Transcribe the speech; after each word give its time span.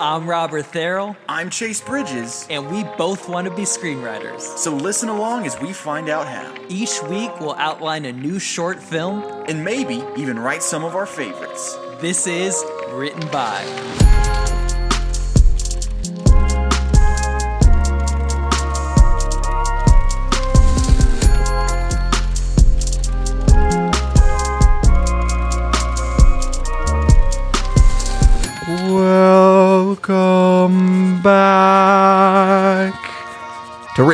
I'm 0.00 0.26
Robert 0.26 0.64
Therrell, 0.72 1.14
I'm 1.28 1.50
Chase 1.50 1.82
Bridges, 1.82 2.46
and 2.48 2.70
we 2.70 2.84
both 2.96 3.28
want 3.28 3.46
to 3.46 3.54
be 3.54 3.62
screenwriters. 3.62 4.40
so 4.40 4.74
listen 4.74 5.10
along 5.10 5.44
as 5.44 5.60
we 5.60 5.74
find 5.74 6.08
out 6.08 6.26
how, 6.26 6.54
Each 6.70 7.02
week, 7.02 7.38
we'll 7.38 7.54
outline 7.56 8.06
a 8.06 8.12
new 8.12 8.38
short 8.38 8.82
film. 8.82 9.22
and 9.46 9.62
maybe 9.62 10.02
even 10.16 10.38
write 10.38 10.62
some 10.62 10.84
of 10.84 10.96
our 10.96 11.04
favorites. 11.06 11.76
This 12.00 12.26
is 12.26 12.64
Written 12.92 13.28
By. 13.28 13.62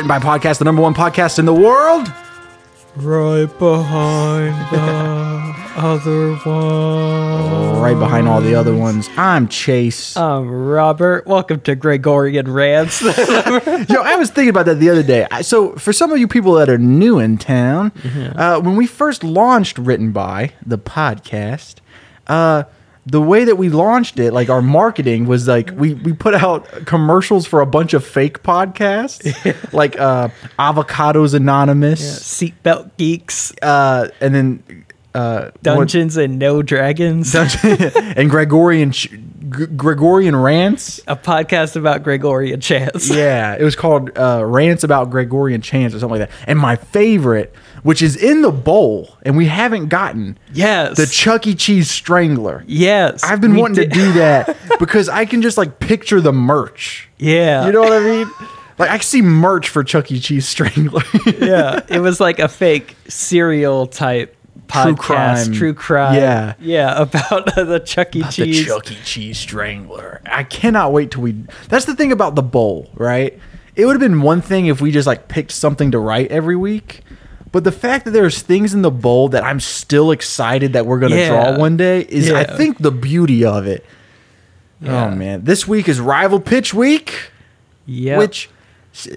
Written 0.07 0.21
by 0.21 0.37
Podcast, 0.39 0.59
the 0.59 0.63
number 0.63 0.81
one 0.81 0.93
podcast 0.93 1.37
in 1.37 1.43
the 1.43 1.53
world. 1.53 2.07
Right 2.95 3.45
behind 3.59 4.55
the 4.71 5.55
other 5.75 6.33
one. 6.49 7.81
Right 7.81 7.99
behind 7.99 8.29
all 8.29 8.39
the 8.39 8.55
other 8.55 8.73
ones. 8.73 9.09
I'm 9.17 9.49
Chase. 9.49 10.15
I'm 10.15 10.49
Robert. 10.49 11.27
Welcome 11.27 11.59
to 11.61 11.75
Gregorian 11.75 12.49
Rants. 12.49 13.01
Yo, 13.01 13.09
I 13.11 14.15
was 14.17 14.29
thinking 14.29 14.47
about 14.47 14.67
that 14.67 14.75
the 14.75 14.89
other 14.89 15.03
day. 15.03 15.27
So, 15.41 15.73
for 15.75 15.91
some 15.91 16.13
of 16.13 16.19
you 16.19 16.27
people 16.29 16.53
that 16.53 16.69
are 16.69 16.77
new 16.77 17.19
in 17.19 17.37
town, 17.37 17.91
uh, 18.37 18.61
when 18.61 18.77
we 18.77 18.87
first 18.87 19.25
launched 19.25 19.77
Written 19.77 20.13
by 20.13 20.53
the 20.65 20.77
podcast, 20.77 21.79
uh, 22.27 22.63
the 23.09 23.21
way 23.21 23.45
that 23.45 23.55
we 23.57 23.69
launched 23.69 24.19
it, 24.19 24.33
like 24.33 24.49
our 24.49 24.61
marketing 24.61 25.27
was 25.27 25.47
like 25.47 25.71
we, 25.75 25.93
we 25.93 26.11
put 26.11 26.33
out 26.33 26.67
commercials 26.85 27.47
for 27.47 27.61
a 27.61 27.65
bunch 27.65 27.93
of 27.93 28.05
fake 28.05 28.43
podcasts, 28.43 29.23
like 29.73 29.97
uh, 29.99 30.27
Avocados 30.59 31.33
Anonymous, 31.33 32.01
Seatbelt 32.01 32.91
Geeks, 32.97 33.53
uh, 33.61 34.09
and 34.19 34.35
then 34.35 34.85
uh, 35.17 35.41
what- 35.43 35.63
Dungeons 35.63 36.17
and 36.17 36.37
No 36.39 36.61
Dragons. 36.61 37.33
and 37.63 38.29
Gregorian 38.29 38.93
Gregorian 39.49 40.35
rants. 40.35 40.99
a 41.07 41.15
podcast 41.15 41.75
about 41.75 42.03
Gregorian 42.03 42.59
chants. 42.59 43.09
Yeah, 43.17 43.55
it 43.57 43.63
was 43.63 43.75
called 43.75 44.17
uh, 44.17 44.43
Rants 44.45 44.83
About 44.83 45.09
Gregorian 45.09 45.61
Chants 45.61 45.95
or 45.95 45.99
something 45.99 46.19
like 46.19 46.29
that. 46.29 46.37
And 46.47 46.59
my 46.59 46.75
favorite, 46.75 47.53
which 47.83 48.01
is 48.01 48.15
in 48.15 48.41
the 48.41 48.51
bowl, 48.51 49.15
and 49.23 49.37
we 49.37 49.45
haven't 49.45 49.87
gotten 49.87 50.37
Yes. 50.53 50.97
the 50.97 51.05
Chuck 51.07 51.47
E. 51.47 51.55
Cheese 51.55 51.89
Strangler. 51.89 52.63
yes. 52.67 53.23
I've 53.23 53.39
been 53.41 53.55
wanting 53.55 53.75
did- 53.89 53.93
to 53.93 53.99
do 53.99 54.11
that 54.19 54.57
because 54.79 55.07
I 55.09 55.25
can 55.25 55.41
just 55.41 55.57
like 55.57 55.79
picture 55.79 56.19
the 56.21 56.33
merch. 56.33 57.09
Yeah. 57.17 57.65
You 57.65 57.71
know 57.71 57.81
what 57.81 57.93
I 57.93 57.99
mean? 58.01 58.29
Like 58.77 58.91
I 58.91 58.97
see 58.99 59.21
merch 59.23 59.69
for 59.69 59.83
Chuck 59.83 60.11
E. 60.11 60.19
Cheese 60.19 60.47
Strangler. 60.47 61.01
yeah. 61.25 61.79
It 61.89 61.99
was 61.99 62.19
like 62.19 62.37
a 62.39 62.47
fake 62.47 62.95
serial 63.07 63.87
type 63.87 64.35
True 64.69 64.95
crime. 64.95 65.53
True 65.53 65.73
crime. 65.73 66.15
Yeah. 66.15 66.53
Yeah. 66.59 67.01
About 67.01 67.45
the 67.55 67.81
Chuck 67.85 68.15
E. 68.15 68.21
the 68.21 68.27
Cheese. 68.31 68.65
Chuck 68.65 68.91
E. 68.91 68.97
Cheese 69.03 69.37
Strangler. 69.37 70.21
I 70.25 70.43
cannot 70.43 70.91
wait 70.93 71.11
till 71.11 71.21
we. 71.23 71.33
That's 71.69 71.85
the 71.85 71.95
thing 71.95 72.11
about 72.11 72.35
the 72.35 72.43
bowl, 72.43 72.89
right? 72.95 73.39
It 73.75 73.85
would 73.85 73.93
have 73.93 74.01
been 74.01 74.21
one 74.21 74.41
thing 74.41 74.65
if 74.67 74.81
we 74.81 74.91
just 74.91 75.07
like 75.07 75.27
picked 75.27 75.51
something 75.51 75.91
to 75.91 75.99
write 75.99 76.31
every 76.31 76.55
week. 76.55 77.01
But 77.51 77.63
the 77.63 77.71
fact 77.71 78.05
that 78.05 78.11
there's 78.11 78.41
things 78.41 78.73
in 78.73 78.81
the 78.81 78.91
bowl 78.91 79.29
that 79.29 79.43
I'm 79.43 79.59
still 79.59 80.11
excited 80.11 80.73
that 80.73 80.85
we're 80.85 80.99
gonna 80.99 81.15
Yeah. 81.15 81.29
draw 81.29 81.57
one 81.57 81.77
day 81.77 82.01
is, 82.01 82.29
I 82.31 82.43
think, 82.43 82.79
the 82.79 82.91
beauty 82.91 83.45
of 83.45 83.65
it. 83.65 83.85
Yeah. 84.81 85.05
Oh 85.05 85.11
man, 85.15 85.43
this 85.45 85.67
week 85.67 85.87
is 85.87 85.99
rival 85.99 86.39
pitch 86.39 86.73
week, 86.73 87.31
Yeah. 87.85 88.17
which 88.17 88.49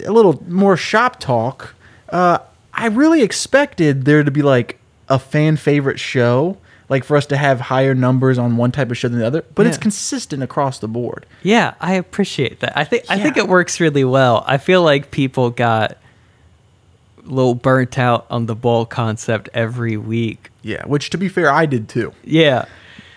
a 0.05 0.11
little 0.11 0.41
more 0.47 0.77
shop 0.77 1.19
talk. 1.19 1.75
Uh, 2.09 2.39
I 2.73 2.87
really 2.87 3.21
expected 3.21 4.05
there 4.05 4.23
to 4.23 4.31
be 4.31 4.41
like 4.41 4.79
a 5.11 5.19
fan 5.19 5.57
favorite 5.57 5.99
show, 5.99 6.57
like 6.87 7.03
for 7.03 7.17
us 7.17 7.25
to 7.27 7.37
have 7.37 7.59
higher 7.59 7.93
numbers 7.93 8.37
on 8.37 8.55
one 8.55 8.71
type 8.71 8.89
of 8.89 8.97
show 8.97 9.09
than 9.09 9.19
the 9.19 9.27
other, 9.27 9.43
but 9.55 9.67
it's 9.67 9.77
consistent 9.77 10.41
across 10.41 10.79
the 10.79 10.87
board. 10.87 11.25
Yeah, 11.43 11.73
I 11.81 11.95
appreciate 11.95 12.61
that. 12.61 12.75
I 12.77 12.85
think 12.85 13.05
I 13.09 13.19
think 13.19 13.37
it 13.37 13.47
works 13.47 13.79
really 13.79 14.05
well. 14.05 14.43
I 14.47 14.57
feel 14.57 14.81
like 14.81 15.11
people 15.11 15.49
got 15.49 15.91
a 15.91 17.29
little 17.29 17.55
burnt 17.55 17.99
out 17.99 18.25
on 18.29 18.45
the 18.45 18.55
ball 18.55 18.85
concept 18.85 19.49
every 19.53 19.97
week. 19.97 20.49
Yeah, 20.63 20.85
which 20.85 21.09
to 21.11 21.17
be 21.17 21.27
fair, 21.27 21.51
I 21.51 21.65
did 21.65 21.89
too. 21.89 22.13
Yeah. 22.23 22.65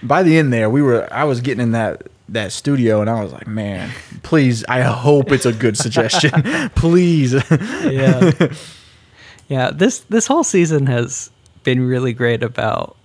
By 0.02 0.22
the 0.22 0.36
end 0.36 0.52
there, 0.52 0.68
we 0.68 0.82
were 0.82 1.10
I 1.12 1.24
was 1.24 1.40
getting 1.40 1.62
in 1.62 1.72
that 1.72 2.08
that 2.28 2.52
studio 2.52 3.00
and 3.00 3.08
I 3.08 3.22
was 3.22 3.32
like, 3.32 3.46
man, 3.46 3.90
please, 4.22 4.64
I 4.64 4.80
hope 4.80 5.30
it's 5.30 5.46
a 5.46 5.52
good 5.52 5.76
suggestion. 5.76 6.70
please. 6.74 7.34
Yeah. 7.50 8.32
yeah, 9.48 9.70
this 9.70 10.00
this 10.00 10.26
whole 10.26 10.44
season 10.44 10.86
has 10.86 11.30
been 11.64 11.86
really 11.86 12.12
great 12.12 12.42
about 12.42 12.96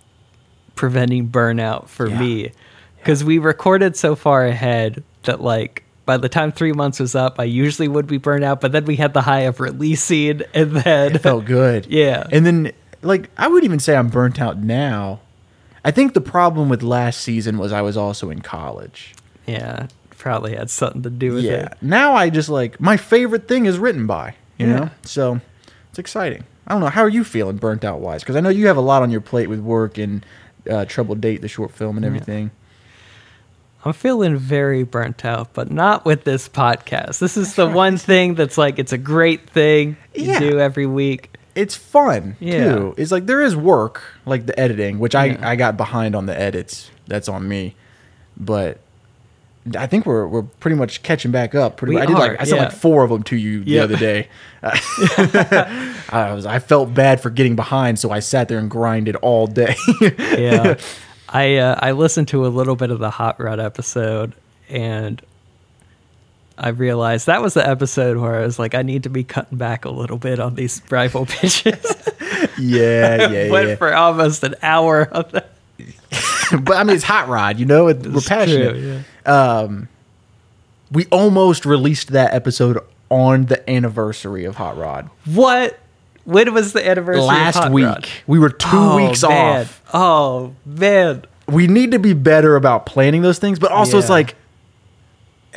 preventing 0.75 1.28
burnout 1.30 1.88
for 1.88 2.08
Yeah. 2.08 2.20
me 2.20 2.52
cuz 3.03 3.24
we 3.24 3.38
recorded 3.38 3.96
so 3.96 4.16
far 4.16 4.46
ahead 4.46 5.03
that 5.24 5.42
like 5.42 5.84
by 6.06 6.18
the 6.18 6.30
time 6.30 6.52
3 6.52 6.72
months 6.74 7.00
was 7.00 7.14
up, 7.16 7.40
I 7.40 7.44
usually 7.44 7.88
would 7.88 8.08
be 8.08 8.18
burnt 8.18 8.44
out, 8.44 8.62
but 8.62 8.72
then 8.72 8.86
we 8.86 8.96
had 8.96 9.14
the 9.14 9.22
high 9.22 9.42
of 9.42 9.59
releasing 9.59 10.42
and 10.53 10.72
then 10.72 11.16
it 11.16 11.19
felt 11.19 11.46
good. 11.46 11.86
Yeah. 11.90 12.25
And 12.31 12.46
then 12.46 12.72
like 13.02 13.30
I 13.38 13.48
would 13.48 13.64
even 13.64 13.80
say 13.80 13.96
I'm 13.96 14.08
burnt 14.09 14.40
out 14.42 14.58
now. 14.59 15.19
I 15.86 15.92
think 15.92 16.14
the 16.14 16.22
problem 16.22 16.68
with 16.68 16.84
last 16.84 17.22
season 17.22 17.58
was 17.58 17.72
I 17.72 17.81
was 17.81 17.96
also 17.98 18.30
in 18.30 18.42
college. 18.42 19.14
yeah, 19.48 19.88
probably 20.18 20.53
had 20.56 20.69
something 20.69 21.02
to 21.03 21.09
do 21.09 21.34
with 21.34 21.46
Yeah. 21.46 21.52
it. 21.68 21.74
Now 21.81 22.14
I 22.14 22.30
just 22.30 22.50
like 22.50 22.80
my 22.80 22.98
favorite 22.98 23.48
thing 23.48 23.66
is 23.66 23.78
written 23.80 24.06
by, 24.06 24.36
you 24.58 24.68
Yeah. 24.68 24.75
know? 24.75 24.90
So 25.03 25.40
it's 25.90 25.98
exciting. 26.00 26.44
I 26.69 26.74
don't 26.74 26.81
know. 26.81 26.90
How 26.90 27.02
are 27.02 27.09
you 27.09 27.24
feeling 27.24 27.57
burnt 27.57 27.84
out 27.84 28.00
wise? 28.00 28.22
Because 28.22 28.35
I 28.35 28.41
know 28.41 28.50
you 28.50 28.68
have 28.68 28.78
a 28.78 28.81
lot 28.81 29.02
on 29.02 29.09
your 29.09 29.22
plate 29.22 29.50
with 29.50 29.59
work 29.59 29.97
and 29.97 30.24
uh, 30.69 30.85
Trouble 30.85 31.16
Date, 31.16 31.41
the 31.41 31.47
short 31.47 31.72
film 31.72 31.97
and 31.97 32.06
everything. 32.06 32.52
I'm 33.85 33.94
feeling 33.94 34.38
very 34.38 34.84
burnt 34.84 35.24
out, 35.24 35.53
but 35.53 35.72
not 35.72 36.03
with 36.06 36.25
this 36.25 36.50
podcast. 36.50 37.19
This 37.19 37.38
is 37.38 37.56
the 37.56 37.68
one 37.68 37.97
thing 37.97 38.35
that's 38.35 38.57
like 38.57 38.78
it's 38.78 38.91
a 38.91 38.97
great 38.97 39.50
thing 39.50 39.96
you 40.13 40.25
Yeah. 40.25 40.40
do 40.40 40.59
every 40.59 40.85
week. 40.85 41.31
It's 41.56 41.75
fun 41.75 42.35
Yeah. 42.40 42.75
too. 42.75 42.94
It's 42.97 43.12
like 43.12 43.25
there 43.25 43.41
is 43.41 43.56
work, 43.56 44.03
like 44.25 44.46
the 44.46 44.57
editing, 44.59 45.00
which 45.00 45.16
I, 45.16 45.25
Yeah. 45.25 45.50
I 45.50 45.56
got 45.56 45.78
behind 45.78 46.13
on 46.16 46.25
the 46.25 46.40
edits. 46.40 46.91
That's 47.07 47.30
on 47.30 47.47
me. 47.47 47.75
But 48.38 48.80
I 49.75 49.88
think 49.88 50.06
we're 50.06 50.28
we're 50.28 50.44
pretty 50.44 50.75
much 50.75 51.03
catching 51.03 51.31
back 51.31 51.56
up. 51.56 51.78
Pretty 51.78 51.96
We 51.96 52.02
I 52.02 52.06
did 52.06 52.13
like 52.13 52.40
I 52.40 52.44
sent 52.44 52.62
yeah. 52.62 52.68
like 52.68 52.74
four 52.74 53.03
of 53.03 53.09
them 53.09 53.24
to 53.24 53.35
you 53.35 53.63
the 53.63 53.80
other 53.80 53.97
day. 53.97 54.28
I 54.63 56.31
was 56.34 56.46
I 56.46 56.59
felt 56.59 56.94
bad 56.94 57.22
for 57.22 57.30
getting 57.30 57.56
behind, 57.56 58.00
so 58.00 58.12
I 58.12 58.19
sat 58.19 58.47
there 58.47 58.59
and 58.59 58.69
grinded 58.69 59.16
all 59.18 59.47
day. 59.47 59.75
Yeah, 60.19 60.78
I 61.28 61.57
uh, 61.57 61.80
I 61.80 61.91
listened 61.91 62.30
to 62.30 62.46
a 62.46 62.50
little 62.50 62.75
bit 62.75 62.91
of 62.91 63.00
the 63.00 63.09
Hot 63.09 63.40
Rod 63.40 63.59
episode, 63.59 64.34
and 64.69 65.22
I 66.57 66.69
realized 66.69 67.28
that 67.28 67.41
was 67.41 67.53
the 67.53 67.68
episode 67.68 68.18
where 68.18 68.36
I 68.36 68.46
was 68.46 68.59
like, 68.59 68.75
I 68.75 68.81
need 68.81 69.03
to 69.03 69.09
be 69.09 69.24
cutting 69.24 69.57
back 69.57 69.86
a 69.86 69.90
little 69.90 70.18
bit 70.18 70.40
on 70.40 70.56
these 70.56 70.81
rival 70.90 71.25
pitches. 71.25 71.86
yeah, 72.59 73.30
yeah, 73.30 73.51
Went 73.51 73.69
yeah. 73.69 73.75
for 73.75 73.94
almost 73.94 74.44
an 74.44 74.56
hour 74.62 75.03
of 75.03 75.31
that. 75.31 75.51
but 76.64 76.78
I 76.78 76.84
mean, 76.84 76.96
it's 76.96 77.04
hot 77.06 77.28
rod. 77.28 77.60
You 77.60 77.66
know, 77.66 77.88
it, 77.88 78.06
we're 78.06 78.22
passionate. 78.22 78.72
true, 78.74 79.00
Um, 79.26 79.88
we 80.92 81.06
almost 81.12 81.66
released 81.66 82.10
that 82.14 82.34
episode 82.34 82.80
on 83.10 83.46
the 83.46 83.68
anniversary 83.70 84.46
of 84.46 84.56
Hot 84.56 84.78
Rod. 84.78 85.10
What? 85.26 85.78
When 86.26 86.54
was 86.54 86.74
the 86.74 86.88
anniversary? 86.88 87.22
last 87.24 87.72
week. 87.72 87.86
Rod? 87.86 88.08
We 88.28 88.40
were 88.40 88.50
two 88.50 88.68
Oh, 88.72 88.96
weeks 88.98 89.24
man. 89.24 89.62
off. 89.62 89.82
Oh 89.94 90.54
man. 90.66 91.24
We 91.48 91.66
need 91.68 91.92
to 91.92 92.00
be 92.00 92.14
better 92.14 92.56
about 92.56 92.86
planning 92.86 93.22
those 93.24 93.40
things, 93.40 93.58
but 93.58 93.72
also 93.72 93.98
it's 93.98 94.10
like, 94.10 94.36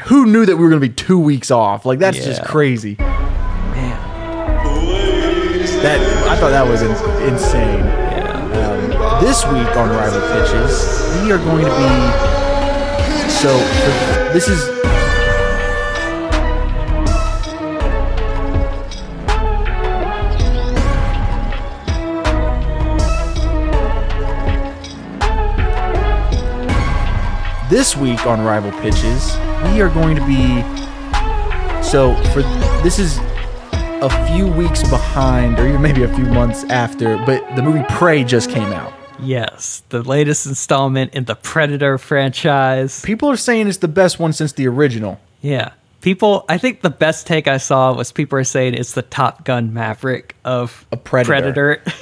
who 0.04 0.24
knew 0.24 0.46
that 0.46 0.56
we 0.56 0.62
were 0.62 0.70
going 0.70 0.80
to 0.80 0.88
be 0.88 0.94
two 0.94 1.18
weeks 1.18 1.50
off? 1.50 1.84
Like 1.84 1.98
that's 1.98 2.16
just 2.24 2.42
crazy. 2.44 2.96
Man. 2.98 3.98
That 5.82 6.00
I 6.28 6.36
thought 6.36 6.50
that 6.50 6.66
was 6.66 6.80
in, 6.82 6.90
insane. 7.30 8.01
This 9.22 9.46
week 9.46 9.76
on 9.76 9.88
Rival 9.88 10.20
Pitches, 10.32 11.22
we 11.22 11.30
are 11.30 11.38
going 11.38 11.64
to 11.64 11.70
be 11.70 13.30
so. 13.30 13.56
This 14.32 14.48
is 14.48 14.66
this 27.70 27.96
week 27.96 28.26
on 28.26 28.42
Rival 28.44 28.72
Pitches, 28.80 29.36
we 29.72 29.80
are 29.80 29.88
going 29.88 30.16
to 30.16 30.26
be 30.26 30.62
so 31.80 32.16
for 32.32 32.42
this 32.82 32.98
is 32.98 33.18
a 34.02 34.26
few 34.26 34.48
weeks 34.48 34.82
behind, 34.90 35.60
or 35.60 35.68
even 35.68 35.80
maybe 35.80 36.02
a 36.02 36.12
few 36.16 36.26
months 36.26 36.64
after, 36.64 37.18
but 37.24 37.54
the 37.54 37.62
movie 37.62 37.84
Prey 37.88 38.24
just 38.24 38.50
came 38.50 38.72
out. 38.72 38.92
Yes, 39.22 39.82
the 39.88 40.02
latest 40.02 40.46
installment 40.46 41.14
in 41.14 41.24
the 41.24 41.34
Predator 41.34 41.98
franchise. 41.98 43.02
People 43.02 43.30
are 43.30 43.36
saying 43.36 43.68
it's 43.68 43.78
the 43.78 43.88
best 43.88 44.18
one 44.18 44.32
since 44.32 44.52
the 44.52 44.66
original. 44.68 45.20
Yeah. 45.40 45.72
People, 46.00 46.44
I 46.48 46.58
think 46.58 46.80
the 46.82 46.90
best 46.90 47.26
take 47.26 47.46
I 47.46 47.58
saw 47.58 47.92
was 47.94 48.10
people 48.10 48.38
are 48.38 48.44
saying 48.44 48.74
it's 48.74 48.92
the 48.92 49.02
Top 49.02 49.44
Gun 49.44 49.72
Maverick 49.72 50.34
of 50.44 50.84
A 50.92 50.96
Predator. 50.96 51.76
Predator. 51.80 51.82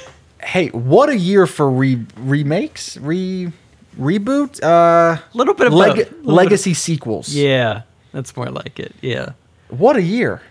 Hey, 0.43 0.69
what 0.69 1.07
a 1.09 1.15
year 1.15 1.45
for 1.45 1.69
re- 1.69 2.03
remakes, 2.17 2.97
re 2.97 3.51
reboot, 3.95 4.59
uh, 4.63 5.21
Little 5.35 5.53
bit 5.53 5.67
of 5.67 5.73
leg- 5.73 5.95
bit 5.97 6.11
of- 6.11 6.25
legacy 6.25 6.73
sequels. 6.73 7.29
yeah, 7.29 7.83
that's 8.11 8.35
more 8.35 8.47
like 8.49 8.79
it. 8.79 8.95
Yeah. 9.01 9.33
What 9.69 9.97
a 9.97 10.01
year! 10.01 10.41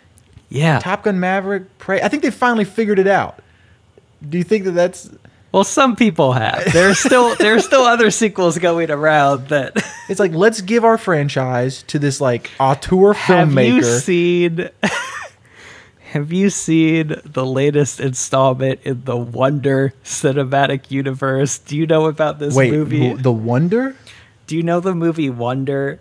Yeah. 0.49 0.79
Top 0.79 1.03
Gun 1.03 1.19
Maverick, 1.19 1.77
Prey. 1.81 2.01
I 2.01 2.07
think 2.07 2.23
they 2.23 2.31
finally 2.31 2.65
figured 2.65 3.01
it 3.01 3.09
out. 3.09 3.41
Do 4.29 4.39
you 4.39 4.45
think 4.45 4.63
that 4.63 4.71
that's? 4.73 5.11
Well, 5.53 5.65
some 5.65 5.97
people 5.97 6.33
have. 6.33 6.73
There's 6.73 6.99
still 6.99 7.35
there's 7.37 7.65
still 7.65 7.83
other 7.83 8.11
sequels 8.11 8.59
going 8.59 8.91
around 8.91 9.49
that 9.49 9.73
It's 10.09 10.21
like 10.21 10.33
let's 10.33 10.61
give 10.61 10.85
our 10.85 10.99
franchise 10.99 11.83
to 11.85 11.99
this 11.99 12.21
like 12.21 12.51
auteur 12.59 13.15
Have 13.15 13.53
you 13.55 13.83
seen 13.83 14.69
Have 16.13 16.33
you 16.33 16.51
seen 16.51 17.15
the 17.25 17.47
latest 17.47 18.01
installment 18.01 18.81
in 18.83 19.05
the 19.05 19.17
Wonder 19.17 19.95
cinematic 20.03 20.91
universe? 20.91 21.59
Do 21.59 21.77
you 21.77 21.87
know 21.87 22.07
about 22.07 22.41
this 22.41 22.55
Wait, 22.55 22.73
movie? 22.73 23.15
the 23.15 23.31
Wonder? 23.31 23.95
Do 24.49 24.57
you 24.57 24.65
know 24.65 24.81
the 24.81 24.95
movie 24.95 25.31
Wonder? 25.31 26.01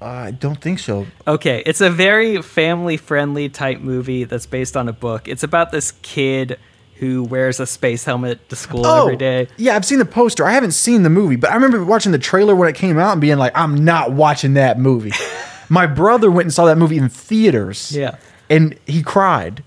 Uh, 0.00 0.04
I 0.04 0.30
don't 0.30 0.60
think 0.60 0.78
so. 0.78 1.06
Okay, 1.26 1.62
it's 1.64 1.80
a 1.80 1.88
very 1.88 2.42
family 2.42 2.98
friendly 2.98 3.48
type 3.48 3.80
movie 3.80 4.24
that's 4.24 4.44
based 4.44 4.76
on 4.76 4.90
a 4.90 4.92
book. 4.92 5.26
It's 5.26 5.42
about 5.42 5.72
this 5.72 5.92
kid 6.02 6.58
who 6.98 7.24
wears 7.24 7.60
a 7.60 7.66
space 7.66 8.04
helmet 8.04 8.48
to 8.48 8.56
school 8.56 8.86
oh, 8.86 9.02
every 9.02 9.16
day. 9.16 9.46
Oh, 9.50 9.54
yeah, 9.56 9.76
I've 9.76 9.84
seen 9.84 9.98
the 9.98 10.04
poster. 10.04 10.44
I 10.46 10.52
haven't 10.52 10.72
seen 10.72 11.02
the 11.02 11.10
movie, 11.10 11.36
but 11.36 11.50
I 11.50 11.54
remember 11.54 11.84
watching 11.84 12.12
the 12.12 12.18
trailer 12.18 12.54
when 12.54 12.68
it 12.68 12.74
came 12.74 12.98
out 12.98 13.12
and 13.12 13.20
being 13.20 13.38
like, 13.38 13.52
"I'm 13.54 13.84
not 13.84 14.12
watching 14.12 14.54
that 14.54 14.78
movie." 14.78 15.12
My 15.68 15.86
brother 15.86 16.30
went 16.30 16.46
and 16.46 16.54
saw 16.54 16.66
that 16.66 16.78
movie 16.78 16.96
in 16.96 17.08
theaters. 17.08 17.92
Yeah. 17.92 18.16
and 18.48 18.78
he 18.86 19.02
cried. 19.02 19.64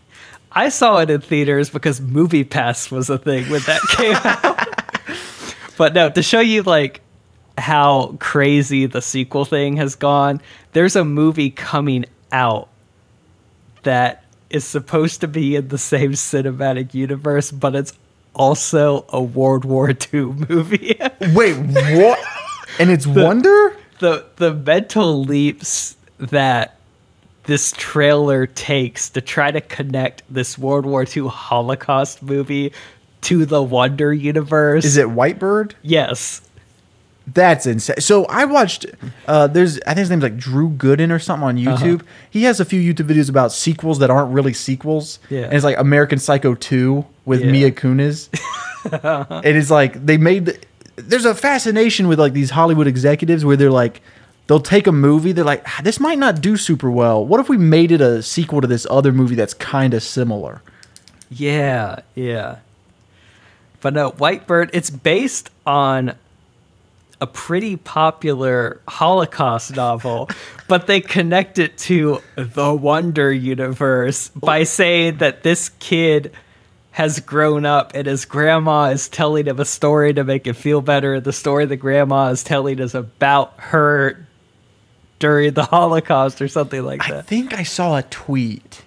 I 0.52 0.70
saw 0.70 0.98
it 0.98 1.10
in 1.10 1.22
theaters 1.22 1.70
because 1.70 2.02
Movie 2.02 2.44
Pass 2.44 2.90
was 2.90 3.10
a 3.10 3.18
thing 3.18 3.50
when 3.50 3.62
that 3.62 3.82
came 3.92 4.16
out. 4.16 4.68
but 5.78 5.94
no, 5.94 6.10
to 6.10 6.24
show 6.24 6.40
you 6.40 6.64
like 6.64 7.02
how 7.58 8.16
crazy 8.20 8.86
the 8.86 9.02
sequel 9.02 9.46
thing 9.46 9.78
has 9.78 9.96
gone, 9.96 10.42
there's 10.72 10.96
a 10.96 11.06
movie 11.06 11.52
coming 11.52 12.06
out 12.32 12.70
that 13.84 14.24
is 14.50 14.66
supposed 14.66 15.22
to 15.22 15.28
be 15.28 15.56
in 15.56 15.68
the 15.68 15.78
same 15.78 16.12
cinematic 16.12 16.94
universe, 16.94 17.52
but 17.52 17.76
it's 17.76 17.94
also 18.34 19.06
a 19.10 19.22
World 19.22 19.66
War 19.66 19.90
II 19.90 19.98
movie. 20.50 21.00
Wait, 21.34 21.56
what? 21.56 22.20
and 22.80 22.90
it's 22.90 23.06
Wonder? 23.08 23.76
the 24.00 24.26
the 24.38 24.54
mental 24.54 25.24
leaps 25.24 25.98
that 26.18 26.78
this 27.44 27.74
trailer 27.78 28.46
takes 28.48 29.10
to 29.12 29.22
try 29.22 29.52
to 29.52 29.62
connect 29.62 30.24
this 30.30 30.58
World 30.58 30.86
War 30.86 31.04
II 31.06 31.28
Holocaust 31.28 32.22
movie 32.22 32.74
to 33.22 33.46
the 33.46 33.62
Wonder 33.62 34.14
universe. 34.14 34.86
Is 34.86 34.98
it 34.98 35.10
White 35.10 35.40
Bird? 35.40 35.76
Yes. 35.82 36.42
That's 37.34 37.66
insane. 37.66 37.98
So 38.00 38.26
I 38.26 38.46
watched. 38.46 38.86
Uh, 39.28 39.48
there's 39.48 39.80
I 39.82 39.94
think 39.94 40.00
his 40.00 40.10
name's 40.10 40.24
like 40.24 40.38
Drew 40.38 40.70
Gooden 40.70 41.12
or 41.12 41.20
something 41.20 41.48
on 41.48 41.68
Uh-huh. 41.68 41.86
YouTube. 41.86 42.02
He 42.30 42.44
has 42.44 42.60
a 42.60 42.66
few 42.66 42.82
YouTube 42.82 43.08
videos 43.08 43.30
about 43.30 43.52
sequels 43.52 44.00
that 44.00 44.10
aren't 44.10 44.32
really 44.34 44.54
sequels. 44.54 45.20
Yeah. 45.30 45.42
and 45.46 45.54
it's 45.54 45.64
like 45.66 45.78
American 45.78 46.18
Psycho 46.20 46.56
two 46.56 47.06
with 47.26 47.42
Yeah. 47.44 47.52
Mila 47.52 47.72
Kunis. 47.72 48.30
it 49.46 49.56
is 49.56 49.70
like 49.70 50.06
they 50.06 50.18
made. 50.18 50.46
The, 50.46 50.60
there's 50.96 51.26
a 51.26 51.36
fascination 51.36 52.08
with 52.08 52.20
like 52.20 52.34
these 52.34 52.50
Hollywood 52.52 52.88
executives 52.88 53.44
where 53.46 53.58
they're 53.58 53.72
like. 53.72 54.02
They'll 54.48 54.60
take 54.60 54.88
a 54.88 54.92
movie. 54.92 55.32
They're 55.32 55.46
like, 55.46 55.62
"Ah, 55.68 55.82
this 55.84 56.00
might 56.00 56.18
not 56.18 56.42
do 56.42 56.58
super 56.58 56.90
well. 56.90 57.24
What 57.24 57.40
if 57.40 57.50
we 57.50 57.58
made 57.58 57.92
it 57.92 58.02
a 58.02 58.24
sequel 58.24 58.62
to 58.62 58.68
this 58.68 58.88
other 58.90 59.12
movie 59.12 59.36
that's 59.36 59.54
kind 59.54 59.94
of 59.94 60.02
similar? 60.02 60.64
Yeah, 61.30 62.00
yeah. 62.16 62.56
But 63.82 63.94
no, 63.94 64.10
White 64.10 64.48
Bird. 64.48 64.72
it's 64.74 64.90
based 64.90 65.52
on 65.68 66.16
a 67.22 67.28
pretty 67.28 67.76
popular 67.76 68.82
Holocaust 68.88 69.76
novel, 69.76 70.30
but 70.68 70.88
they 70.88 71.02
connect 71.02 71.60
it 71.60 71.78
to 71.80 72.22
the 72.36 72.74
Wonder 72.74 73.32
universe 73.32 74.30
by 74.30 74.62
oh. 74.62 74.64
saying 74.66 75.18
that 75.18 75.44
this 75.44 75.70
kid 75.80 76.32
has 76.92 77.20
grown 77.20 77.66
up 77.66 77.92
and 77.94 78.08
his 78.08 78.26
grandma 78.26 78.86
is 78.86 79.08
telling 79.08 79.46
him 79.46 79.60
a 79.60 79.66
story 79.66 80.14
to 80.14 80.24
make 80.24 80.48
him 80.48 80.56
feel 80.56 80.82
better. 80.82 81.20
The 81.20 81.34
story 81.34 81.66
the 81.66 81.78
grandma 81.78 82.30
is 82.30 82.44
telling 82.44 82.80
is 82.80 82.96
about 82.96 83.54
her 83.58 84.26
during 85.20 85.54
the 85.54 85.66
Holocaust 85.66 86.42
or 86.42 86.48
something 86.48 86.84
like 86.84 87.02
that. 87.08 87.18
I 87.18 87.22
think 87.22 87.54
I 87.54 87.64
saw 87.64 87.98
a 87.98 88.04
tweet 88.04 88.84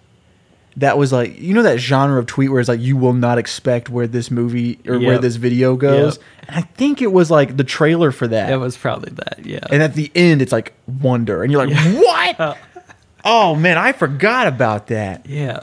that 0.76 0.96
was 0.96 1.12
like, 1.12 1.38
you 1.38 1.52
know, 1.54 1.62
that 1.62 1.78
genre 1.78 2.19
of 2.19 2.26
tweet 2.26 2.50
where 2.50 2.60
it's 2.60 2.69
like, 2.69 2.80
you 2.80 2.96
will 2.96 3.12
not 3.12 3.38
expect 3.38 3.90
where 3.90 4.06
this 4.06 4.30
movie 4.30 4.78
or 4.86 4.98
where 4.98 5.19
this 5.19 5.36
video 5.36 5.76
goes. 5.76 6.16
Yep. 6.16 6.24
And 6.48 6.56
I 6.56 6.60
think 6.62 7.02
it 7.02 7.12
was 7.12 7.30
like 7.30 7.56
the 7.56 7.64
trailer 7.64 8.10
for 8.10 8.26
that. 8.28 8.50
It 8.50 8.56
was 8.56 8.76
probably 8.76 9.12
that, 9.12 9.44
yeah. 9.44 9.60
and 9.70 9.82
at 9.82 9.94
the 9.94 10.10
end, 10.14 10.42
it's 10.42 10.52
like 10.52 10.74
wonder, 10.86 11.42
and 11.42 11.52
you're 11.52 11.66
like, 11.66 11.76
what? 11.96 12.58
oh 13.24 13.54
man, 13.54 13.78
I 13.78 13.92
forgot 13.92 14.46
about 14.46 14.88
that. 14.88 15.26
yeah. 15.26 15.60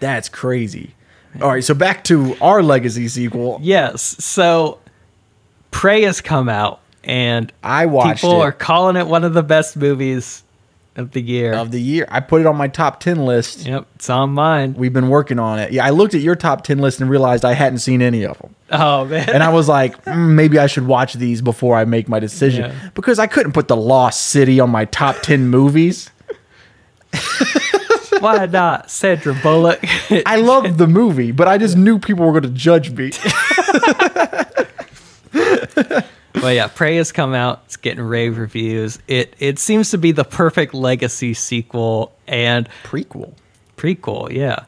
That's 0.00 0.28
crazy. 0.28 0.94
All 1.40 1.48
right, 1.48 1.64
so 1.64 1.74
back 1.74 2.04
to 2.04 2.36
our 2.40 2.62
legacy 2.62 3.08
sequel. 3.08 3.58
Yes. 3.62 4.02
So 4.22 4.80
Prey 5.70 6.02
has 6.02 6.20
come 6.20 6.48
out 6.48 6.80
and 7.02 7.52
I 7.62 7.86
watched 7.86 8.22
people 8.22 8.42
it 8.42 8.44
are 8.44 8.52
calling 8.52 8.96
it 8.96 9.06
one 9.06 9.24
of 9.24 9.34
the 9.34 9.42
best 9.42 9.76
movies 9.76 10.43
of 10.96 11.10
the 11.10 11.20
year. 11.20 11.52
of 11.54 11.70
the 11.72 11.80
year. 11.80 12.06
I 12.10 12.20
put 12.20 12.40
it 12.40 12.46
on 12.46 12.56
my 12.56 12.68
top 12.68 13.00
ten 13.00 13.24
list. 13.26 13.66
yep, 13.66 13.86
it's 13.96 14.08
on 14.08 14.30
mine. 14.30 14.74
We've 14.74 14.92
been 14.92 15.08
working 15.08 15.38
on 15.38 15.58
it. 15.58 15.72
Yeah, 15.72 15.84
I 15.84 15.90
looked 15.90 16.14
at 16.14 16.20
your 16.20 16.36
top 16.36 16.62
ten 16.64 16.78
list 16.78 17.00
and 17.00 17.10
realized 17.10 17.44
I 17.44 17.52
hadn't 17.54 17.78
seen 17.80 18.00
any 18.02 18.24
of 18.24 18.38
them. 18.38 18.54
Oh 18.70 19.04
man. 19.04 19.28
and 19.28 19.42
I 19.42 19.48
was 19.50 19.68
like, 19.68 20.02
mm, 20.04 20.34
maybe 20.34 20.58
I 20.58 20.66
should 20.66 20.86
watch 20.86 21.14
these 21.14 21.42
before 21.42 21.76
I 21.76 21.84
make 21.84 22.08
my 22.08 22.20
decision 22.20 22.70
Yeah. 22.70 22.90
because 22.94 23.18
I 23.18 23.26
couldn't 23.26 23.52
put 23.52 23.68
The 23.68 23.76
Lost 23.76 24.26
City 24.26 24.60
on 24.60 24.70
my 24.70 24.84
top 24.86 25.16
10 25.22 25.48
movies. 25.48 26.10
Why 28.20 28.46
not? 28.46 28.90
Sandra 28.90 29.34
Bullock. 29.42 29.80
I 30.26 30.36
love 30.36 30.78
the 30.78 30.86
movie, 30.86 31.30
but 31.32 31.46
I 31.48 31.58
just 31.58 31.76
knew 31.76 31.98
people 31.98 32.24
were 32.24 32.32
going 32.40 32.44
to 32.44 32.58
judge 32.58 32.90
me. 32.92 33.10
but 36.34 36.54
yeah, 36.54 36.66
Prey 36.66 36.96
has 36.96 37.12
come 37.12 37.32
out. 37.34 37.62
It's 37.66 37.76
getting 37.76 38.02
rave 38.04 38.36
reviews. 38.38 38.98
It 39.08 39.34
it 39.38 39.58
seems 39.58 39.90
to 39.92 39.98
be 39.98 40.12
the 40.12 40.24
perfect 40.24 40.74
legacy 40.74 41.32
sequel 41.34 42.12
and 42.26 42.68
Prequel. 42.84 43.32
prequel, 43.76 44.30
yeah. 44.32 44.64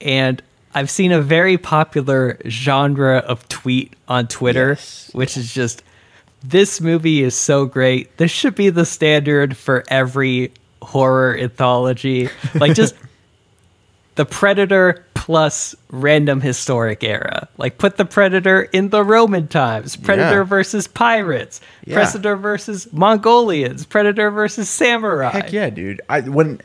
And 0.00 0.42
I've 0.74 0.90
seen 0.90 1.12
a 1.12 1.20
very 1.20 1.58
popular 1.58 2.38
genre 2.48 3.18
of 3.18 3.46
tweet 3.48 3.94
on 4.08 4.26
Twitter, 4.28 4.70
Yes, 4.70 5.10
which 5.12 5.36
is 5.36 5.52
just 5.52 5.82
this 6.42 6.80
movie 6.80 7.22
is 7.22 7.34
so 7.34 7.66
great. 7.66 8.16
This 8.16 8.30
should 8.30 8.54
be 8.54 8.70
the 8.70 8.84
standard 8.84 9.56
for 9.56 9.84
every 9.88 10.52
horror 10.80 11.36
anthology. 11.38 12.28
Like 12.54 12.74
just 12.74 12.94
the 14.14 14.24
Predator 14.26 15.04
plus 15.14 15.74
random 15.90 16.40
historic 16.40 17.02
era. 17.04 17.48
Like 17.56 17.78
put 17.78 17.96
the 17.96 18.04
Predator 18.04 18.62
in 18.62 18.88
the 18.90 19.02
Roman 19.04 19.48
times. 19.48 19.96
Predator 19.96 20.38
Yeah. 20.38 20.42
versus 20.44 20.86
pirates. 20.86 21.60
Yeah. 21.86 21.94
Predator 21.94 22.36
versus 22.36 22.92
Mongolians. 22.92 23.86
Predator 23.86 24.30
versus 24.30 24.68
samurai. 24.68 25.30
Heck 25.30 25.52
yeah, 25.52 25.70
dude. 25.70 26.00
I 26.08 26.20
when 26.22 26.60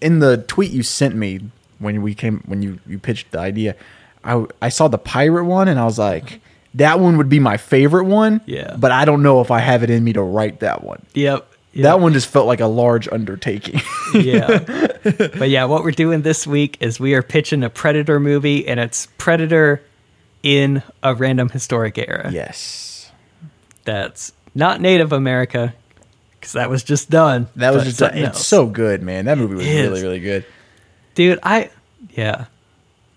in 0.00 0.18
the 0.18 0.38
tweet 0.48 0.72
you 0.72 0.82
sent 0.82 1.14
me 1.14 1.40
when 1.78 2.02
we 2.02 2.14
came 2.14 2.42
when 2.46 2.62
you 2.62 2.78
you 2.86 2.98
pitched 2.98 3.30
the 3.30 3.38
idea, 3.38 3.76
I 4.24 4.44
I 4.60 4.68
saw 4.68 4.88
the 4.88 4.98
pirate 4.98 5.44
one 5.44 5.68
and 5.68 5.78
I 5.80 5.84
was 5.84 5.98
like, 5.98 6.40
that 6.74 7.00
one 7.00 7.16
would 7.16 7.28
be 7.30 7.38
my 7.40 7.56
favorite 7.56 8.04
one. 8.04 8.40
Yeah. 8.44 8.76
But 8.76 8.90
I 8.92 9.04
don't 9.04 9.22
know 9.22 9.40
if 9.40 9.50
I 9.50 9.60
have 9.60 9.82
it 9.82 9.88
in 9.90 10.04
me 10.04 10.12
to 10.14 10.22
write 10.22 10.60
that 10.60 10.84
one. 10.84 11.00
Yep. 11.14 11.46
Yep. 11.80 11.84
That 11.84 12.00
one 12.00 12.12
just 12.12 12.28
felt 12.28 12.46
like 12.46 12.60
a 12.60 12.66
large 12.66 13.08
undertaking. 13.08 13.80
yeah. 14.14 14.58
but 15.02 15.50
yeah, 15.50 15.64
what 15.64 15.82
we're 15.84 15.90
doing 15.90 16.22
this 16.22 16.46
week 16.46 16.76
is 16.80 17.00
we 17.00 17.14
are 17.14 17.22
pitching 17.22 17.62
a 17.62 17.70
Predator 17.70 18.20
movie, 18.20 18.66
and 18.66 18.78
it's 18.78 19.06
Predator 19.18 19.82
in 20.42 20.82
a 21.02 21.14
random 21.14 21.48
historic 21.48 21.98
era. 21.98 22.30
yes. 22.32 23.10
That's 23.84 24.32
not 24.54 24.80
Native 24.80 25.12
America, 25.12 25.74
because 26.34 26.52
that 26.52 26.68
was 26.68 26.82
just 26.82 27.08
done. 27.10 27.48
That 27.56 27.72
was 27.72 27.84
just 27.84 27.96
something 27.98 28.22
it's 28.22 28.46
so 28.46 28.66
good, 28.66 29.02
man. 29.02 29.24
That 29.24 29.38
movie 29.38 29.54
was 29.56 29.66
really 29.66 30.02
really 30.02 30.20
good. 30.20 30.44
dude. 31.14 31.38
I 31.42 31.70
yeah, 32.10 32.46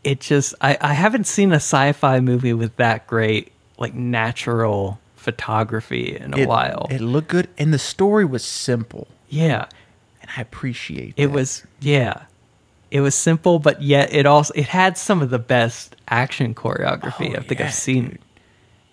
it 0.04 0.22
just 0.22 0.56
I 0.62 0.78
I 0.80 0.94
haven't 0.94 1.28
seen 1.28 1.52
a 1.52 1.56
sci-fi 1.58 2.22
movie 2.22 2.54
with 2.54 2.76
that 2.78 3.08
great 3.08 3.52
like 3.78 3.94
natural 3.94 5.00
photography 5.24 6.16
in 6.18 6.34
a 6.34 6.38
It, 6.38 6.48
while. 6.48 6.88
It 6.92 7.02
looked 7.02 7.30
good 7.30 7.48
and 7.58 7.74
the 7.74 7.80
story 7.80 8.26
was 8.26 8.44
simple. 8.44 9.08
yeah, 9.30 9.66
And 10.22 10.30
I 10.38 10.42
appreciate 10.42 11.14
it 11.18 11.28
that. 11.28 11.34
was 11.34 11.64
yeah. 11.82 12.24
It 12.92 13.02
was 13.02 13.16
simple, 13.16 13.58
but 13.58 13.82
yet 13.82 14.14
it 14.14 14.26
also 14.28 14.54
it 14.56 14.66
had 14.68 14.98
some 14.98 15.22
of 15.24 15.30
the 15.32 15.40
best 15.40 15.96
action 16.10 16.54
choreography 16.54 17.34
Oh, 17.36 17.40
I 17.40 17.44
think 17.44 17.60
yeah, 17.60 17.68
I've 17.68 17.74
seen 17.74 18.04
dude. 18.10 18.20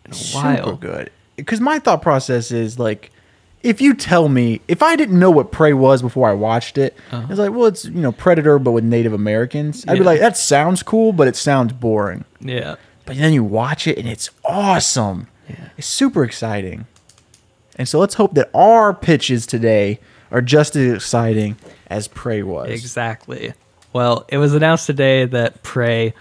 in 0.07 0.11
a 0.13 0.15
super 0.15 0.47
while. 0.47 0.77
good. 0.77 1.11
Because 1.37 1.61
my 1.61 1.79
thought 1.79 2.01
process 2.03 2.51
is 2.51 2.79
like, 2.79 3.11
if 3.63 3.81
you 3.83 3.93
tell 3.95 4.29
me, 4.31 4.61
if 4.69 4.83
I 4.83 4.97
didn't 4.97 5.19
know 5.19 5.31
what 5.31 5.53
Prey 5.53 5.75
was 5.75 6.01
before 6.01 6.31
I 6.31 6.33
watched 6.33 6.79
it, 6.79 6.97
it's 7.13 7.39
like, 7.39 7.51
well, 7.53 7.67
it's 7.67 7.85
you 7.85 8.01
know 8.01 8.13
Predator, 8.13 8.59
but 8.59 8.71
with 8.73 8.85
Native 8.85 9.13
Americans. 9.13 9.85
I'd 9.87 9.95
be 9.95 10.01
Uh-huh. 10.01 10.05
Like, 10.11 10.21
that 10.21 10.37
sounds 10.39 10.83
cool, 10.83 11.13
but 11.13 11.29
it 11.29 11.37
sounds 11.37 11.73
boring. 11.75 12.25
Yeah. 12.41 12.77
But 13.05 13.17
then 13.19 13.33
you 13.35 13.45
watch 13.45 13.87
it 13.87 13.99
and 13.99 14.09
it's 14.09 14.31
awesome. 14.45 15.27
It's 15.77 15.87
super 15.87 16.25
exciting. 16.25 16.87
And 17.77 17.89
so 17.89 17.99
let's 17.99 18.15
hope 18.15 18.35
that 18.35 18.51
our 18.55 18.93
pitches 18.93 19.47
today 19.47 20.01
are 20.31 20.43
just 20.43 20.77
as 20.77 20.93
exciting 20.95 21.57
as 21.89 22.09
Prey 22.09 22.43
was. 22.43 22.71
Exactly. 22.71 23.55
Well, 23.93 24.25
it 24.29 24.39
was 24.39 24.55
announced 24.55 24.87
today 24.87 25.25
that 25.25 25.63
Prey, 25.63 26.15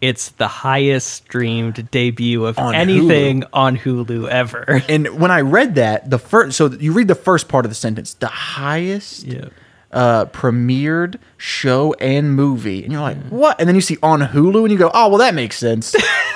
it's 0.00 0.28
the 0.30 0.46
highest 0.46 1.08
streamed 1.08 1.90
debut 1.90 2.44
of 2.44 2.58
On 2.58 2.74
anything 2.74 3.44
on 3.52 3.76
Hulu 3.78 4.28
ever. 4.28 4.82
And 4.88 5.18
when 5.20 5.30
I 5.30 5.40
read 5.40 5.76
that, 5.76 6.10
the 6.10 6.18
first 6.18 6.56
so 6.56 6.70
you 6.70 6.92
read 6.92 7.08
the 7.08 7.14
first 7.14 7.48
part 7.48 7.64
of 7.64 7.70
the 7.70 7.74
sentence, 7.74 8.14
the 8.14 8.26
highest 8.28 9.24
Yeah. 9.24 9.46
uh, 9.90 10.26
premiered 10.26 11.18
show 11.38 11.94
and 11.94 12.34
movie, 12.36 12.84
and 12.84 12.92
you're 12.92 13.00
like, 13.02 13.16
what? 13.30 13.58
And 13.58 13.66
then 13.68 13.74
you 13.74 13.80
see 13.80 13.96
on 14.02 14.20
Hulu, 14.20 14.62
and 14.62 14.70
you 14.70 14.78
go, 14.78 14.90
oh, 14.92 15.08
well, 15.08 15.18
that 15.18 15.34
makes 15.34 15.56
sense. 15.56 15.94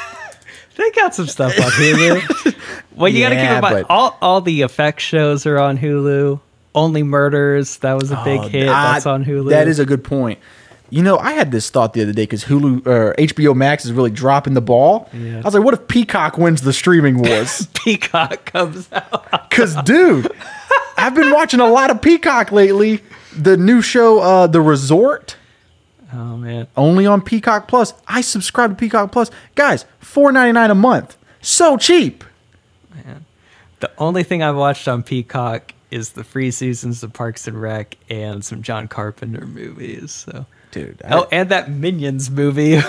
They 0.77 0.91
got 0.93 1.15
some 1.15 1.27
stuff 1.27 1.53
on 1.59 1.71
Hulu. 1.73 2.57
well, 2.97 3.09
you 3.11 3.23
got 3.23 3.31
to 3.31 3.35
keep 3.37 3.45
in 3.45 3.61
mind 3.61 3.87
but- 3.87 3.87
all 3.91 4.17
all 4.23 4.41
the 4.41 4.63
FX 4.63 5.01
shows 5.01 5.47
are 5.47 5.59
on 5.59 5.79
Hulu. 5.79 6.41
Only 6.75 7.03
Murders 7.03 7.79
that 7.79 7.95
was 7.95 8.13
a 8.13 8.23
big 8.25 8.41
Oh, 8.41 8.49
hit. 8.49 8.69
ah, 8.69 8.93
That's 8.93 9.05
on 9.07 9.25
Hulu. 9.25 9.51
That 9.51 9.67
is 9.67 9.79
a 9.81 9.85
good 9.87 10.05
point. 10.05 10.39
You 10.89 11.03
know, 11.03 11.19
I 11.19 11.33
had 11.33 11.51
this 11.53 11.69
thought 11.71 11.93
the 11.95 12.03
other 12.03 12.13
day 12.13 12.23
because 12.23 12.45
Hulu 12.45 12.87
or 12.87 13.15
HBO 13.19 13.55
Max 13.57 13.85
is 13.85 13.93
really 13.93 14.11
dropping 14.11 14.55
the 14.55 14.61
ball. 14.61 15.09
Yeah. 15.13 15.39
I 15.39 15.43
was 15.43 15.55
like, 15.55 15.65
what 15.65 15.75
if 15.75 15.87
Peacock 15.89 16.39
wins 16.39 16.63
the 16.63 16.73
streaming 16.73 17.19
wars? 17.19 17.67
Peacock 17.75 18.45
comes 18.45 18.89
out. 18.93 19.49
Because, 19.51 19.75
dude, 19.83 20.31
I've 20.97 21.15
been 21.15 21.33
watching 21.33 21.61
a 21.61 21.67
lot 21.69 21.91
of 21.91 22.01
Peacock 22.03 22.51
lately. 22.53 23.03
The 23.37 23.57
new 23.57 23.83
show, 23.83 24.19
uh, 24.21 24.47
The 24.49 24.61
Resort, 24.61 25.37
Oh 26.13 26.37
man, 26.37 26.67
only 26.77 27.07
on 27.07 27.23
Peacock 27.23 27.69
Plus. 27.69 27.95
I 28.07 28.21
subscribe 28.21 28.71
to 28.71 28.77
Peacock 28.77 29.13
Plus. 29.13 29.31
Guys, 29.55 29.85
four 29.99 30.33
ninety 30.33 30.53
nine 30.53 30.71
a 30.71 30.75
month. 30.75 31.17
So 31.41 31.77
cheap. 31.77 32.25
Man. 32.95 33.25
the 33.81 33.91
only 33.99 34.23
thing 34.23 34.43
I've 34.43 34.57
watched 34.57 34.89
on 34.89 35.03
Peacock 35.03 35.75
is 35.91 36.11
the 36.11 36.25
free 36.25 36.51
seasons 36.51 37.03
of 37.03 37.13
Parks 37.13 37.47
and 37.47 37.61
Rec 37.61 37.97
and 38.09 38.45
some 38.45 38.63
John 38.63 38.89
Carpenter 38.89 39.47
movies. 39.47 40.13
So. 40.13 40.47
Dude. 40.71 41.03
Oh, 41.11 41.27
and 41.33 41.49
that 41.49 41.69
Minions 41.69 42.31
movie. 42.31 42.77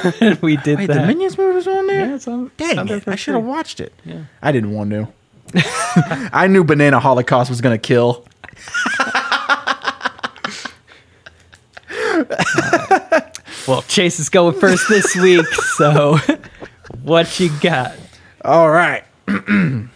we 0.42 0.56
did 0.58 0.78
wait, 0.78 0.86
that. 0.86 1.02
the 1.02 1.08
Minions 1.08 1.36
movie 1.36 1.56
was 1.56 1.68
on 1.68 1.88
there? 1.88 2.08
Yeah, 2.08 2.16
it's 2.16 2.28
on. 2.28 2.52
Dang 2.58 2.78
on 2.78 2.90
it, 2.90 3.08
I 3.08 3.16
should 3.16 3.34
have 3.34 3.44
watched 3.44 3.80
it. 3.80 3.92
Yeah. 4.06 4.26
I 4.42 4.52
didn't 4.52 4.72
want 4.72 4.92
to. 4.92 5.08
I 6.32 6.48
knew 6.48 6.64
Banana 6.64 7.00
Holocaust 7.00 7.50
was 7.50 7.60
going 7.60 7.74
to 7.74 7.82
kill. 7.82 8.26
Well, 13.72 13.84
Chase 13.84 14.20
is 14.20 14.28
going 14.28 14.60
first 14.60 14.90
this 14.90 15.16
week, 15.22 15.46
so 15.78 16.18
what 17.04 17.40
you 17.40 17.50
got? 17.62 17.94
All 18.44 18.70
right. 18.70 19.06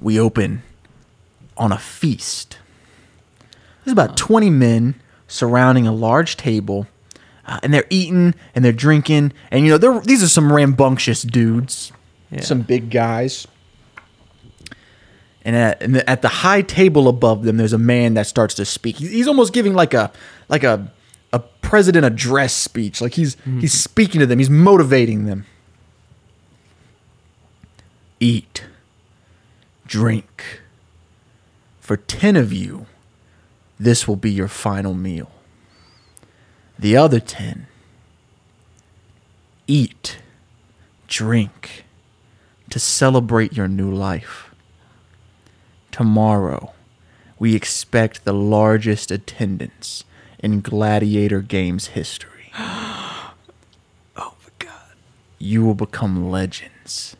we 0.00 0.18
open 0.18 0.64
on 1.56 1.70
a 1.70 1.78
feast. 1.78 2.58
There's 3.84 3.92
about 3.92 4.16
20 4.16 4.50
men 4.50 4.96
surrounding 5.28 5.86
a 5.86 5.92
large 5.92 6.36
table, 6.36 6.88
uh, 7.46 7.60
and 7.62 7.72
they're 7.72 7.86
eating 7.88 8.34
and 8.56 8.64
they're 8.64 8.72
drinking. 8.72 9.32
And, 9.52 9.64
you 9.64 9.70
know, 9.70 9.78
they're, 9.78 10.00
these 10.00 10.24
are 10.24 10.28
some 10.28 10.52
rambunctious 10.52 11.22
dudes, 11.22 11.92
Yeah. 12.32 12.40
some 12.40 12.62
big 12.62 12.90
guys. 12.90 13.46
And 15.42 15.54
at, 15.54 15.80
and 15.80 15.98
at 15.98 16.20
the 16.22 16.28
high 16.28 16.62
table 16.62 17.06
above 17.06 17.44
them, 17.44 17.58
there's 17.58 17.72
a 17.72 17.78
man 17.78 18.14
that 18.14 18.26
starts 18.26 18.54
to 18.56 18.64
speak. 18.64 18.96
He's 18.96 19.28
almost 19.28 19.52
giving 19.52 19.72
like 19.74 19.94
a 19.94 20.10
like 20.48 20.64
a 20.64 20.74
a 20.74 20.90
president 21.68 22.06
address 22.06 22.54
speech. 22.54 23.02
Like 23.02 23.12
he's 23.12 23.34
he's 23.34 23.44
mm-hmm. 23.44 23.66
speaking 23.66 24.20
to 24.20 24.26
them. 24.26 24.38
He's 24.38 24.48
motivating 24.48 25.26
them. 25.26 25.44
Eat, 28.20 28.64
drink. 29.86 30.62
For 31.78 31.98
ten 31.98 32.36
of 32.36 32.54
you, 32.54 32.86
this 33.78 34.08
will 34.08 34.16
be 34.16 34.30
your 34.30 34.48
final 34.48 34.94
meal. 34.94 35.30
The 36.78 36.96
other 36.96 37.20
ten, 37.20 37.66
eat, 39.66 40.20
drink, 41.06 41.84
to 42.70 42.78
celebrate 42.78 43.52
your 43.52 43.68
new 43.68 43.92
life. 43.92 44.54
Tomorrow, 45.92 46.72
we 47.38 47.54
expect 47.54 48.24
the 48.24 48.32
largest 48.32 49.10
attendance 49.10 50.04
in 50.40 50.60
Gladiator 50.60 51.40
Games 51.40 51.88
history. 51.88 52.52
Oh 54.20 54.34
my 54.42 54.50
god! 54.58 54.96
You 55.38 55.64
will 55.64 55.74
become 55.74 56.30
legends. 56.30 57.16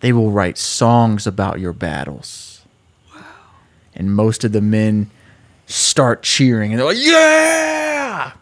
They 0.00 0.12
will 0.12 0.30
write 0.30 0.58
songs 0.58 1.26
about 1.26 1.58
your 1.58 1.72
battles. 1.72 2.62
Wow. 3.14 3.24
And 3.94 4.14
most 4.14 4.44
of 4.44 4.52
the 4.52 4.60
men 4.60 5.10
start 5.66 6.22
cheering 6.22 6.70
and 6.72 6.78
they're 6.78 6.86
like, 6.86 6.98
Yeah! 6.98 8.32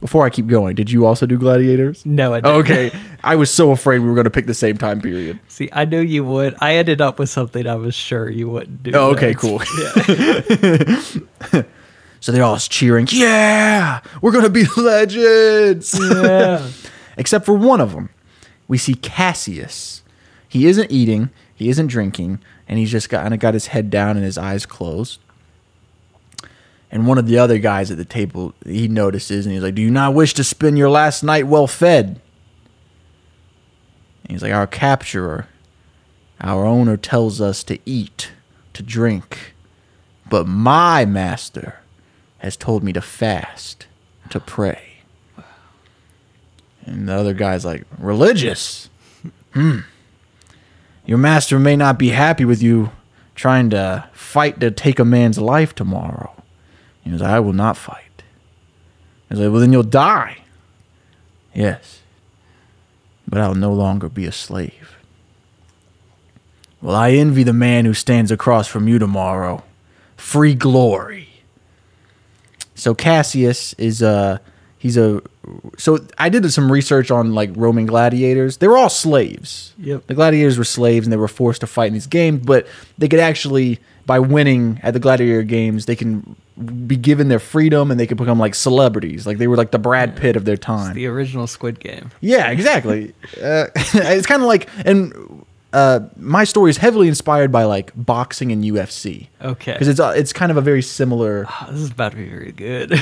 Before 0.00 0.24
I 0.26 0.30
keep 0.30 0.48
going, 0.48 0.74
did 0.74 0.90
you 0.90 1.06
also 1.06 1.26
do 1.26 1.38
gladiators? 1.38 2.04
No, 2.04 2.34
I 2.34 2.40
didn't. 2.40 2.56
Okay. 2.56 2.92
I 3.22 3.36
was 3.36 3.52
so 3.52 3.70
afraid 3.70 4.00
we 4.00 4.08
were 4.08 4.14
going 4.14 4.24
to 4.24 4.30
pick 4.30 4.46
the 4.46 4.54
same 4.54 4.76
time 4.76 5.00
period. 5.00 5.38
See, 5.46 5.68
I 5.72 5.84
knew 5.84 6.00
you 6.00 6.24
would. 6.24 6.56
I 6.60 6.74
ended 6.74 7.00
up 7.00 7.20
with 7.20 7.30
something 7.30 7.68
I 7.68 7.76
was 7.76 7.94
sure 7.94 8.28
you 8.28 8.48
wouldn't 8.48 8.82
do. 8.82 8.90
Oh, 8.94 9.10
okay, 9.12 9.32
cool. 9.32 9.60
So 12.22 12.30
they're 12.30 12.44
all 12.44 12.56
cheering, 12.56 13.08
Yeah! 13.10 14.00
We're 14.20 14.30
going 14.30 14.44
to 14.44 14.50
be 14.50 14.64
legends! 14.76 15.92
Yeah. 16.00 16.68
except 17.16 17.44
for 17.44 17.52
one 17.52 17.80
of 17.80 17.92
them. 17.92 18.10
We 18.68 18.78
see 18.78 18.94
Cassius. 18.94 20.02
He 20.48 20.68
isn't 20.68 20.92
eating, 20.92 21.30
he 21.52 21.68
isn't 21.68 21.88
drinking, 21.88 22.38
and 22.68 22.78
he's 22.78 22.92
just 22.92 23.10
kind 23.10 23.34
of 23.34 23.40
got 23.40 23.54
his 23.54 23.66
head 23.66 23.90
down 23.90 24.16
and 24.16 24.24
his 24.24 24.38
eyes 24.38 24.66
closed. 24.66 25.18
And 26.92 27.08
one 27.08 27.18
of 27.18 27.26
the 27.26 27.38
other 27.38 27.58
guys 27.58 27.90
at 27.90 27.96
the 27.96 28.04
table, 28.04 28.54
he 28.64 28.86
notices 28.86 29.44
and 29.44 29.52
he's 29.52 29.64
like, 29.64 29.74
Do 29.74 29.82
you 29.82 29.90
not 29.90 30.14
wish 30.14 30.32
to 30.34 30.44
spend 30.44 30.78
your 30.78 30.90
last 30.90 31.24
night 31.24 31.48
well 31.48 31.66
fed? 31.66 32.20
And 34.22 34.30
he's 34.30 34.42
like, 34.42 34.52
Our 34.52 34.68
capturer, 34.68 35.48
our 36.40 36.64
owner 36.64 36.96
tells 36.96 37.40
us 37.40 37.64
to 37.64 37.80
eat, 37.84 38.30
to 38.74 38.84
drink, 38.84 39.54
but 40.30 40.46
my 40.46 41.04
master 41.04 41.81
has 42.42 42.56
told 42.56 42.82
me 42.82 42.92
to 42.92 43.00
fast, 43.00 43.86
to 44.30 44.40
pray. 44.40 44.94
And 46.84 47.08
the 47.08 47.14
other 47.14 47.34
guy's 47.34 47.64
like, 47.64 47.84
religious? 47.98 48.90
Hmm. 49.54 49.78
Your 51.06 51.18
master 51.18 51.60
may 51.60 51.76
not 51.76 52.00
be 52.00 52.08
happy 52.08 52.44
with 52.44 52.60
you 52.60 52.90
trying 53.36 53.70
to 53.70 54.08
fight 54.12 54.58
to 54.58 54.72
take 54.72 54.98
a 54.98 55.04
man's 55.04 55.38
life 55.38 55.72
tomorrow. 55.72 56.34
He 57.04 57.12
was 57.12 57.22
I 57.22 57.38
will 57.38 57.52
not 57.52 57.76
fight. 57.76 58.24
He's 59.28 59.38
like, 59.38 59.52
well, 59.52 59.60
then 59.60 59.72
you'll 59.72 59.84
die. 59.84 60.38
Yes. 61.54 62.00
But 63.28 63.40
I'll 63.40 63.54
no 63.54 63.72
longer 63.72 64.08
be 64.08 64.26
a 64.26 64.32
slave. 64.32 64.96
Well, 66.80 66.96
I 66.96 67.12
envy 67.12 67.44
the 67.44 67.52
man 67.52 67.84
who 67.84 67.94
stands 67.94 68.32
across 68.32 68.66
from 68.66 68.88
you 68.88 68.98
tomorrow. 68.98 69.62
Free 70.16 70.56
glory. 70.56 71.31
So 72.82 72.94
Cassius 72.96 73.74
is 73.74 74.02
a 74.02 74.40
he's 74.76 74.96
a 74.96 75.22
so 75.78 76.04
I 76.18 76.28
did 76.28 76.50
some 76.52 76.70
research 76.70 77.12
on 77.12 77.32
like 77.32 77.50
Roman 77.54 77.86
gladiators. 77.86 78.56
They 78.56 78.66
were 78.66 78.76
all 78.76 78.90
slaves. 78.90 79.72
Yep. 79.78 80.08
The 80.08 80.14
gladiators 80.14 80.58
were 80.58 80.64
slaves 80.64 81.06
and 81.06 81.12
they 81.12 81.16
were 81.16 81.28
forced 81.28 81.60
to 81.60 81.68
fight 81.68 81.86
in 81.86 81.92
these 81.92 82.08
games, 82.08 82.44
but 82.44 82.66
they 82.98 83.06
could 83.06 83.20
actually 83.20 83.78
by 84.04 84.18
winning 84.18 84.80
at 84.82 84.94
the 84.94 85.00
gladiator 85.00 85.44
games, 85.44 85.86
they 85.86 85.94
can 85.94 86.34
be 86.86 86.96
given 86.96 87.28
their 87.28 87.38
freedom 87.38 87.90
and 87.90 87.98
they 87.98 88.06
could 88.06 88.18
become 88.18 88.38
like 88.38 88.54
celebrities. 88.54 89.26
Like 89.26 89.38
they 89.38 89.46
were 89.46 89.56
like 89.56 89.70
the 89.70 89.78
Brad 89.78 90.16
Pitt 90.16 90.36
of 90.36 90.44
their 90.44 90.56
time. 90.56 90.94
the 90.94 91.06
original 91.06 91.46
Squid 91.46 91.78
Game. 91.78 92.10
Yeah, 92.20 92.50
exactly. 92.50 93.14
uh, 93.42 93.66
it's 93.76 94.26
kind 94.26 94.42
of 94.42 94.48
like, 94.48 94.68
and 94.84 95.12
uh, 95.72 96.00
my 96.16 96.44
story 96.44 96.70
is 96.70 96.76
heavily 96.76 97.08
inspired 97.08 97.50
by 97.50 97.64
like 97.64 97.92
boxing 97.94 98.52
and 98.52 98.62
UFC. 98.62 99.28
Okay. 99.40 99.72
Because 99.72 99.88
it's 99.88 100.00
uh, 100.00 100.12
it's 100.16 100.32
kind 100.32 100.50
of 100.50 100.56
a 100.56 100.60
very 100.60 100.82
similar. 100.82 101.46
Oh, 101.48 101.66
this 101.70 101.80
is 101.80 101.90
about 101.90 102.12
to 102.12 102.18
be 102.18 102.28
very 102.28 102.52
good. 102.52 102.92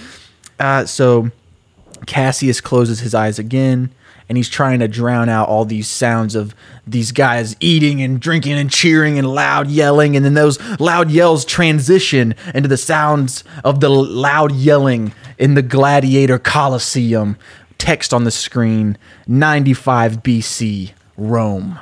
Uh, 0.58 0.86
so 0.86 1.30
Cassius 2.06 2.60
closes 2.60 3.00
his 3.00 3.14
eyes 3.14 3.38
again, 3.38 3.90
and 4.28 4.36
he's 4.38 4.48
trying 4.48 4.80
to 4.80 4.88
drown 4.88 5.28
out 5.28 5.48
all 5.48 5.64
these 5.64 5.88
sounds 5.88 6.34
of 6.34 6.54
these 6.86 7.12
guys 7.12 7.56
eating 7.60 8.00
and 8.02 8.20
drinking 8.20 8.54
and 8.54 8.70
cheering 8.70 9.18
and 9.18 9.28
loud 9.28 9.68
yelling, 9.68 10.16
and 10.16 10.24
then 10.24 10.34
those 10.34 10.58
loud 10.80 11.10
yells 11.10 11.44
transition 11.44 12.34
into 12.54 12.68
the 12.68 12.76
sounds 12.76 13.44
of 13.64 13.80
the 13.80 13.88
loud 13.90 14.52
yelling 14.52 15.12
in 15.38 15.54
the 15.54 15.62
Gladiator 15.62 16.38
Coliseum. 16.38 17.36
Text 17.78 18.12
on 18.14 18.24
the 18.24 18.30
screen 18.30 18.98
95 19.26 20.22
BC, 20.22 20.92
Rome. 21.16 21.78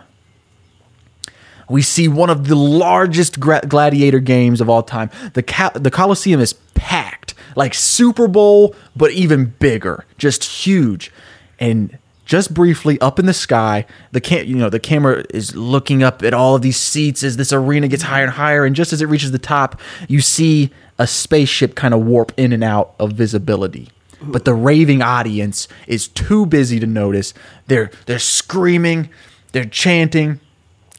We 1.68 1.82
see 1.82 2.08
one 2.08 2.30
of 2.30 2.48
the 2.48 2.56
largest 2.56 3.40
gladiator 3.40 4.20
games 4.20 4.60
of 4.60 4.68
all 4.68 4.82
time. 4.82 5.10
The, 5.32 5.42
ca- 5.42 5.70
the 5.74 5.90
Coliseum 5.90 6.40
is 6.40 6.52
packed, 6.74 7.34
like 7.56 7.72
Super 7.74 8.28
Bowl, 8.28 8.74
but 8.94 9.12
even 9.12 9.46
bigger, 9.58 10.04
just 10.18 10.44
huge. 10.44 11.10
And 11.58 11.98
just 12.26 12.52
briefly 12.52 13.00
up 13.00 13.18
in 13.18 13.26
the 13.26 13.34
sky, 13.34 13.86
the 14.12 14.20
cam- 14.20 14.46
you 14.46 14.56
know 14.56 14.70
the 14.70 14.80
camera 14.80 15.24
is 15.30 15.54
looking 15.54 16.02
up 16.02 16.22
at 16.22 16.34
all 16.34 16.56
of 16.56 16.62
these 16.62 16.76
seats 16.76 17.22
as 17.22 17.36
this 17.36 17.52
arena 17.52 17.88
gets 17.88 18.02
higher 18.02 18.24
and 18.24 18.32
higher. 18.32 18.64
And 18.64 18.74
just 18.74 18.92
as 18.92 19.00
it 19.02 19.06
reaches 19.06 19.32
the 19.32 19.38
top, 19.38 19.80
you 20.08 20.20
see 20.20 20.70
a 20.98 21.06
spaceship 21.06 21.74
kind 21.74 21.92
of 21.94 22.04
warp 22.04 22.32
in 22.36 22.52
and 22.52 22.64
out 22.64 22.94
of 22.98 23.12
visibility 23.12 23.88
but 24.30 24.44
the 24.44 24.54
raving 24.54 25.02
audience 25.02 25.68
is 25.86 26.08
too 26.08 26.46
busy 26.46 26.80
to 26.80 26.86
notice. 26.86 27.34
They're 27.66 27.90
they're 28.06 28.18
screaming, 28.18 29.08
they're 29.52 29.64
chanting. 29.64 30.40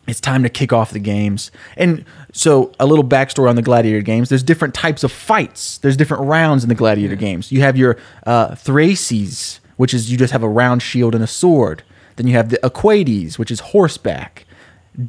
It's 0.08 0.20
time 0.20 0.44
to 0.44 0.50
kick 0.50 0.72
off 0.72 0.92
the 0.92 1.00
games. 1.00 1.50
And 1.78 2.06
so, 2.32 2.72
a 2.80 2.86
little 2.86 3.04
backstory 3.04 3.50
on 3.50 3.56
the 3.56 3.64
gladiator 3.64 4.02
games. 4.02 4.30
There's 4.30 4.44
different 4.44 4.76
types 4.76 5.04
of 5.04 5.12
fights. 5.12 5.80
There's 5.80 5.98
different 5.98 6.24
rounds 6.26 6.62
in 6.64 6.70
the 6.70 6.76
gladiator 6.76 7.16
games. 7.16 7.52
You 7.52 7.62
have 7.62 7.76
your 7.76 7.98
uh, 8.26 8.54
thraces, 8.54 9.60
which 9.78 9.96
is 9.96 10.12
you 10.12 10.18
just 10.18 10.32
have 10.32 10.44
a 10.44 10.50
round 10.50 10.84
shield 10.84 11.16
and 11.16 11.24
a 11.24 11.28
sword. 11.28 11.82
Then 12.18 12.28
you 12.28 12.34
have 12.34 12.50
the 12.50 12.60
equades, 12.64 13.40
which 13.40 13.50
is 13.50 13.60
horseback. 13.62 14.46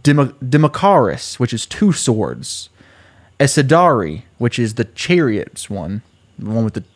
Demo- 0.03 0.35
Democharis, 0.43 1.39
which 1.39 1.53
is 1.53 1.67
two 1.67 1.93
swords. 1.93 2.71
Esidari, 3.39 4.23
which 4.39 4.59
is 4.59 4.75
the 4.75 4.85
chariots 4.85 5.69
one, 5.69 6.03
the 6.39 6.51
one 6.51 6.65
with 6.65 6.75
the, 6.75 6.85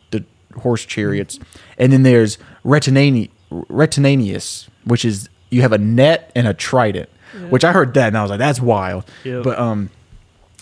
horse 0.55 0.85
chariots, 0.85 1.39
and 1.77 1.91
then 1.91 2.03
there's 2.03 2.37
Retinani, 2.65 3.29
Retinanius, 3.51 4.67
which 4.85 5.05
is 5.05 5.29
you 5.49 5.61
have 5.61 5.71
a 5.71 5.77
net 5.77 6.31
and 6.35 6.47
a 6.47 6.53
trident. 6.53 7.09
Which 7.49 7.63
I 7.63 7.71
heard 7.71 7.93
that 7.93 8.07
and 8.07 8.17
I 8.17 8.23
was 8.23 8.29
like, 8.29 8.39
that's 8.39 8.59
wild. 8.59 9.05
Yep. 9.23 9.43
But 9.43 9.57
um, 9.57 9.89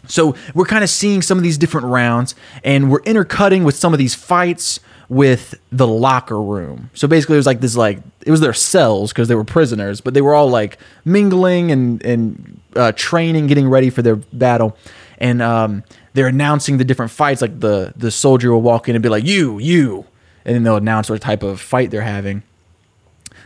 so 0.07 0.35
we're 0.53 0.65
kind 0.65 0.83
of 0.83 0.89
seeing 0.89 1.21
some 1.21 1.37
of 1.37 1.43
these 1.43 1.57
different 1.57 1.87
rounds, 1.87 2.35
and 2.63 2.91
we're 2.91 3.01
intercutting 3.01 3.63
with 3.63 3.75
some 3.75 3.93
of 3.93 3.99
these 3.99 4.15
fights 4.15 4.79
with 5.09 5.55
the 5.71 5.87
locker 5.87 6.41
room. 6.41 6.89
So 6.93 7.07
basically, 7.07 7.35
it 7.35 7.39
was 7.39 7.45
like 7.45 7.61
this, 7.61 7.75
like 7.75 7.99
it 8.25 8.31
was 8.31 8.39
their 8.39 8.53
cells 8.53 9.11
because 9.11 9.27
they 9.27 9.35
were 9.35 9.43
prisoners, 9.43 10.01
but 10.01 10.13
they 10.13 10.21
were 10.21 10.33
all 10.33 10.49
like 10.49 10.77
mingling 11.05 11.71
and 11.71 12.03
and 12.03 12.59
uh, 12.75 12.91
training, 12.95 13.47
getting 13.47 13.67
ready 13.67 13.89
for 13.89 14.01
their 14.01 14.17
battle, 14.17 14.77
and 15.17 15.41
um, 15.41 15.83
they're 16.13 16.27
announcing 16.27 16.77
the 16.77 16.85
different 16.85 17.11
fights. 17.11 17.41
Like 17.41 17.59
the 17.59 17.93
the 17.95 18.11
soldier 18.11 18.51
will 18.51 18.61
walk 18.61 18.89
in 18.89 18.95
and 18.95 19.03
be 19.03 19.09
like, 19.09 19.25
"You, 19.25 19.59
you," 19.59 20.05
and 20.45 20.55
then 20.55 20.63
they'll 20.63 20.75
announce 20.77 21.09
what 21.09 21.21
type 21.21 21.43
of 21.43 21.59
fight 21.61 21.91
they're 21.91 22.01
having. 22.01 22.43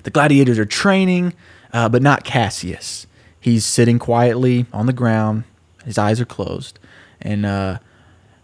The 0.03 0.11
gladiators 0.11 0.59
are 0.59 0.65
training, 0.65 1.33
uh, 1.71 1.89
but 1.89 2.01
not 2.01 2.23
Cassius. 2.23 3.07
He's 3.39 3.65
sitting 3.65 3.99
quietly 3.99 4.65
on 4.73 4.85
the 4.85 4.93
ground. 4.93 5.43
His 5.85 5.97
eyes 5.97 6.19
are 6.21 6.25
closed. 6.25 6.79
And 7.21 7.45
uh, 7.45 7.79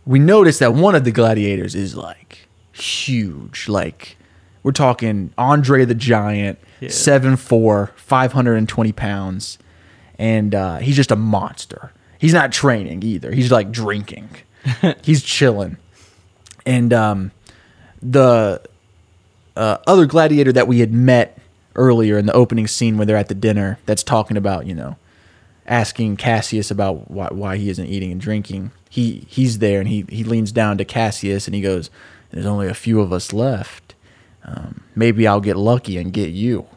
we 0.05 0.19
notice 0.19 0.59
that 0.59 0.73
one 0.73 0.95
of 0.95 1.03
the 1.03 1.11
gladiators 1.11 1.75
is 1.75 1.95
like 1.95 2.47
huge. 2.73 3.67
Like, 3.67 4.17
we're 4.63 4.71
talking 4.71 5.33
Andre 5.37 5.85
the 5.85 5.95
Giant, 5.95 6.59
Yeah. 6.79 6.89
7'4, 6.89 7.91
520 7.95 8.91
pounds. 8.93 9.57
And 10.17 10.53
uh, 10.55 10.77
he's 10.77 10.95
just 10.95 11.11
a 11.11 11.15
monster. 11.15 11.91
He's 12.19 12.33
not 12.33 12.51
training 12.51 13.01
either. 13.01 13.31
He's 13.31 13.51
like 13.51 13.71
drinking, 13.71 14.29
he's 15.03 15.23
chilling. 15.23 15.77
And 16.65 16.93
um, 16.93 17.31
the 18.01 18.61
uh, 19.55 19.77
other 19.87 20.05
gladiator 20.05 20.51
that 20.51 20.67
we 20.67 20.79
had 20.79 20.93
met 20.93 21.39
earlier 21.75 22.17
in 22.17 22.25
the 22.25 22.33
opening 22.33 22.67
scene 22.67 22.97
where 22.97 23.05
they're 23.05 23.17
at 23.17 23.29
the 23.29 23.35
dinner 23.35 23.79
that's 23.85 24.03
talking 24.03 24.37
about 24.37 24.65
you 24.65 24.75
know 24.75 24.97
asking 25.65 26.17
cassius 26.17 26.71
about 26.71 27.09
why, 27.09 27.27
why 27.31 27.57
he 27.57 27.69
isn't 27.69 27.85
eating 27.85 28.11
and 28.11 28.19
drinking 28.19 28.71
he 28.89 29.25
he's 29.29 29.59
there 29.59 29.79
and 29.79 29.87
he, 29.87 30.03
he 30.09 30.23
leans 30.23 30.51
down 30.51 30.77
to 30.77 30.83
cassius 30.83 31.47
and 31.47 31.55
he 31.55 31.61
goes 31.61 31.89
there's 32.31 32.45
only 32.45 32.67
a 32.67 32.73
few 32.73 32.99
of 32.99 33.13
us 33.13 33.31
left 33.31 33.95
um, 34.43 34.83
maybe 34.95 35.27
i'll 35.27 35.39
get 35.39 35.55
lucky 35.55 35.97
and 35.97 36.11
get 36.11 36.31
you 36.31 36.67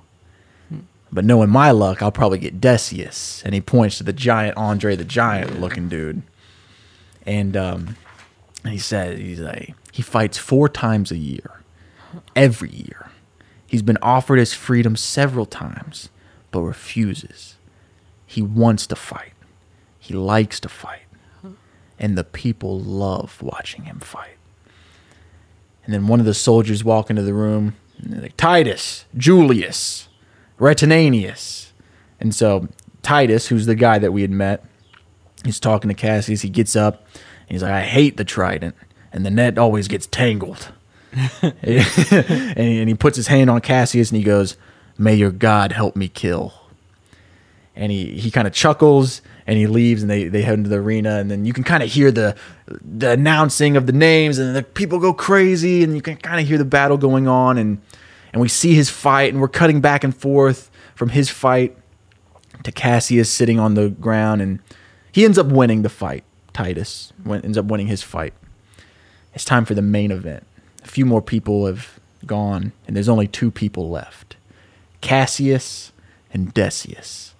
but 1.13 1.25
knowing 1.25 1.51
my 1.51 1.71
luck 1.71 2.03
i'll 2.03 2.13
probably 2.13 2.39
get 2.39 2.61
decius 2.61 3.43
and 3.45 3.55
he 3.55 3.61
points 3.61 3.99
to 3.99 4.05
the 4.05 4.13
giant 4.13 4.57
andre 4.57 4.97
the 4.97 5.05
giant 5.05 5.61
looking 5.61 5.89
dude 5.89 6.23
and 7.25 7.57
um, 7.57 7.97
he 8.67 8.79
said 8.79 9.19
he's 9.19 9.41
like 9.41 9.75
he 9.93 10.03
fights 10.03 10.39
four 10.39 10.69
times 10.69 11.11
a 11.11 11.17
year 11.17 11.63
every 12.35 12.71
year. 12.71 13.11
He's 13.67 13.83
been 13.83 13.99
offered 14.03 14.39
his 14.39 14.53
freedom 14.53 14.97
several 14.97 15.47
times, 15.47 16.11
but 16.51 16.61
refuses. 16.61 17.57
He 18.27 18.43
wants 18.43 18.87
to 18.89 18.97
fight. 18.97 19.33
He 19.99 20.15
likes 20.15 20.61
to 20.61 20.69
fight. 20.69 21.01
And 21.99 22.19
the 22.19 22.25
people 22.25 22.81
love 22.81 23.41
watching 23.41 23.85
him 23.85 24.01
fight. 24.01 24.37
And 25.85 25.95
then 25.95 26.07
one 26.07 26.21
of 26.21 26.27
the 26.27 26.35
soldiers 26.35 26.85
walk 26.85 27.11
into 27.11 27.23
the 27.23 27.35
room 27.35 27.77
and 27.99 28.13
they're 28.13 28.23
like, 28.23 28.37
Titus, 28.37 29.05
Julius, 29.17 30.09
Retinanius. 30.59 31.71
And 32.21 32.35
so 32.35 32.69
Titus, 33.03 33.49
who's 33.49 33.67
the 33.67 33.75
guy 33.75 33.99
that 33.99 34.13
we 34.13 34.23
had 34.23 34.31
met, 34.31 34.65
he's 35.45 35.61
talking 35.61 35.89
to 35.89 35.95
Cassius. 35.95 36.43
He 36.43 36.49
gets 36.49 36.77
up 36.77 37.05
and 37.43 37.51
he's 37.51 37.63
like, 37.63 37.73
I 37.73 37.83
hate 37.83 38.17
the 38.17 38.25
trident, 38.25 38.75
and 39.13 39.27
the 39.27 39.31
net 39.31 39.59
always 39.59 39.89
gets 39.89 40.07
tangled. 40.07 40.73
and, 41.43 41.55
he, 41.63 42.81
and 42.81 42.89
he 42.89 42.95
puts 42.95 43.17
his 43.17 43.27
hand 43.27 43.51
on 43.51 43.61
Cassius 43.61 44.11
and 44.11 44.17
he 44.17 44.25
goes, 44.25 44.57
May 44.97 45.15
your 45.15 45.31
God 45.31 45.73
help 45.73 45.97
me 45.97 46.09
kill. 46.09 46.55
And 47.75 47.91
he, 47.91 48.19
he 48.19 48.31
kind 48.31 48.47
of 48.47 48.53
chuckles 48.53 49.23
and 49.47 49.59
he 49.59 49.67
leaves 49.67 50.03
and 50.03 50.11
they, 50.11 50.29
they 50.29 50.43
head 50.43 50.55
into 50.55 50.71
the 50.71 50.77
arena 50.77 51.19
and 51.19 51.31
then 51.31 51.45
you 51.45 51.53
can 51.53 51.65
kind 51.65 51.83
of 51.83 51.91
hear 51.91 52.11
the 52.11 52.37
the 52.67 53.11
announcing 53.11 53.77
of 53.77 53.87
the 53.87 53.93
names 53.93 54.39
and 54.39 54.55
the 54.55 54.63
people 54.63 54.99
go 54.99 55.13
crazy 55.13 55.83
and 55.83 55.95
you 55.95 56.03
can 56.03 56.17
kind 56.17 56.41
of 56.41 56.47
hear 56.47 56.59
the 56.59 56.65
battle 56.65 56.97
going 56.97 57.27
on 57.27 57.59
and 57.59 57.81
and 58.33 58.41
we 58.41 58.49
see 58.49 58.75
his 58.75 58.91
fight 58.91 59.33
and 59.33 59.41
we're 59.41 59.49
cutting 59.49 59.81
back 59.81 60.05
and 60.05 60.17
forth 60.17 60.71
from 60.95 61.11
his 61.11 61.31
fight 61.31 61.77
to 62.63 62.73
Cassius 62.73 63.31
sitting 63.31 63.59
on 63.59 63.75
the 63.75 63.91
ground 63.91 64.41
and 64.43 64.61
he 65.13 65.25
ends 65.25 65.39
up 65.39 65.47
winning 65.47 65.83
the 65.83 65.89
fight. 65.89 66.25
Titus 66.53 67.13
ends 67.27 67.59
up 67.59 67.67
winning 67.67 67.87
his 67.87 68.03
fight. 68.03 68.35
It's 69.35 69.45
time 69.45 69.65
for 69.65 69.75
the 69.75 69.83
main 69.83 70.11
event. 70.11 70.47
A 70.85 70.89
few 70.89 71.07
more 71.07 71.23
people 71.23 71.67
have 71.67 72.01
gone, 72.27 72.73
and 72.87 72.97
there's 72.97 73.09
only 73.09 73.27
two 73.27 73.51
people 73.51 73.91
left 73.91 74.37
Cassius 75.01 75.93
and 76.33 76.53
Decius. 76.53 77.35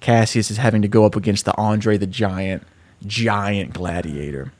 Cassius 0.00 0.50
is 0.50 0.56
having 0.56 0.82
to 0.82 0.88
go 0.88 1.04
up 1.04 1.16
against 1.16 1.44
the 1.44 1.56
Andre 1.56 1.96
the 1.96 2.06
Giant, 2.06 2.62
giant 3.04 3.72
gladiator. 3.74 4.52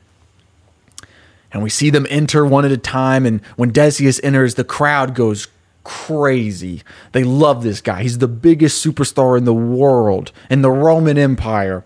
And 1.51 1.63
we 1.63 1.69
see 1.69 1.89
them 1.89 2.07
enter 2.09 2.45
one 2.45 2.63
at 2.63 2.71
a 2.71 2.77
time, 2.77 3.25
and 3.25 3.43
when 3.55 3.71
Decius 3.71 4.19
enters, 4.23 4.55
the 4.55 4.63
crowd 4.63 5.15
goes 5.15 5.47
crazy. 5.83 6.81
They 7.11 7.23
love 7.23 7.63
this 7.63 7.81
guy. 7.81 8.03
He's 8.03 8.17
the 8.19 8.27
biggest 8.27 8.85
superstar 8.85 9.37
in 9.37 9.45
the 9.45 9.53
world, 9.53 10.31
in 10.49 10.61
the 10.61 10.71
Roman 10.71 11.17
Empire. 11.17 11.83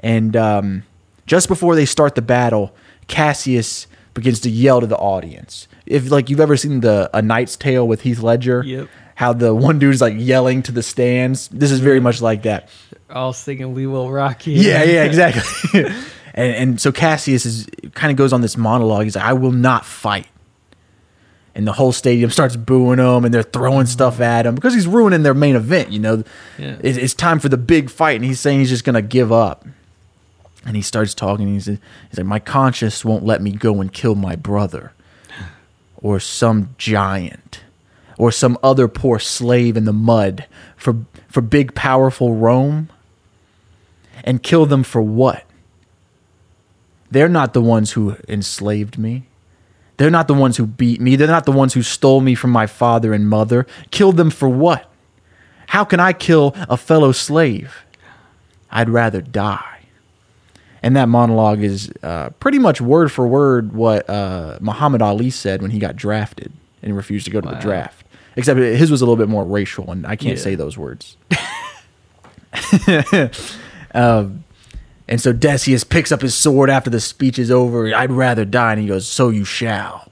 And 0.00 0.34
um, 0.36 0.82
just 1.26 1.48
before 1.48 1.74
they 1.74 1.84
start 1.86 2.14
the 2.14 2.22
battle, 2.22 2.74
Cassius 3.06 3.86
begins 4.14 4.40
to 4.40 4.50
yell 4.50 4.80
to 4.80 4.86
the 4.86 4.96
audience. 4.96 5.68
If 5.86 6.10
like 6.10 6.30
you've 6.30 6.40
ever 6.40 6.56
seen 6.56 6.80
the 6.80 7.10
A 7.12 7.22
Knight's 7.22 7.56
Tale 7.56 7.86
with 7.86 8.02
Heath 8.02 8.20
Ledger, 8.20 8.62
Yep. 8.64 8.88
how 9.16 9.32
the 9.32 9.54
one 9.54 9.78
dude's 9.78 10.00
like 10.00 10.14
yelling 10.16 10.62
to 10.64 10.72
the 10.72 10.82
stands. 10.82 11.48
This 11.48 11.70
is 11.70 11.80
very 11.80 12.00
much 12.00 12.20
like 12.22 12.42
that. 12.42 12.68
All 13.10 13.32
singing 13.32 13.74
"We 13.74 13.86
Will 13.88 14.10
Rock 14.10 14.46
You." 14.46 14.54
Yeah, 14.54 14.84
yeah, 14.84 15.02
exactly. 15.10 15.84
and 16.34 16.54
and 16.54 16.80
so 16.80 16.92
Cassius 16.92 17.44
is 17.44 17.66
kind 17.94 18.12
of 18.12 18.16
goes 18.16 18.32
on 18.32 18.40
this 18.40 18.56
monologue. 18.56 19.04
He's 19.04 19.16
like, 19.16 19.24
"I 19.24 19.32
will 19.32 19.50
not 19.52 19.84
fight." 19.84 20.28
And 21.54 21.66
the 21.66 21.72
whole 21.72 21.90
stadium 21.92 22.30
starts 22.30 22.54
booing 22.54 22.98
him, 23.00 23.24
and 23.24 23.34
they're 23.34 23.42
throwing 23.42 23.86
stuff 23.86 24.20
at 24.20 24.46
him 24.46 24.54
because 24.54 24.72
he's 24.72 24.86
ruining 24.86 25.24
their 25.24 25.34
main 25.34 25.56
event. 25.56 25.90
You 25.90 25.98
know, 25.98 26.24
Yeah. 26.58 26.76
It- 26.80 26.96
it's 26.98 27.12
time 27.14 27.40
for 27.40 27.48
the 27.48 27.56
big 27.56 27.90
fight, 27.90 28.16
and 28.16 28.24
he's 28.24 28.38
saying 28.40 28.60
he's 28.60 28.68
just 28.68 28.84
gonna 28.84 29.02
give 29.02 29.32
up. 29.32 29.66
And 30.64 30.76
he 30.76 30.82
starts 30.82 31.12
talking. 31.14 31.48
He's 31.48 31.66
he's 31.66 31.78
like, 32.16 32.26
"My 32.26 32.38
conscience 32.38 33.04
won't 33.04 33.24
let 33.24 33.42
me 33.42 33.50
go 33.50 33.80
and 33.80 33.92
kill 33.92 34.14
my 34.14 34.36
brother, 34.36 34.92
or 35.96 36.20
some 36.20 36.70
giant, 36.78 37.60
or 38.18 38.30
some 38.30 38.56
other 38.62 38.86
poor 38.86 39.18
slave 39.18 39.76
in 39.76 39.86
the 39.86 39.92
mud 39.92 40.46
for 40.76 40.96
for 41.28 41.40
big 41.40 41.74
powerful 41.74 42.34
Rome." 42.36 42.88
and 44.22 44.42
kill 44.42 44.66
them 44.66 44.82
for 44.82 45.00
what? 45.00 45.44
They're 47.10 47.28
not 47.28 47.54
the 47.54 47.62
ones 47.62 47.92
who 47.92 48.16
enslaved 48.28 48.98
me. 48.98 49.24
They're 50.00 50.08
not 50.08 50.28
the 50.28 50.34
ones 50.34 50.56
who 50.56 50.64
beat 50.64 50.98
me. 50.98 51.14
They're 51.14 51.28
not 51.28 51.44
the 51.44 51.52
ones 51.52 51.74
who 51.74 51.82
stole 51.82 52.22
me 52.22 52.34
from 52.34 52.48
my 52.52 52.66
father 52.66 53.12
and 53.12 53.28
mother. 53.28 53.66
Kill 53.90 54.12
them 54.12 54.30
for 54.30 54.48
what? 54.48 54.90
How 55.66 55.84
can 55.84 56.00
I 56.00 56.14
kill 56.14 56.54
a 56.70 56.78
fellow 56.78 57.12
slave? 57.12 57.84
I'd 58.70 58.88
rather 58.88 59.20
die. 59.20 59.80
And 60.82 60.96
that 60.96 61.10
monologue 61.10 61.62
is 61.62 61.92
uh, 62.02 62.30
pretty 62.40 62.58
much 62.58 62.80
word 62.80 63.12
for 63.12 63.28
word 63.28 63.74
what 63.74 64.08
uh, 64.08 64.56
Muhammad 64.62 65.02
Ali 65.02 65.28
said 65.28 65.60
when 65.60 65.70
he 65.70 65.78
got 65.78 65.96
drafted 65.96 66.50
and 66.82 66.96
refused 66.96 67.26
to 67.26 67.30
go 67.30 67.42
to 67.42 67.48
the 67.50 67.56
draft. 67.56 68.06
except 68.36 68.58
his 68.58 68.90
was 68.90 69.02
a 69.02 69.04
little 69.04 69.22
bit 69.22 69.28
more 69.28 69.44
racial, 69.44 69.90
and 69.90 70.06
I 70.06 70.16
can't 70.16 70.38
Yeah. 70.38 70.42
say 70.42 70.54
those 70.54 70.78
words. 70.78 71.18
um, 73.94 74.44
and 75.10 75.20
so 75.20 75.32
Decius 75.32 75.84
picks 75.84 76.12
up 76.12 76.22
his 76.22 76.34
sword 76.34 76.70
after 76.70 76.88
the 76.88 77.00
speech 77.00 77.38
is 77.38 77.50
over. 77.50 77.92
I'd 77.94 78.12
rather 78.12 78.44
die, 78.46 78.72
and 78.72 78.80
he 78.80 78.86
goes, 78.86 79.06
"So 79.06 79.28
you 79.28 79.44
shall." 79.44 80.10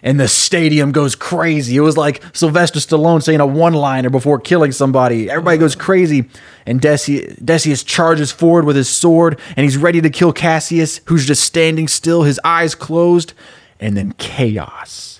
And 0.00 0.20
the 0.20 0.28
stadium 0.28 0.92
goes 0.92 1.16
crazy. 1.16 1.76
It 1.76 1.80
was 1.80 1.96
like 1.96 2.22
Sylvester 2.32 2.78
Stallone 2.78 3.20
saying 3.20 3.40
a 3.40 3.46
one-liner 3.46 4.10
before 4.10 4.38
killing 4.38 4.70
somebody. 4.70 5.28
Everybody 5.28 5.58
goes 5.58 5.74
crazy, 5.74 6.30
and 6.64 6.80
Decius, 6.80 7.34
Decius 7.44 7.82
charges 7.82 8.30
forward 8.30 8.64
with 8.64 8.76
his 8.76 8.88
sword, 8.88 9.40
and 9.56 9.64
he's 9.64 9.76
ready 9.76 10.00
to 10.00 10.08
kill 10.08 10.32
Cassius, 10.32 11.00
who's 11.06 11.26
just 11.26 11.42
standing 11.42 11.88
still, 11.88 12.22
his 12.22 12.40
eyes 12.44 12.76
closed, 12.76 13.32
and 13.80 13.96
then 13.96 14.14
chaos 14.18 15.17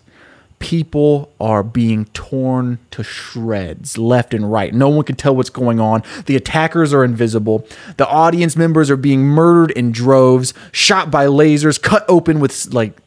people 0.59 1.33
are 1.41 1.63
being 1.63 2.07
torn 2.07 2.79
to 2.91 3.03
shreds 3.03 3.97
left 3.97 4.35
and 4.35 4.51
right. 4.51 4.75
No 4.75 4.89
one 4.89 5.05
can 5.05 5.17
tell 5.17 5.35
what's 5.35 5.51
going 5.51 5.81
on. 5.81 6.03
The 6.27 6.37
attackers 6.37 6.93
are 6.93 7.05
invisible. 7.05 7.67
The 7.97 8.09
audience 8.09 8.57
members 8.57 8.91
are 8.91 8.97
being 8.97 9.23
murdered 9.23 9.71
in 9.73 9.93
droves, 9.93 10.55
shot 10.73 11.11
by 11.11 11.27
lasers, 11.27 11.81
cut 11.81 12.05
open 12.09 12.41
with 12.41 12.73
like 12.73 12.99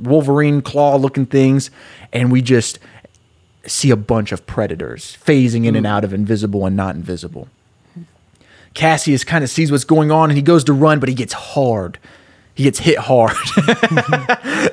Wolverine 0.00 0.60
claw 0.60 0.96
looking 0.96 1.26
things. 1.26 1.70
And 2.12 2.30
we 2.30 2.42
just 2.42 2.78
see 3.66 3.90
a 3.90 3.96
bunch 3.96 4.32
of 4.32 4.46
predators 4.46 5.16
phasing 5.24 5.64
in 5.66 5.76
and 5.76 5.86
hmm. 5.86 5.92
out 5.92 6.04
of 6.04 6.12
invisible 6.12 6.66
and 6.66 6.76
not 6.76 6.94
invisible. 6.94 7.48
Cassius 8.74 9.24
kind 9.24 9.42
of 9.42 9.50
sees 9.50 9.72
what's 9.72 9.84
going 9.84 10.10
on 10.10 10.30
and 10.30 10.36
he 10.36 10.42
goes 10.42 10.62
to 10.64 10.72
run, 10.72 11.00
but 11.00 11.08
he 11.08 11.14
gets 11.14 11.32
hard. 11.32 11.98
He 12.54 12.64
gets 12.64 12.80
hit 12.80 12.98
hard. 12.98 13.36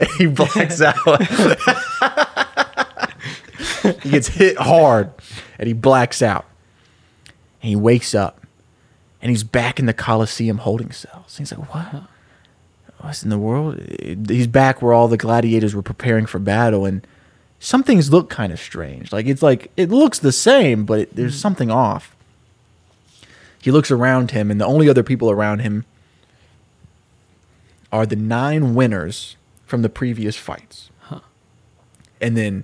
he 0.18 0.26
blacks 0.26 0.82
out. 0.82 0.96
He 4.02 4.10
gets 4.10 4.28
hit 4.28 4.58
hard 4.58 5.12
and 5.58 5.68
he 5.68 5.74
blacks 5.74 6.22
out. 6.22 6.46
And 7.62 7.70
he 7.70 7.76
wakes 7.76 8.14
up 8.14 8.46
and 9.22 9.30
he's 9.30 9.44
back 9.44 9.80
in 9.80 9.86
the 9.86 9.94
Coliseum 9.94 10.60
holding 10.60 10.92
cells. 10.92 11.38
He's 11.38 11.52
like, 11.52 11.74
what? 11.74 12.04
What's 13.00 13.24
in 13.24 13.30
the 13.30 13.40
world? 13.40 13.80
He's 14.28 14.48
back 14.48 14.82
where 14.82 14.94
all 14.94 15.08
the 15.08 15.18
gladiators 15.18 15.76
were 15.76 15.82
preparing 15.82 16.26
for 16.26 16.40
battle 16.40 16.86
and 16.86 17.06
some 17.60 17.84
things 17.84 18.12
look 18.12 18.30
kind 18.30 18.54
of 18.54 18.60
strange. 18.60 19.12
Like 19.12 19.26
it's 19.26 19.42
like 19.42 19.72
it 19.78 19.90
looks 19.90 20.20
the 20.20 20.32
same, 20.32 20.86
but 20.86 21.00
it, 21.00 21.16
there's 21.16 21.36
mm. 21.36 21.42
something 21.42 21.72
off. 21.72 22.16
He 23.62 23.72
looks 23.72 23.90
around 23.90 24.32
him 24.32 24.52
and 24.52 24.62
the 24.62 24.66
only 24.66 24.88
other 24.88 25.04
people 25.04 25.32
around 25.32 25.60
him 25.60 25.86
are 27.92 28.06
the 28.06 28.16
nine 28.16 28.76
winners 28.76 29.38
from 29.66 29.82
the 29.82 29.90
previous 29.90 30.36
fights. 30.36 30.90
And 32.22 32.38
then 32.38 32.64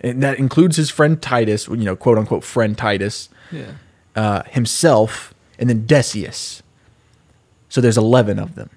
and 0.00 0.22
that 0.22 0.38
includes 0.38 0.76
his 0.76 0.90
friend 0.90 1.20
Titus, 1.20 1.66
you 1.68 1.76
know, 1.78 1.96
quote 1.96 2.18
unquote 2.18 2.44
friend 2.44 2.76
Titus, 2.78 3.28
Yeah. 3.50 3.72
uh, 4.16 4.42
himself, 4.50 5.34
and 5.58 5.68
then 5.68 5.86
Decius. 5.86 6.62
So 7.68 7.80
there's 7.80 7.98
11 7.98 8.38
of 8.38 8.54
them. 8.54 8.70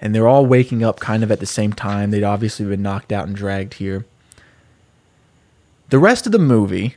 And 0.00 0.14
they're 0.14 0.28
all 0.28 0.46
waking 0.46 0.84
up 0.84 1.00
kind 1.00 1.22
of 1.24 1.30
at 1.32 1.40
the 1.40 1.46
same 1.46 1.72
time. 1.72 2.10
They'd 2.10 2.22
obviously 2.22 2.66
been 2.66 2.82
knocked 2.82 3.12
out 3.12 3.26
and 3.26 3.34
dragged 3.34 3.74
here. 3.74 4.04
The 5.90 5.98
rest 5.98 6.26
of 6.26 6.32
the 6.32 6.38
movie 6.38 6.96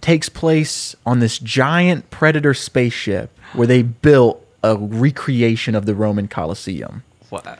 takes 0.00 0.28
place 0.28 0.94
on 1.06 1.20
this 1.20 1.38
giant 1.38 2.10
predator 2.10 2.52
spaceship 2.52 3.30
where 3.54 3.66
they 3.66 3.82
built 3.82 4.44
a 4.62 4.76
recreation 4.76 5.74
of 5.74 5.86
the 5.86 5.94
Roman 5.94 6.26
Colosseum 6.28 7.02
Wow. 7.30 7.56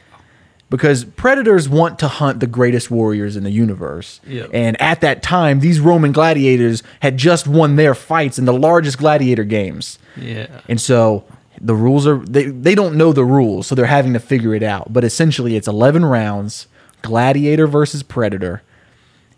Because 0.75 1.05
predators 1.05 1.69
want 1.69 2.01
to 2.01 2.09
hunt 2.09 2.41
the 2.41 2.49
greatest 2.49 2.91
warriors 2.91 3.37
in 3.37 3.45
the 3.45 3.51
universe. 3.53 4.21
Yeah. 4.27 4.49
And 4.53 4.81
at 4.83 5.03
that 5.03 5.23
time, 5.23 5.61
these 5.61 5.79
Roman 5.79 6.11
gladiators 6.11 6.83
had 6.99 7.17
just 7.17 7.47
won 7.47 7.77
their 7.77 7.95
fights 7.95 8.41
in 8.41 8.45
the 8.45 8.53
largest 8.53 8.99
gladiator 8.99 9.45
games. 9.45 10.01
Yeah. 10.17 10.49
And 10.69 10.81
so 10.81 11.23
the 11.61 11.77
rules 11.77 12.09
are 12.09 12.19
they 12.25 12.47
they 12.47 12.75
don't 12.75 12.97
know 12.97 13.13
the 13.13 13.25
rules, 13.25 13.69
so 13.69 13.77
they're 13.77 13.87
having 13.87 14.15
to 14.15 14.19
figure 14.19 14.53
it 14.53 14.65
out. 14.65 14.93
But 14.93 15.05
essentially 15.05 15.55
it's 15.55 15.69
11 15.69 16.05
rounds, 16.05 16.67
gladiator 17.03 17.69
versus 17.69 18.03
predator. 18.03 18.61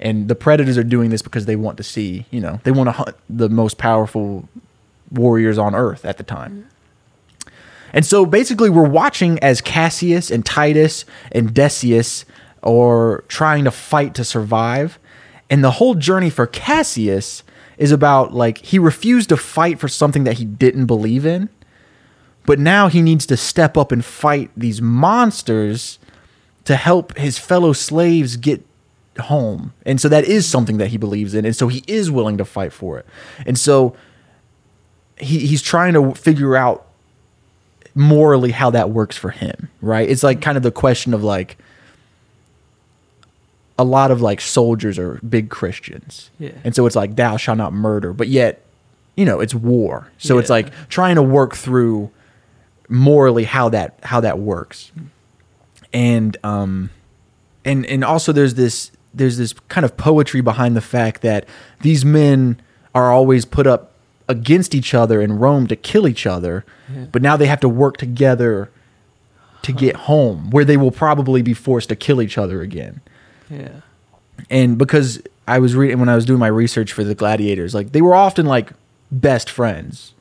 And 0.01 0.29
the 0.29 0.35
predators 0.35 0.79
are 0.79 0.85
doing 0.85 1.11
this 1.11 1.21
because 1.21 1.45
they 1.45 1.57
want 1.57 1.77
to 1.77 1.83
see, 1.83 2.25
you 2.31 2.41
know, 2.41 2.61
they 2.65 2.71
want 2.71 2.87
to 2.87 2.93
hunt 2.93 3.15
the 3.29 3.51
most 3.51 3.77
powerful 3.77 4.49
warriors 5.11 5.59
on 5.59 5.75
earth 5.75 6.07
at 6.07 6.17
the 6.17 6.25
time. 6.25 6.67
And 7.93 8.05
so 8.05 8.27
basically, 8.27 8.71
we're 8.71 8.89
watching 8.89 9.39
as 9.41 9.61
Cassius 9.61 10.31
and 10.31 10.45
Titus 10.45 11.05
and 11.33 11.55
Decius 11.55 12.25
are 12.63 13.25
trying 13.29 13.65
to 13.65 13.71
fight 13.71 14.15
to 14.15 14.25
survive. 14.25 14.99
And 15.49 15.63
the 15.63 15.73
whole 15.73 15.95
journey 15.95 16.31
for 16.31 16.47
Cassius 16.47 17.43
is 17.79 17.93
about 17.93 18.33
like 18.33 18.59
he 18.59 18.79
refused 18.79 19.29
to 19.29 19.37
fight 19.37 19.79
for 19.79 19.89
something 19.89 20.25
that 20.25 20.35
he 20.35 20.45
didn't 20.45 20.87
believe 20.87 21.25
in. 21.25 21.49
But 22.45 22.59
now 22.59 22.89
he 22.89 23.03
needs 23.03 23.27
to 23.27 23.37
step 23.37 23.77
up 23.77 23.91
and 23.91 24.05
fight 24.05 24.51
these 24.57 24.81
monsters 24.81 25.99
to 26.65 26.77
help 26.77 27.17
his 27.17 27.39
fellow 27.39 27.73
slaves 27.73 28.37
get 28.37 28.65
home. 29.21 29.73
And 29.85 30.01
so 30.01 30.09
that 30.09 30.25
is 30.25 30.47
something 30.47 30.79
that 30.79 30.89
he 30.89 30.97
believes 30.97 31.35
in. 31.35 31.45
And 31.45 31.57
so 31.57 31.69
he 31.69 31.83
is 31.87 32.11
willing 32.11 32.39
to 32.39 32.45
fight 32.45 32.73
for 32.73 32.99
it. 32.99 33.07
And 33.47 33.59
so 33.59 33.97
he, 35.19 35.47
he's 35.47 35.63
trying 35.63 35.95
to 35.95 36.15
figure 36.15 36.57
out 36.57 36.86
morally 37.97 38.53
how 38.53 38.71
that 38.71 38.91
works 38.91 39.17
for 39.17 39.31
him, 39.31 39.71
right? 39.81 40.09
It's 40.09 40.23
like 40.23 40.43
kind 40.43 40.57
of 40.57 40.63
the 40.63 40.71
question 40.71 41.15
of 41.15 41.25
like 41.25 41.57
a 43.79 43.85
lot 43.85 44.11
of 44.11 44.21
like 44.21 44.41
soldiers 44.41 44.99
are 44.99 45.19
big 45.29 45.49
Christians. 45.49 46.31
Yeah. 46.39 46.53
And 46.63 46.75
so 46.77 46.87
it's 46.87 46.95
like 46.95 47.17
thou 47.17 47.39
shalt 47.39 47.59
not 47.59 47.73
murder, 47.73 48.13
but 48.13 48.29
yet, 48.29 48.63
you 49.17 49.25
know, 49.25 49.41
it's 49.41 49.55
war. 49.55 50.09
So 50.19 50.39
it's 50.39 50.51
like 50.51 50.71
trying 50.89 51.17
to 51.17 51.23
work 51.23 51.55
through 51.55 52.11
morally 52.89 53.45
how 53.45 53.71
that 53.71 53.99
how 54.03 54.21
that 54.21 54.39
works. 54.39 54.93
And 55.93 56.37
um 56.45 56.91
and 57.65 57.87
and 57.87 58.05
also 58.05 58.31
there's 58.31 58.55
this 58.55 58.93
there's 59.15 59.39
this 59.39 59.55
kind 59.69 59.87
of 59.87 59.97
poetry 59.97 60.43
behind 60.43 60.77
the 60.77 60.83
fact 60.83 61.23
that 61.23 61.49
these 61.81 62.05
men 62.05 62.61
are 62.95 63.11
always 63.11 63.47
put 63.47 63.67
up 63.67 63.93
against 64.29 64.75
each 64.75 64.95
other 64.95 65.21
in 65.21 65.39
Rome 65.39 65.67
to 65.69 65.77
kill 65.77 66.09
each 66.09 66.27
other, 66.27 66.65
but 67.13 67.23
now 67.23 67.37
they 67.37 67.47
have 67.47 67.61
to 67.61 67.69
work 67.69 67.97
together 67.97 68.71
to 69.63 69.73
get 69.73 69.97
home, 69.97 70.51
where 70.51 70.65
they 70.65 70.77
will 70.77 70.91
probably 70.91 71.43
be 71.43 71.55
forced 71.55 71.89
to 71.89 71.97
kill 71.97 72.23
each 72.23 72.39
other 72.39 72.63
again. 72.63 73.01
Yeah. 73.51 73.81
And 74.51 74.79
because 74.79 75.23
I 75.49 75.59
was 75.59 75.75
reading 75.75 75.99
when 75.99 76.09
I 76.09 76.15
was 76.15 76.25
doing 76.25 76.39
my 76.39 76.47
research 76.49 76.93
for 76.93 77.05
the 77.05 77.15
gladiators, 77.15 77.75
like 77.75 77.93
they 77.93 78.03
were 78.03 78.15
often 78.15 78.47
like 78.47 78.73
best 79.11 79.51
friends. 79.51 80.15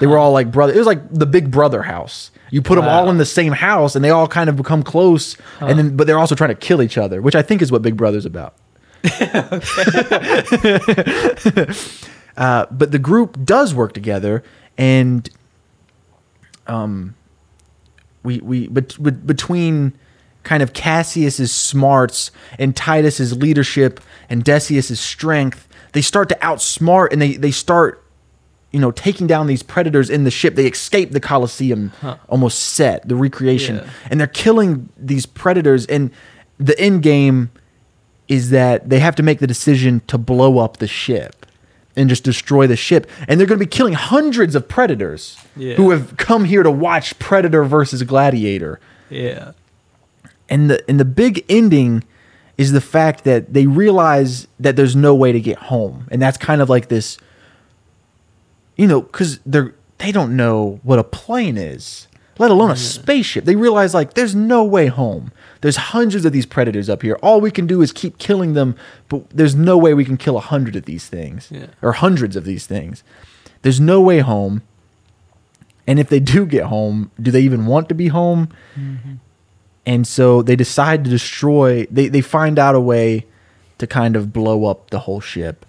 They 0.00 0.06
were 0.06 0.18
all 0.18 0.32
like 0.32 0.50
brother. 0.50 0.72
It 0.72 0.78
was 0.78 0.86
like 0.86 1.12
the 1.12 1.26
Big 1.26 1.50
Brother 1.50 1.82
house. 1.82 2.30
You 2.50 2.62
put 2.62 2.76
them 2.76 2.86
all 2.86 3.08
in 3.08 3.18
the 3.18 3.24
same 3.24 3.52
house, 3.52 3.96
and 3.96 4.04
they 4.04 4.10
all 4.10 4.28
kind 4.28 4.50
of 4.50 4.56
become 4.56 4.82
close. 4.82 5.36
And 5.60 5.78
then, 5.78 5.96
but 5.96 6.06
they're 6.06 6.18
also 6.18 6.34
trying 6.34 6.50
to 6.50 6.54
kill 6.54 6.82
each 6.82 6.98
other, 6.98 7.22
which 7.22 7.34
I 7.34 7.42
think 7.42 7.62
is 7.62 7.72
what 7.72 7.82
Big 7.82 7.96
Brother's 7.96 8.26
about. 8.26 8.54
uh, 12.36 12.66
but 12.70 12.92
the 12.92 12.98
group 12.98 13.44
does 13.44 13.74
work 13.74 13.92
together, 13.92 14.42
and 14.78 15.28
um, 16.66 17.14
we 18.22 18.38
we 18.40 18.68
but, 18.68 18.96
but 18.98 19.26
between 19.26 19.92
kind 20.42 20.62
of 20.62 20.72
Cassius's 20.72 21.52
smarts 21.52 22.30
and 22.58 22.74
Titus's 22.74 23.36
leadership 23.36 24.00
and 24.28 24.42
Decius's 24.44 25.00
strength, 25.00 25.68
they 25.92 26.02
start 26.02 26.28
to 26.30 26.34
outsmart 26.36 27.12
and 27.12 27.20
they 27.20 27.34
they 27.36 27.50
start 27.50 28.04
you 28.72 28.80
know 28.80 28.90
taking 28.90 29.26
down 29.26 29.46
these 29.46 29.62
predators 29.62 30.08
in 30.10 30.24
the 30.24 30.30
ship. 30.30 30.54
They 30.54 30.66
escape 30.66 31.10
the 31.12 31.20
Colosseum 31.20 31.92
almost 32.28 32.58
set 32.60 33.06
the 33.08 33.16
recreation, 33.16 33.76
Yeah. 33.76 33.90
and 34.10 34.20
they're 34.20 34.26
killing 34.26 34.88
these 34.96 35.26
predators. 35.26 35.86
And 35.86 36.10
the 36.58 36.78
end 36.78 37.02
game 37.02 37.50
is 38.28 38.50
that 38.50 38.88
they 38.88 39.00
have 39.00 39.16
to 39.16 39.22
make 39.22 39.40
the 39.40 39.46
decision 39.46 40.00
to 40.06 40.16
blow 40.16 40.58
up 40.58 40.76
the 40.78 40.86
ship 40.86 41.41
and 41.96 42.08
just 42.08 42.24
destroy 42.24 42.66
the 42.66 42.76
ship. 42.76 43.06
And 43.28 43.38
they're 43.38 43.46
going 43.46 43.58
to 43.58 43.64
be 43.64 43.68
killing 43.70 43.94
hundreds 43.94 44.54
of 44.54 44.66
predators 44.68 45.36
Yeah. 45.56 45.74
who 45.74 45.90
have 45.90 46.16
come 46.16 46.44
here 46.44 46.62
to 46.62 46.70
watch 46.70 47.18
Predator 47.18 47.64
versus 47.64 48.02
Gladiator. 48.02 48.80
Yeah. 49.10 49.52
And 50.48 50.70
the 50.70 50.84
and 50.88 50.98
the 51.00 51.04
big 51.04 51.44
ending 51.48 52.04
is 52.58 52.72
the 52.72 52.80
fact 52.80 53.24
that 53.24 53.52
they 53.54 53.66
realize 53.66 54.46
that 54.60 54.76
there's 54.76 54.94
no 54.96 55.14
way 55.14 55.32
to 55.32 55.40
get 55.40 55.56
home. 55.58 56.06
And 56.10 56.20
that's 56.20 56.36
kind 56.38 56.60
of 56.60 56.68
like 56.70 56.88
this 56.88 57.18
you 58.76 58.86
know, 58.86 59.02
cuz 59.02 59.40
they're 59.44 59.74
they 59.98 60.12
don't 60.12 60.34
know 60.36 60.80
what 60.82 60.98
a 60.98 61.04
plane 61.04 61.56
is, 61.56 62.08
let 62.38 62.50
alone 62.50 62.70
a 62.70 62.76
spaceship. 62.76 63.44
They 63.44 63.54
realize 63.56 63.94
like 63.94 64.14
there's 64.14 64.34
no 64.34 64.64
way 64.64 64.86
home. 64.86 65.30
There's 65.62 65.76
hundreds 65.76 66.24
of 66.24 66.32
these 66.32 66.44
predators 66.44 66.90
up 66.90 67.02
here. 67.02 67.18
All 67.22 67.40
we 67.40 67.50
can 67.50 67.66
do 67.66 67.80
is 67.82 67.92
keep 67.92 68.18
killing 68.18 68.52
them, 68.54 68.76
but 69.08 69.28
there's 69.30 69.54
no 69.54 69.78
way 69.78 69.94
we 69.94 70.04
can 70.04 70.16
kill 70.16 70.36
a 70.36 70.40
hundred 70.40 70.76
of 70.76 70.84
these 70.84 71.06
things 71.08 71.48
Yeah. 71.50 71.66
or 71.80 71.92
hundreds 71.92 72.36
of 72.36 72.44
these 72.44 72.66
things. 72.66 73.02
There's 73.62 73.80
no 73.80 74.00
way 74.00 74.18
home. 74.18 74.62
And 75.86 75.98
if 75.98 76.08
they 76.08 76.20
do 76.20 76.46
get 76.46 76.64
home, 76.64 77.10
do 77.20 77.30
they 77.30 77.40
even 77.40 77.66
want 77.66 77.88
to 77.88 77.94
be 77.94 78.08
home? 78.08 78.48
Mm-hmm. 78.78 79.14
And 79.86 80.06
so 80.06 80.42
they 80.42 80.54
decide 80.56 81.02
to 81.04 81.10
destroy. 81.10 81.86
They 81.90 82.06
they 82.08 82.20
find 82.20 82.58
out 82.58 82.74
a 82.76 82.80
way 82.80 83.26
to 83.78 83.86
kind 83.86 84.14
of 84.14 84.32
blow 84.32 84.66
up 84.66 84.90
the 84.90 85.00
whole 85.00 85.20
ship. 85.20 85.66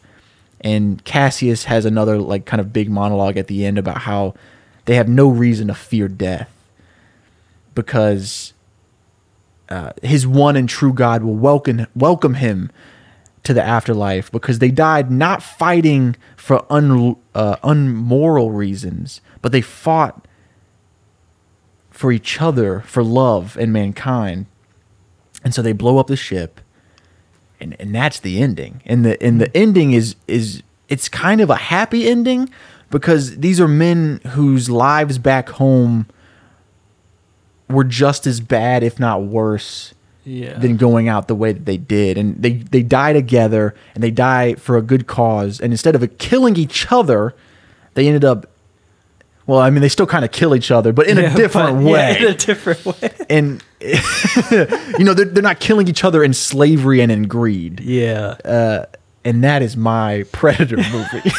And 0.62 1.04
Cassius 1.04 1.64
has 1.66 1.84
another 1.86 2.18
like 2.20 2.46
kind 2.46 2.62
of 2.62 2.72
big 2.72 2.90
monologue 2.92 3.38
at 3.38 3.48
the 3.48 3.66
end 3.66 3.78
about 3.80 4.00
how 4.00 4.34
they 4.86 4.96
have 4.96 5.08
no 5.10 5.28
reason 5.30 5.68
to 5.68 5.74
fear 5.74 6.08
death 6.08 6.50
because 7.76 8.54
uh, 9.70 9.92
his 10.02 10.28
one 10.28 10.56
and 10.56 10.68
true 10.68 10.94
God 10.94 11.24
will 11.24 11.36
welcome 11.36 11.88
welcome 11.96 12.36
him 12.36 12.72
to 13.44 13.54
the 13.54 13.64
afterlife 13.64 14.32
because 14.32 14.60
they 14.60 14.72
died 14.72 15.12
not 15.12 15.44
fighting 15.44 16.16
for 16.36 16.66
un, 16.72 17.16
uh, 17.36 17.58
unmoral 17.64 18.52
reasons, 18.52 19.22
but 19.42 19.52
they 19.52 19.62
fought 19.62 20.28
for 21.92 22.12
each 22.12 22.42
other, 22.42 22.82
for 22.82 23.04
love 23.04 23.58
and 23.58 23.72
mankind. 23.72 24.46
And 25.44 25.54
so 25.54 25.62
they 25.62 25.74
blow 25.74 25.98
up 25.98 26.08
the 26.08 26.16
ship, 26.16 26.62
and, 27.60 27.76
and 27.80 27.94
that's 27.94 28.20
the 28.20 28.42
ending. 28.42 28.82
And 28.86 29.06
the 29.06 29.22
and 29.22 29.42
the 29.42 29.56
ending 29.56 29.92
is 29.92 30.16
is 30.28 30.64
it's 30.88 31.10
kind 31.10 31.42
of 31.42 31.50
a 31.50 31.56
happy 31.56 32.08
ending 32.08 32.50
because 32.90 33.38
these 33.38 33.60
are 33.60 33.68
men 33.68 34.22
whose 34.28 34.70
lives 34.70 35.18
back 35.18 35.50
home 35.50 36.08
were 37.70 37.84
just 37.84 38.28
as 38.28 38.40
bad, 38.40 38.84
if 38.84 39.00
not 39.00 39.24
worse, 39.24 39.94
Yeah. 40.26 40.58
than 40.60 40.78
going 40.78 41.08
out 41.10 41.28
the 41.28 41.36
way 41.36 41.52
that 41.54 41.66
they 41.66 41.78
did. 41.78 42.18
And 42.18 42.42
they, 42.42 42.54
they 42.54 42.84
die 42.84 43.14
together 43.14 43.74
and 43.96 44.04
they 44.04 44.12
die 44.12 44.56
for 44.56 44.78
a 44.78 44.82
good 44.82 45.08
cause. 45.08 45.60
And 45.60 45.74
instead 45.74 45.96
of 45.96 46.18
killing 46.18 46.56
each 46.58 46.92
other, 46.92 47.34
they 47.96 48.08
ended 48.08 48.24
up, 48.26 48.50
well, 49.46 49.60
I 49.60 49.70
mean, 49.70 49.82
they 49.82 49.90
still 49.90 50.06
kind 50.08 50.24
of 50.24 50.32
kill 50.32 50.56
each 50.56 50.72
other, 50.72 50.94
but 50.94 51.08
in 51.08 51.18
Yeah, 51.18 51.34
a 51.34 51.36
different 51.36 51.78
but- 51.78 51.84
way. 51.92 52.18
Yeah, 52.20 52.28
in 52.28 52.34
a 52.34 52.38
different 52.38 52.86
way. 52.86 53.10
and, 53.30 53.64
you 53.82 55.04
know, 55.06 55.14
they're, 55.14 55.26
they're 55.26 55.44
not 55.44 55.60
killing 55.60 55.88
each 55.88 56.04
other 56.06 56.24
in 56.24 56.34
slavery 56.34 57.02
and 57.02 57.12
in 57.12 57.24
greed. 57.28 57.80
Yeah. 57.82 58.36
Uh, 58.46 58.86
and 59.26 59.44
that 59.44 59.62
is 59.62 59.76
my 59.78 60.24
Predator 60.32 60.78
movie. 60.92 61.32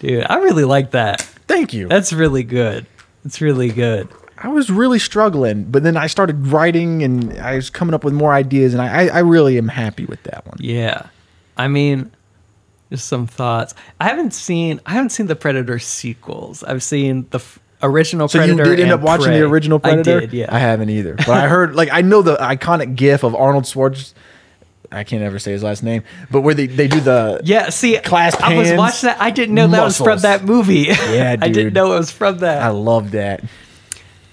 Dude, 0.00 0.24
I 0.28 0.36
really 0.36 0.64
like 0.64 0.92
that. 0.92 1.20
Thank 1.22 1.72
you. 1.74 1.88
That's 1.88 2.12
really 2.12 2.42
good. 2.44 2.86
It's 3.24 3.40
really 3.40 3.70
good. 3.70 4.08
I 4.40 4.48
was 4.48 4.70
really 4.70 4.98
struggling, 5.00 5.64
but 5.64 5.82
then 5.82 5.96
I 5.96 6.06
started 6.06 6.46
writing 6.46 7.02
and 7.02 7.38
I 7.40 7.56
was 7.56 7.70
coming 7.70 7.92
up 7.94 8.04
with 8.04 8.14
more 8.14 8.32
ideas, 8.32 8.72
and 8.72 8.80
I, 8.80 9.06
I, 9.06 9.06
I 9.08 9.18
really 9.20 9.58
am 9.58 9.68
happy 9.68 10.04
with 10.04 10.22
that 10.24 10.46
one. 10.46 10.56
Yeah. 10.60 11.06
I 11.56 11.66
mean, 11.66 12.12
just 12.90 13.08
some 13.08 13.26
thoughts. 13.26 13.74
I 14.00 14.04
haven't 14.04 14.32
seen 14.32 14.80
I 14.86 14.92
haven't 14.92 15.10
seen 15.10 15.26
the 15.26 15.34
Predator 15.36 15.78
sequels. 15.80 16.62
I've 16.62 16.84
seen 16.84 17.26
the 17.30 17.38
f- 17.38 17.58
original 17.82 18.28
So 18.28 18.38
Predator. 18.38 18.58
you 18.70 18.76
did 18.76 18.80
end 18.80 18.92
up 18.92 19.00
watching 19.00 19.26
Prey. 19.26 19.40
the 19.40 19.46
original 19.46 19.80
Predator? 19.80 20.18
I 20.18 20.20
did, 20.20 20.32
yeah. 20.32 20.46
I 20.54 20.60
haven't 20.60 20.90
either, 20.90 21.14
but 21.16 21.30
I 21.30 21.48
heard 21.48 21.74
like 21.74 21.88
I 21.92 22.00
know 22.02 22.22
the 22.22 22.36
iconic 22.36 22.94
GIF 22.94 23.24
of 23.24 23.34
Arnold 23.34 23.64
Schwarzenegger. 23.64 24.14
I 24.90 25.04
can't 25.04 25.22
ever 25.22 25.38
say 25.38 25.52
his 25.52 25.62
last 25.62 25.82
name, 25.82 26.02
but 26.30 26.40
where 26.40 26.54
they, 26.54 26.66
they 26.66 26.88
do 26.88 27.00
the 27.00 27.40
yeah, 27.44 27.68
see, 27.68 27.98
Clasp 27.98 28.40
I 28.42 28.56
was 28.56 28.68
hands, 28.68 28.78
watching 28.78 29.06
that. 29.08 29.20
I 29.20 29.30
didn't 29.30 29.54
know 29.54 29.66
that 29.68 29.84
was 29.84 29.96
from 29.98 30.06
muscles. 30.06 30.22
that 30.22 30.44
movie. 30.44 30.86
Yeah, 30.88 31.36
I 31.40 31.48
didn't 31.48 31.74
know 31.74 31.92
it 31.92 31.98
was 31.98 32.10
from 32.10 32.38
that. 32.38 32.62
I 32.62 32.68
love 32.68 33.10
that. 33.10 33.44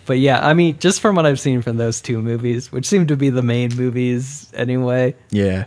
But 0.06 0.20
yeah, 0.20 0.46
I 0.48 0.54
mean, 0.54 0.78
just 0.80 1.02
from 1.02 1.16
what 1.16 1.26
I've 1.26 1.40
seen 1.40 1.62
from 1.62 1.78
those 1.78 2.00
two 2.00 2.22
movies, 2.22 2.72
which 2.72 2.86
seem 2.86 3.08
to 3.08 3.18
be 3.18 3.30
the 3.30 3.42
main 3.42 3.76
movies 3.76 4.50
anyway, 4.54 5.16
Yeah, 5.32 5.66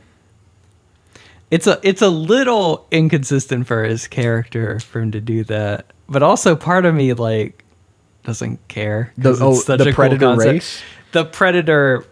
it's 1.51 1.67
a 1.67 1.81
it's 1.83 2.03
a 2.03 2.09
little 2.09 2.87
inconsistent 2.91 3.67
for 3.67 3.85
his 3.85 4.07
character 4.07 4.79
for 4.81 5.01
him 5.01 5.13
to 5.13 5.21
do 5.21 5.45
that. 5.45 5.93
But 6.09 6.23
also, 6.23 6.57
part 6.57 6.85
of 6.87 6.95
me 6.95 7.13
like 7.15 7.65
doesn't 8.25 8.67
care. 8.69 9.13
'cause 9.23 9.41
oh, 9.43 9.55
The- 9.55 9.73
oh, 9.75 9.77
the 9.77 9.93
Predator 9.93 10.27
concept. 10.27 10.51
race? 10.53 10.83
the 11.13 11.25
Predator 11.25 12.05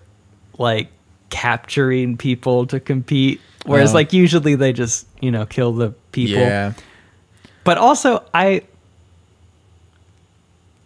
like 0.58 0.88
capturing 1.36 2.16
people 2.16 2.66
to 2.66 2.80
compete, 2.80 3.40
whereas 3.66 3.90
Oh. 3.90 3.94
like 3.94 4.12
usually 4.14 4.54
they 4.54 4.72
just 4.72 5.06
you 5.20 5.30
know 5.30 5.44
kill 5.44 5.72
the 5.72 5.90
people. 6.12 6.38
yeah. 6.40 6.72
But 7.64 7.76
also, 7.78 8.24
I 8.32 8.62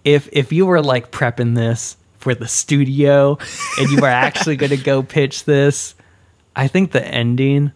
if 0.04 0.28
if 0.32 0.52
you 0.52 0.66
were 0.66 0.82
like 0.82 1.10
prepping 1.10 1.54
this 1.54 1.96
for 2.18 2.34
the 2.34 2.48
studio 2.48 3.38
and 3.78 3.90
you 3.90 4.00
were 4.00 4.08
actually 4.08 4.56
going 4.56 4.70
to 4.70 4.76
go 4.76 5.02
pitch 5.16 5.44
this, 5.44 5.94
I 6.56 6.68
think 6.68 6.92
the 6.92 7.06
ending, 7.06 7.72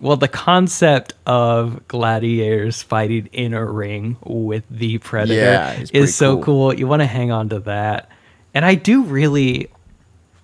well, 0.00 0.16
the 0.16 0.28
concept 0.28 1.12
of 1.26 1.86
gladiators 1.88 2.82
fighting 2.82 3.28
in 3.32 3.52
a 3.52 3.64
ring 3.64 4.16
with 4.24 4.64
the 4.70 4.98
predator 4.98 5.40
Yeah, 5.40 5.84
is 5.92 6.14
so 6.14 6.36
cool. 6.36 6.44
cool. 6.70 6.74
You 6.74 6.86
want 6.86 7.00
to 7.00 7.06
hang 7.06 7.30
on 7.30 7.48
to 7.50 7.60
that, 7.60 8.10
and 8.54 8.64
I 8.64 8.74
do 8.76 9.02
really. 9.02 9.68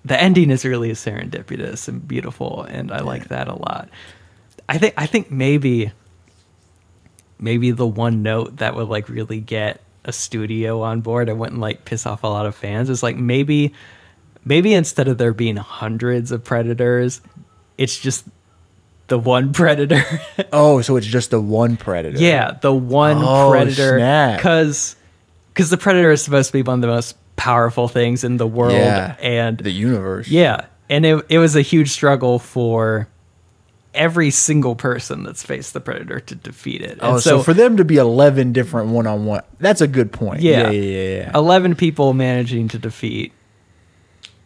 The 0.07 0.19
ending 0.21 0.51
is 0.51 0.63
really 0.65 0.91
serendipitous 0.91 1.87
and 1.87 2.07
beautiful, 2.07 2.63
and 2.63 2.91
I 2.91 2.99
like 2.99 3.27
that 3.29 3.47
a 3.47 3.55
lot. 3.55 3.89
I 4.69 4.77
think 4.77 4.93
I 4.97 5.05
think 5.05 5.31
maybe 5.31 5.91
maybe 7.39 7.71
the 7.71 7.85
one 7.87 8.23
note 8.23 8.57
that 8.57 8.75
would 8.75 8.87
like 8.87 9.09
really 9.09 9.39
get 9.39 9.81
a 10.05 10.11
studio 10.13 10.81
on 10.81 11.01
board 11.01 11.29
and 11.29 11.39
wouldn't 11.39 11.59
like 11.59 11.85
piss 11.85 12.05
off 12.05 12.23
a 12.23 12.27
lot 12.27 12.45
of 12.45 12.55
fans 12.55 12.89
is 12.89 13.03
like 13.03 13.15
maybe 13.17 13.73
maybe 14.45 14.73
instead 14.73 15.07
of 15.07 15.17
there 15.17 15.33
being 15.33 15.57
hundreds 15.57 16.31
of 16.31 16.43
predators 16.43 17.19
it's 17.77 17.99
just 17.99 18.25
the 19.07 19.19
one 19.19 19.51
predator 19.53 20.01
Oh, 20.53 20.81
so 20.81 20.95
it's 20.95 21.05
just 21.05 21.31
the 21.31 21.41
one 21.41 21.75
predator. 21.77 22.17
yeah 22.17 22.51
the 22.61 22.73
one 22.73 23.17
Oh, 23.19 23.49
predator 23.51 23.97
because 24.37 24.95
because 25.53 25.69
the 25.69 25.77
predator 25.77 26.11
is 26.11 26.21
supposed 26.23 26.47
to 26.47 26.53
be 26.53 26.61
one 26.63 26.75
of 26.75 26.81
the 26.81 26.87
most 26.87 27.15
powerful 27.37 27.87
things 27.87 28.23
in 28.25 28.35
the 28.37 28.45
world 28.47 28.73
Yeah. 28.73 29.15
and 29.21 29.57
the 29.57 29.71
universe. 29.71 30.27
yeah, 30.27 30.65
and 30.89 31.05
it 31.05 31.25
it 31.29 31.37
was 31.37 31.55
a 31.55 31.61
huge 31.61 31.91
struggle 31.91 32.37
for 32.39 33.07
every 33.93 34.29
single 34.29 34.75
person 34.75 35.23
that's 35.23 35.41
faced 35.43 35.73
the 35.73 35.79
predator 35.79 36.19
to 36.19 36.35
defeat 36.35 36.81
it. 36.81 36.99
Oh, 37.01 37.13
And 37.13 37.23
so, 37.23 37.41
for 37.41 37.53
them 37.53 37.77
to 37.77 37.85
be 37.85 37.95
eleven 37.97 38.51
different 38.53 38.89
one 38.89 39.07
on 39.07 39.25
one, 39.25 39.43
that's 39.59 39.81
a 39.81 39.87
good 39.87 40.11
point. 40.11 40.41
yeah, 40.41 40.69
yeah, 40.69 40.81
yeah, 40.81 41.15
yeah. 41.19 41.31
eleven 41.33 41.73
people 41.75 42.13
managing 42.13 42.67
to 42.69 42.77
defeat 42.79 43.31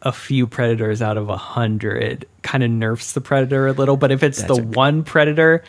a 0.04 0.12
few 0.12 0.48
predators 0.48 1.02
out 1.02 1.18
of 1.18 1.30
a 1.30 1.38
hundred 1.38 2.26
kind 2.42 2.64
of 2.64 2.72
nerfs 2.72 3.14
the 3.14 3.22
predator 3.22 3.68
a 3.68 3.72
little. 3.74 3.98
But 3.98 4.12
if 4.12 4.24
it's 4.24 4.42
That's 4.42 4.58
the 4.58 4.64
one 4.64 5.04
predator, 5.04 5.64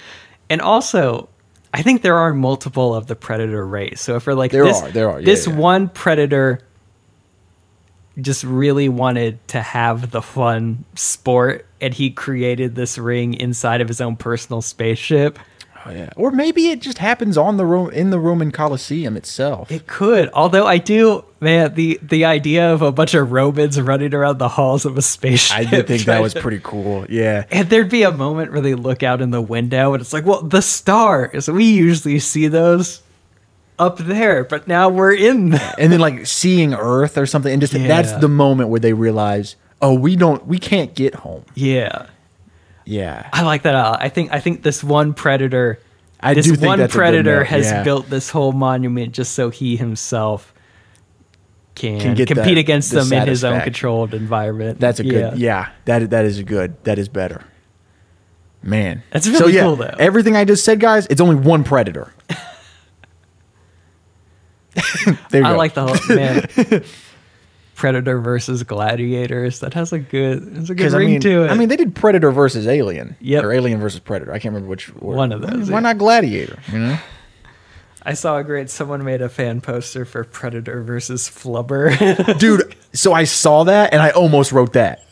and 0.51 0.61
also. 0.61 1.29
I 1.75 1.81
think 1.81 2.03
there 2.03 2.19
are 2.19 2.35
multiple 2.35 2.95
of 2.95 3.07
the 3.07 3.17
predator 3.17 3.67
race. 3.67 3.99
So 4.03 4.17
if 4.17 4.27
we're 4.27 4.35
like 4.35 4.51
There 4.51 4.63
this, 4.65 4.83
are, 4.83 4.91
there 4.91 5.09
are, 5.11 5.21
yeah, 5.21 5.25
this 5.25 5.49
one 5.49 5.89
predator 5.89 6.61
just 8.21 8.45
really 8.45 8.89
wanted 8.89 9.47
to 9.49 9.61
have 9.63 10.11
the 10.11 10.23
fun 10.23 10.85
sport 10.95 11.67
and 11.81 11.95
he 11.95 12.11
created 12.11 12.75
this 12.75 12.99
ring 12.99 13.35
inside 13.35 13.81
of 13.81 13.89
his 13.89 14.01
own 14.01 14.17
personal 14.17 14.63
spaceship 14.63 15.39
Oh, 15.85 15.91
yeah. 15.91 16.11
Or 16.15 16.31
maybe 16.31 16.69
it 16.69 16.81
just 16.81 16.99
happens 16.99 17.37
on 17.37 17.57
the 17.57 17.67
room 17.67 17.91
in 17.91 18.11
the 18.11 18.19
Roman 18.21 18.53
Colosseum 18.53 19.17
itself. 19.17 19.69
it 19.73 19.89
could 19.89 20.31
although 20.33 20.65
i 20.65 20.79
do 20.79 21.25
man 21.41 21.75
the 21.75 21.99
the 22.01 22.25
idea 22.25 22.73
of 22.73 22.83
a 22.83 22.93
bunch 22.93 23.15
of 23.15 23.33
romans 23.33 23.81
running 23.81 24.15
around 24.15 24.39
the 24.39 24.49
halls 24.49 24.85
of 24.85 24.97
a 24.97 25.03
spaceship 25.03 25.57
I 25.59 25.65
did 25.65 25.89
think 25.89 26.05
that 26.05 26.23
was 26.27 26.35
pretty 26.35 26.61
cool. 26.63 27.05
Yeah. 27.09 27.47
and 27.51 27.69
there'd 27.69 27.89
be 27.91 28.05
a 28.05 28.13
moment 28.13 28.53
where 28.53 28.61
they 28.61 28.75
look 28.77 29.03
out 29.03 29.21
in 29.21 29.31
the 29.33 29.43
window 29.43 29.93
and 29.95 30.01
it's 30.01 30.13
like 30.13 30.25
well 30.25 30.43
the 30.43 30.63
stars 30.63 31.51
we 31.51 31.65
usually 31.65 32.21
see 32.21 32.47
those 32.47 33.03
up 33.87 33.99
there 33.99 34.45
but 34.45 34.67
now 34.69 34.89
we're 34.89 35.13
in 35.15 35.51
them. 35.57 35.75
and 35.79 35.93
then 35.93 36.01
like 36.01 36.27
seeing 36.27 36.75
Earth 36.75 37.19
or 37.19 37.27
something, 37.27 37.53
and 37.53 37.61
just 37.61 37.73
that's 37.73 38.13
the 38.13 38.29
moment 38.29 38.69
where 38.71 38.81
they 38.81 38.93
realize, 38.93 39.57
oh, 39.81 39.95
we 39.95 40.17
don't, 40.17 40.47
we 40.47 40.59
can't 40.59 40.95
get 40.95 41.15
home. 41.15 41.45
yeah 41.55 42.07
Yeah, 42.85 43.29
I 43.33 43.43
like 43.43 43.63
that. 43.63 43.75
a. 43.75 43.97
I 44.01 44.09
think 44.09 44.33
I 44.33 44.41
think 44.41 44.63
this 44.63 44.83
one 44.83 45.15
predator, 45.15 45.79
I 46.21 46.35
this 46.35 46.51
one 46.61 46.87
predator 46.89 47.45
has 47.45 47.67
yeah. 47.67 47.83
built 47.85 48.09
this 48.11 48.31
whole 48.31 48.53
monument 48.53 49.13
just 49.13 49.33
so 49.35 49.51
he 49.51 49.77
himself 49.77 50.53
can, 51.75 52.01
Can 52.01 52.17
compete 52.17 52.37
that- 52.37 52.59
against 52.59 52.91
the 52.91 53.01
them 53.03 53.23
in 53.23 53.29
his 53.29 53.45
own 53.45 53.61
controlled 53.63 54.15
environment. 54.15 54.79
that's 54.79 55.01
a 55.01 55.05
good. 55.05 55.39
Yeah, 55.39 55.71
that 55.87 56.11
that 56.11 56.25
is 56.25 56.39
a 56.39 56.45
good. 56.45 56.83
That 56.85 56.99
is 56.99 57.09
better. 57.09 57.43
Man, 58.65 59.03
That's 59.11 59.27
really 59.27 59.55
cool, 59.59 59.75
though. 59.75 59.93
Everything 59.99 60.37
I 60.37 60.45
just 60.45 60.65
said, 60.65 60.79
guys, 60.79 61.07
it's 61.11 61.21
only 61.21 61.35
one 61.35 61.65
predator. 61.65 62.13
there 65.31 65.43
you 65.43 65.47
I 65.47 65.53
go. 65.53 65.57
like 65.57 65.75
the 65.75 65.87
whole 65.87 66.17
man. 66.17 66.85
Predator 67.75 68.21
versus 68.21 68.63
gladiators. 68.63 69.61
That 69.61 69.75
has 69.75 69.93
a 69.93 69.99
good, 69.99 70.57
it's 70.57 70.71
a 70.71 70.75
good 70.75 70.93
ring 70.93 71.09
I 71.09 71.11
mean, 71.13 71.21
to 71.23 71.45
it. 71.45 71.51
I 71.51 71.55
mean, 71.55 71.69
they 71.69 71.77
did 71.77 71.95
Predator 71.95 72.31
versus 72.31 72.67
Alien. 72.69 73.17
Yep. 73.21 73.45
Or 73.45 73.53
Alien 73.53 73.81
versus 73.81 73.99
Predator. 73.99 74.33
I 74.33 74.39
can't 74.39 74.55
remember 74.55 74.69
which 74.69 74.91
order. 75.01 75.17
One 75.17 75.33
of 75.33 75.41
those, 75.41 75.71
Why 75.71 75.79
yeah. 75.79 75.81
not 75.81 75.99
Gladiator? 75.99 76.59
You 76.71 76.79
know. 76.79 76.99
I 78.05 78.15
saw 78.15 78.39
a 78.39 78.45
great. 78.45 78.69
Someone 78.69 79.05
made 79.05 79.23
a 79.23 79.29
fan 79.29 79.61
poster 79.61 80.05
for 80.05 80.25
Predator 80.25 80.83
versus 80.83 81.29
Flubber. 81.29 82.39
dude 82.39 82.75
so 82.93 83.13
i 83.13 83.25
saw 83.25 83.65
that 83.65 83.93
and 83.93 84.03
i 84.03 84.11
almost 84.11 84.53
wrote 84.53 84.75
that 84.75 85.05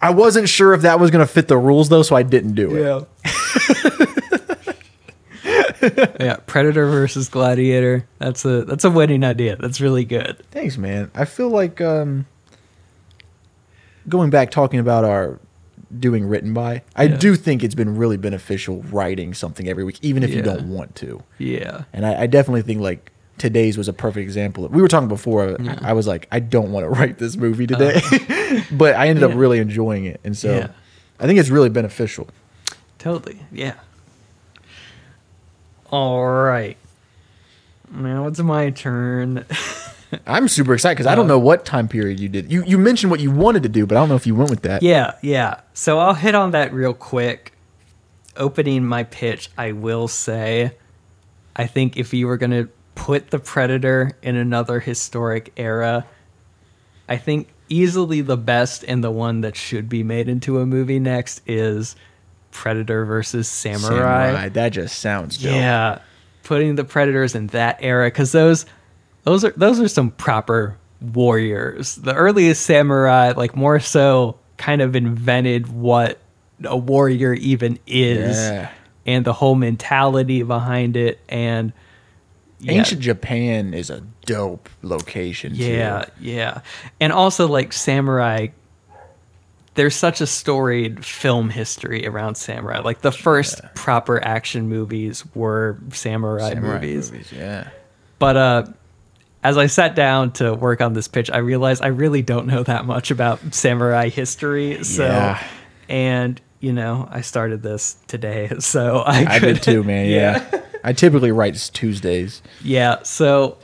i 0.00 0.10
wasn't 0.10 0.48
sure 0.48 0.74
if 0.74 0.82
that 0.82 1.00
was 1.00 1.10
going 1.10 1.24
to 1.26 1.32
fit 1.32 1.48
the 1.48 1.56
rules 1.56 1.88
though 1.88 2.02
so 2.02 2.14
i 2.14 2.22
didn't 2.22 2.54
do 2.54 2.76
it 2.76 2.82
yeah, 2.82 4.06
Predator 6.46 6.86
versus 6.86 7.28
Gladiator. 7.28 8.06
That's 8.18 8.44
a 8.44 8.64
that's 8.64 8.84
a 8.84 8.90
winning 8.90 9.24
idea. 9.24 9.56
That's 9.56 9.80
really 9.80 10.04
good. 10.04 10.42
thanks 10.50 10.76
man 10.78 11.10
i 11.14 11.24
feel 11.24 11.48
like 11.50 11.80
um 11.80 12.26
going 14.08 14.30
back 14.30 14.50
talking 14.50 14.80
about 14.80 15.04
our 15.04 15.38
doing 15.98 16.26
written 16.26 16.52
by, 16.52 16.82
I 16.96 17.04
Yeah. 17.04 17.16
do 17.16 17.34
think 17.34 17.62
it's 17.64 17.74
been 17.74 17.96
really 17.96 18.16
beneficial 18.18 18.82
writing 18.90 19.32
something 19.32 19.68
every 19.68 19.84
week, 19.84 19.98
even 20.02 20.22
if 20.22 20.30
you 20.30 20.42
don't 20.42 20.68
want 20.68 20.94
to. 20.96 21.22
Yeah. 21.38 21.84
And 21.94 22.04
I, 22.04 22.22
I 22.22 22.26
definitely 22.26 22.60
think 22.62 22.80
like 22.82 23.10
today's 23.38 23.78
was 23.78 23.88
a 23.88 23.92
perfect 23.94 24.22
example. 24.22 24.66
Of, 24.66 24.72
we 24.72 24.82
were 24.82 24.88
talking 24.88 25.08
before. 25.08 25.56
I, 25.60 25.90
I 25.90 25.92
was 25.94 26.06
like, 26.06 26.28
I 26.30 26.40
don't 26.40 26.72
want 26.72 26.84
to 26.84 26.90
write 26.90 27.16
this 27.18 27.36
movie 27.36 27.66
today, 27.66 28.00
but 28.72 28.96
I 28.96 29.08
ended 29.08 29.24
up 29.24 29.32
Uh. 29.32 29.36
Really 29.36 29.58
enjoying 29.60 30.04
it, 30.04 30.20
and 30.24 30.36
so 30.36 30.56
Yeah. 30.56 30.68
I 31.20 31.26
think 31.26 31.38
it's 31.38 31.48
really 31.48 31.70
beneficial. 31.70 32.28
Totally. 32.98 33.40
Yeah. 33.52 33.74
All 35.90 36.26
right. 36.26 36.76
Now 37.90 38.26
it's 38.26 38.40
my 38.40 38.70
turn. 38.70 39.44
I'm 40.26 40.48
super 40.48 40.74
excited 40.74 40.96
because 40.96 41.06
I 41.06 41.14
don't 41.14 41.26
uh, 41.26 41.28
know 41.28 41.38
what 41.38 41.64
time 41.64 41.88
period 41.88 42.20
you 42.20 42.28
did. 42.28 42.50
You 42.50 42.64
you 42.64 42.78
mentioned 42.78 43.10
what 43.10 43.20
you 43.20 43.30
wanted 43.30 43.62
to 43.64 43.68
do, 43.68 43.86
but 43.86 43.96
I 43.96 44.00
don't 44.00 44.08
know 44.08 44.14
if 44.14 44.26
you 44.26 44.34
went 44.34 44.50
with 44.50 44.62
that. 44.62 44.82
Yeah, 44.82 45.14
yeah. 45.22 45.60
So 45.74 45.98
I'll 45.98 46.14
hit 46.14 46.34
on 46.34 46.52
that 46.52 46.72
real 46.72 46.94
quick. 46.94 47.52
Opening 48.36 48.86
my 48.86 49.02
pitch, 49.02 49.50
I 49.58 49.72
will 49.72 50.06
say, 50.06 50.76
I 51.56 51.66
think 51.66 51.96
if 51.96 52.14
you 52.14 52.28
were 52.28 52.36
going 52.36 52.52
to 52.52 52.68
put 52.94 53.30
the 53.30 53.40
Predator 53.40 54.12
in 54.22 54.36
another 54.36 54.78
historic 54.78 55.52
era, 55.56 56.06
I 57.08 57.16
think 57.16 57.48
easily 57.68 58.20
the 58.20 58.36
best 58.36 58.84
and 58.86 59.02
the 59.02 59.10
one 59.10 59.40
that 59.40 59.56
should 59.56 59.88
be 59.88 60.04
made 60.04 60.28
into 60.28 60.60
a 60.60 60.66
movie 60.66 61.00
next 61.00 61.42
is 61.46 61.96
Predator 62.50 63.04
versus 63.04 63.48
Samurai. 63.48 64.48
That 64.48 64.70
just 64.70 64.98
sounds 64.98 65.38
dope. 65.38 65.52
Yeah, 65.54 66.00
putting 66.44 66.74
the 66.76 66.84
predators 66.84 67.34
in 67.34 67.48
that 67.48 67.78
era 67.80 68.06
because 68.08 68.32
those 68.32 68.66
those 69.24 69.44
are 69.44 69.52
those 69.56 69.80
are 69.80 69.88
some 69.88 70.10
proper 70.12 70.76
warriors. 71.00 71.96
The 71.96 72.14
earliest 72.14 72.62
samurai, 72.64 73.32
like 73.36 73.54
more 73.56 73.80
so, 73.80 74.38
kind 74.56 74.80
of 74.82 74.96
invented 74.96 75.68
what 75.68 76.18
a 76.64 76.76
warrior 76.76 77.34
even 77.34 77.78
is, 77.86 78.36
Yeah. 78.36 78.70
and 79.06 79.24
the 79.24 79.32
whole 79.32 79.54
mentality 79.54 80.42
behind 80.42 80.96
it, 80.96 81.20
and 81.28 81.72
yeah, 82.60 82.72
Ancient 82.72 83.00
Japan 83.00 83.72
is 83.74 83.90
a 83.90 84.00
dope 84.26 84.68
location. 84.82 85.54
too. 85.54 85.62
yeah, 85.62 86.06
yeah. 86.20 86.62
And 87.00 87.12
also 87.12 87.46
like 87.46 87.72
samurai 87.72 88.48
there's 89.78 89.94
such 89.94 90.20
a 90.20 90.26
storied 90.26 91.06
film 91.06 91.50
history 91.50 92.04
around 92.04 92.34
samurai. 92.34 92.80
Like 92.80 93.00
the 93.00 93.12
first 93.12 93.60
proper 93.76 94.20
action 94.24 94.68
movies 94.68 95.24
were 95.36 95.78
samurai, 95.92 96.48
Samurai 96.50 96.74
movies. 96.80 97.12
Yeah. 97.32 97.70
But 98.18 98.36
uh 98.36 98.66
as 99.44 99.56
I 99.56 99.66
sat 99.66 99.94
down 99.94 100.32
to 100.32 100.52
work 100.52 100.80
on 100.80 100.94
this 100.94 101.06
pitch, 101.06 101.30
I 101.30 101.38
realized 101.38 101.80
I 101.80 101.86
really 101.88 102.22
don't 102.22 102.48
know 102.48 102.64
that 102.64 102.86
much 102.86 103.12
about 103.12 103.54
samurai 103.54 104.08
history. 104.08 104.82
So 104.82 105.06
Yeah. 105.06 105.40
and 105.88 106.40
you 106.58 106.72
know, 106.72 107.08
I 107.08 107.20
started 107.20 107.62
this 107.62 107.96
today, 108.08 108.50
so 108.58 108.98
I, 109.06 109.26
I 109.36 109.38
did 109.38 109.62
too, 109.62 109.84
man. 109.84 110.06
Yeah. 110.10 110.60
I 110.82 110.92
typically 110.92 111.30
write 111.30 111.54
Tuesdays. 111.72 112.42
Yeah, 112.64 113.02
so 113.04 113.58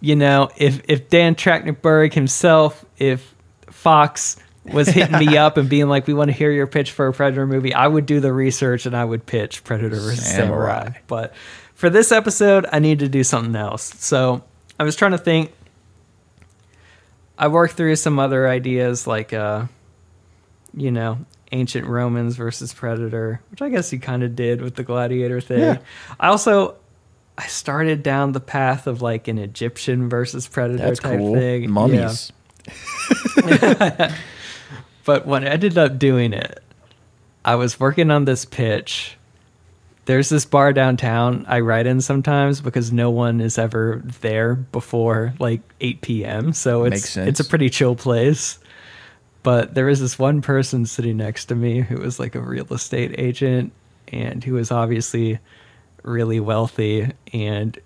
you 0.00 0.16
know, 0.16 0.50
if 0.58 0.82
if 0.86 1.08
Dan 1.08 1.34
Trachtenberg 1.34 2.12
himself, 2.12 2.84
if 2.98 3.34
Fox 3.70 4.36
was 4.72 4.88
hitting 4.88 5.18
me 5.18 5.36
up 5.36 5.56
and 5.56 5.68
being 5.68 5.88
like, 5.88 6.06
"We 6.06 6.14
want 6.14 6.28
to 6.28 6.36
hear 6.36 6.50
your 6.50 6.66
pitch 6.66 6.92
for 6.92 7.06
a 7.06 7.12
Predator 7.12 7.46
movie," 7.46 7.74
I 7.74 7.86
would 7.86 8.06
do 8.06 8.20
the 8.20 8.32
research 8.32 8.86
and 8.86 8.96
I 8.96 9.04
would 9.04 9.26
pitch 9.26 9.64
Predator 9.64 9.96
versus 9.96 10.24
Samurai. 10.24 10.84
Samurai. 10.84 10.98
But 11.06 11.34
for 11.74 11.90
this 11.90 12.12
episode, 12.12 12.66
I 12.72 12.78
need 12.78 12.98
to 13.00 13.08
do 13.08 13.24
something 13.24 13.56
else. 13.56 13.94
So 13.98 14.42
I 14.78 14.84
was 14.84 14.96
trying 14.96 15.12
to 15.12 15.18
think. 15.18 15.52
I 17.38 17.48
worked 17.48 17.74
through 17.74 17.96
some 17.96 18.18
other 18.18 18.46
ideas 18.46 19.06
like, 19.06 19.32
uh, 19.32 19.64
you 20.74 20.90
know, 20.90 21.24
ancient 21.52 21.86
Romans 21.86 22.36
versus 22.36 22.74
Predator, 22.74 23.40
which 23.50 23.62
I 23.62 23.70
guess 23.70 23.92
you 23.92 23.98
kind 23.98 24.22
of 24.22 24.36
did 24.36 24.60
with 24.60 24.74
the 24.74 24.82
gladiator 24.82 25.40
thing. 25.40 25.60
Yeah. 25.60 25.78
I 26.18 26.28
also 26.28 26.76
I 27.38 27.46
started 27.46 28.02
down 28.02 28.32
the 28.32 28.40
path 28.40 28.86
of 28.86 29.00
like 29.00 29.26
an 29.26 29.38
Egyptian 29.38 30.10
versus 30.10 30.46
Predator 30.46 30.84
That's 30.84 31.00
type 31.00 31.18
cool. 31.18 31.34
thing. 31.34 31.74
Yeah. 31.74 32.12
But 35.10 35.26
when 35.26 35.42
I 35.42 35.48
ended 35.48 35.76
up 35.76 35.98
doing 35.98 36.32
it, 36.32 36.62
I 37.44 37.56
was 37.56 37.80
working 37.80 38.12
on 38.12 38.26
this 38.26 38.44
pitch. 38.44 39.18
There's 40.04 40.28
this 40.28 40.44
bar 40.44 40.72
downtown 40.72 41.46
I 41.48 41.58
write 41.58 41.88
in 41.88 42.00
sometimes 42.00 42.60
because 42.60 42.92
no 42.92 43.10
one 43.10 43.40
is 43.40 43.58
ever 43.58 44.04
there 44.20 44.54
before 44.54 45.34
like 45.40 45.62
8 45.80 46.00
p.m. 46.00 46.52
So 46.52 46.84
it's 46.84 47.16
it's 47.16 47.40
a 47.40 47.44
pretty 47.44 47.70
chill 47.70 47.96
place. 47.96 48.60
But 49.42 49.74
there 49.74 49.86
was 49.86 49.98
this 49.98 50.16
one 50.16 50.42
person 50.42 50.86
sitting 50.86 51.16
next 51.16 51.46
to 51.46 51.56
me 51.56 51.80
who 51.80 51.96
was 51.96 52.20
like 52.20 52.36
a 52.36 52.40
real 52.40 52.72
estate 52.72 53.16
agent 53.18 53.72
and 54.12 54.44
who 54.44 54.54
was 54.54 54.70
obviously 54.70 55.40
really 56.04 56.38
wealthy 56.38 57.10
and 57.32 57.76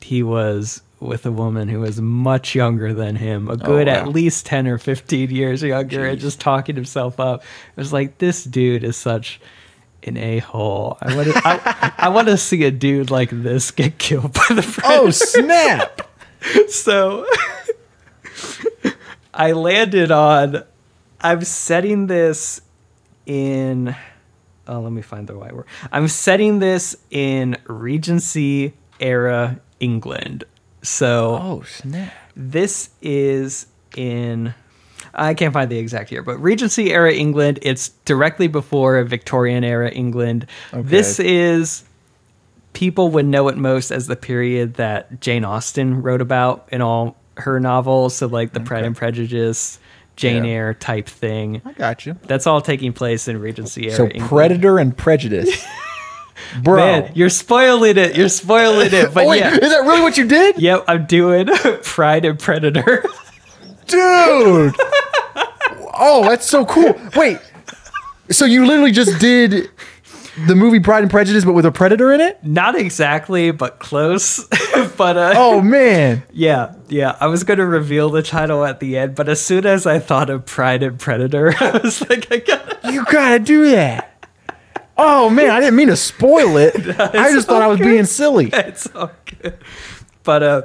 he 0.00 0.22
was 0.22 0.80
with 0.98 1.26
a 1.26 1.32
woman 1.32 1.68
who 1.68 1.80
was 1.80 2.00
much 2.00 2.54
younger 2.54 2.94
than 2.94 3.16
him, 3.16 3.48
a 3.48 3.52
oh, 3.52 3.56
good 3.56 3.88
at 3.88 4.06
wow. 4.06 4.12
least 4.12 4.46
10 4.46 4.66
or 4.66 4.78
15 4.78 5.30
years 5.30 5.62
younger, 5.62 6.06
and 6.06 6.18
just 6.18 6.40
talking 6.40 6.74
himself 6.74 7.20
up. 7.20 7.42
It 7.42 7.76
was 7.76 7.92
like, 7.92 8.18
this 8.18 8.44
dude 8.44 8.82
is 8.82 8.96
such 8.96 9.40
an 10.06 10.16
a 10.16 10.38
hole. 10.38 10.98
I 11.00 11.14
want 11.16 11.28
to 11.28 11.42
I, 11.44 11.92
I 11.98 12.08
want 12.08 12.28
to 12.28 12.36
see 12.36 12.64
a 12.64 12.70
dude 12.70 13.10
like 13.10 13.30
this 13.30 13.70
get 13.70 13.98
killed 13.98 14.32
by 14.32 14.46
the 14.54 14.62
predator. 14.62 14.82
Oh 14.86 15.10
snap! 15.10 16.02
So 16.68 17.26
I 19.34 19.50
landed 19.50 20.12
on 20.12 20.62
I'm 21.20 21.42
setting 21.42 22.06
this 22.06 22.60
in 23.24 23.96
oh 24.68 24.80
let 24.80 24.92
me 24.92 25.02
find 25.02 25.26
the 25.26 25.34
right 25.34 25.52
word. 25.52 25.66
I'm 25.90 26.06
setting 26.06 26.60
this 26.60 26.94
in 27.10 27.56
Regency 27.66 28.74
era 29.00 29.58
England. 29.80 30.44
So 30.86 31.38
oh 31.42 31.62
snap! 31.66 32.12
this 32.36 32.90
is 33.02 33.66
in 33.96 34.54
I 35.14 35.34
can't 35.34 35.52
find 35.52 35.70
the 35.70 35.78
exact 35.78 36.12
year, 36.12 36.22
but 36.22 36.36
Regency 36.38 36.92
era 36.92 37.12
England. 37.12 37.58
It's 37.62 37.88
directly 38.04 38.48
before 38.48 39.02
Victorian 39.04 39.64
era 39.64 39.90
England. 39.90 40.46
This 40.72 41.18
is 41.18 41.84
people 42.74 43.08
would 43.10 43.24
know 43.26 43.48
it 43.48 43.56
most 43.56 43.90
as 43.90 44.06
the 44.06 44.16
period 44.16 44.74
that 44.74 45.20
Jane 45.20 45.44
Austen 45.44 46.02
wrote 46.02 46.20
about 46.20 46.68
in 46.70 46.82
all 46.82 47.16
her 47.38 47.58
novels. 47.58 48.14
So 48.16 48.26
like 48.26 48.52
the 48.52 48.60
Pride 48.60 48.84
and 48.84 48.94
Prejudice, 48.96 49.78
Jane 50.16 50.44
Yeah. 50.44 50.50
Eyre 50.52 50.74
type 50.74 51.08
thing. 51.08 51.62
I 51.64 51.72
got 51.72 52.04
you. 52.06 52.16
That's 52.24 52.46
all 52.46 52.60
taking 52.60 52.92
place 52.92 53.28
in 53.28 53.40
Regency 53.40 53.86
era 53.86 53.96
So 53.96 54.04
England. 54.04 54.28
Predator 54.28 54.78
and 54.78 54.94
Prejudice, 54.96 55.64
bro. 56.62 56.76
Man, 56.76 57.12
you're 57.14 57.28
spoiling 57.30 57.96
it. 57.96 58.16
You're 58.16 58.28
spoiling 58.28 58.92
it. 58.92 59.12
But 59.14 59.24
oh 59.24 59.28
wait, 59.28 59.40
yeah. 59.40 59.54
is 59.54 59.70
that 59.70 59.82
really 59.82 60.02
what 60.02 60.16
you 60.18 60.26
did, 60.26 60.58
Yep, 60.58 60.84
I'm 60.88 61.06
doing 61.06 61.46
Pride 61.82 62.24
and 62.24 62.38
Predator. 62.38 63.04
dude? 63.86 64.74
oh, 65.94 66.24
that's 66.28 66.46
so 66.46 66.64
cool. 66.66 66.94
Wait, 67.16 67.38
so 68.30 68.44
you 68.44 68.66
literally 68.66 68.92
just 68.92 69.20
did 69.20 69.70
the 70.46 70.54
movie 70.54 70.80
Pride 70.80 71.02
and 71.02 71.10
Prejudice, 71.10 71.44
but 71.44 71.54
with 71.54 71.64
a 71.64 71.72
predator 71.72 72.12
in 72.12 72.20
it? 72.20 72.42
Not 72.44 72.74
exactly, 72.74 73.50
but 73.52 73.78
close. 73.78 74.44
but 74.96 75.16
uh, 75.16 75.32
Oh 75.34 75.60
man, 75.62 76.22
yeah, 76.32 76.74
yeah. 76.88 77.16
I 77.20 77.26
was 77.28 77.42
going 77.44 77.58
to 77.58 77.66
reveal 77.66 78.10
the 78.10 78.22
title 78.22 78.64
at 78.64 78.80
the 78.80 78.98
end, 78.98 79.14
but 79.14 79.28
as 79.28 79.40
soon 79.40 79.64
as 79.64 79.86
I 79.86 79.98
thought 79.98 80.28
of 80.28 80.44
Pride 80.44 80.82
and 80.82 80.98
Predator, 80.98 81.54
I 81.58 81.80
was 81.82 82.06
like, 82.08 82.30
I 82.30 82.38
gotta. 82.38 82.92
you 82.92 83.04
gotta 83.06 83.38
do 83.38 83.70
that. 83.70 84.15
Oh 84.98 85.28
man, 85.28 85.50
I 85.50 85.60
didn't 85.60 85.76
mean 85.76 85.88
to 85.88 85.96
spoil 85.96 86.56
it. 86.56 86.74
I 87.00 87.32
just 87.32 87.48
thought 87.48 87.62
I 87.62 87.66
was 87.66 87.78
being 87.80 88.04
silly. 88.04 88.50
It's 88.52 88.86
all 88.94 89.10
good. 89.42 89.58
But 90.24 90.42
uh, 90.42 90.62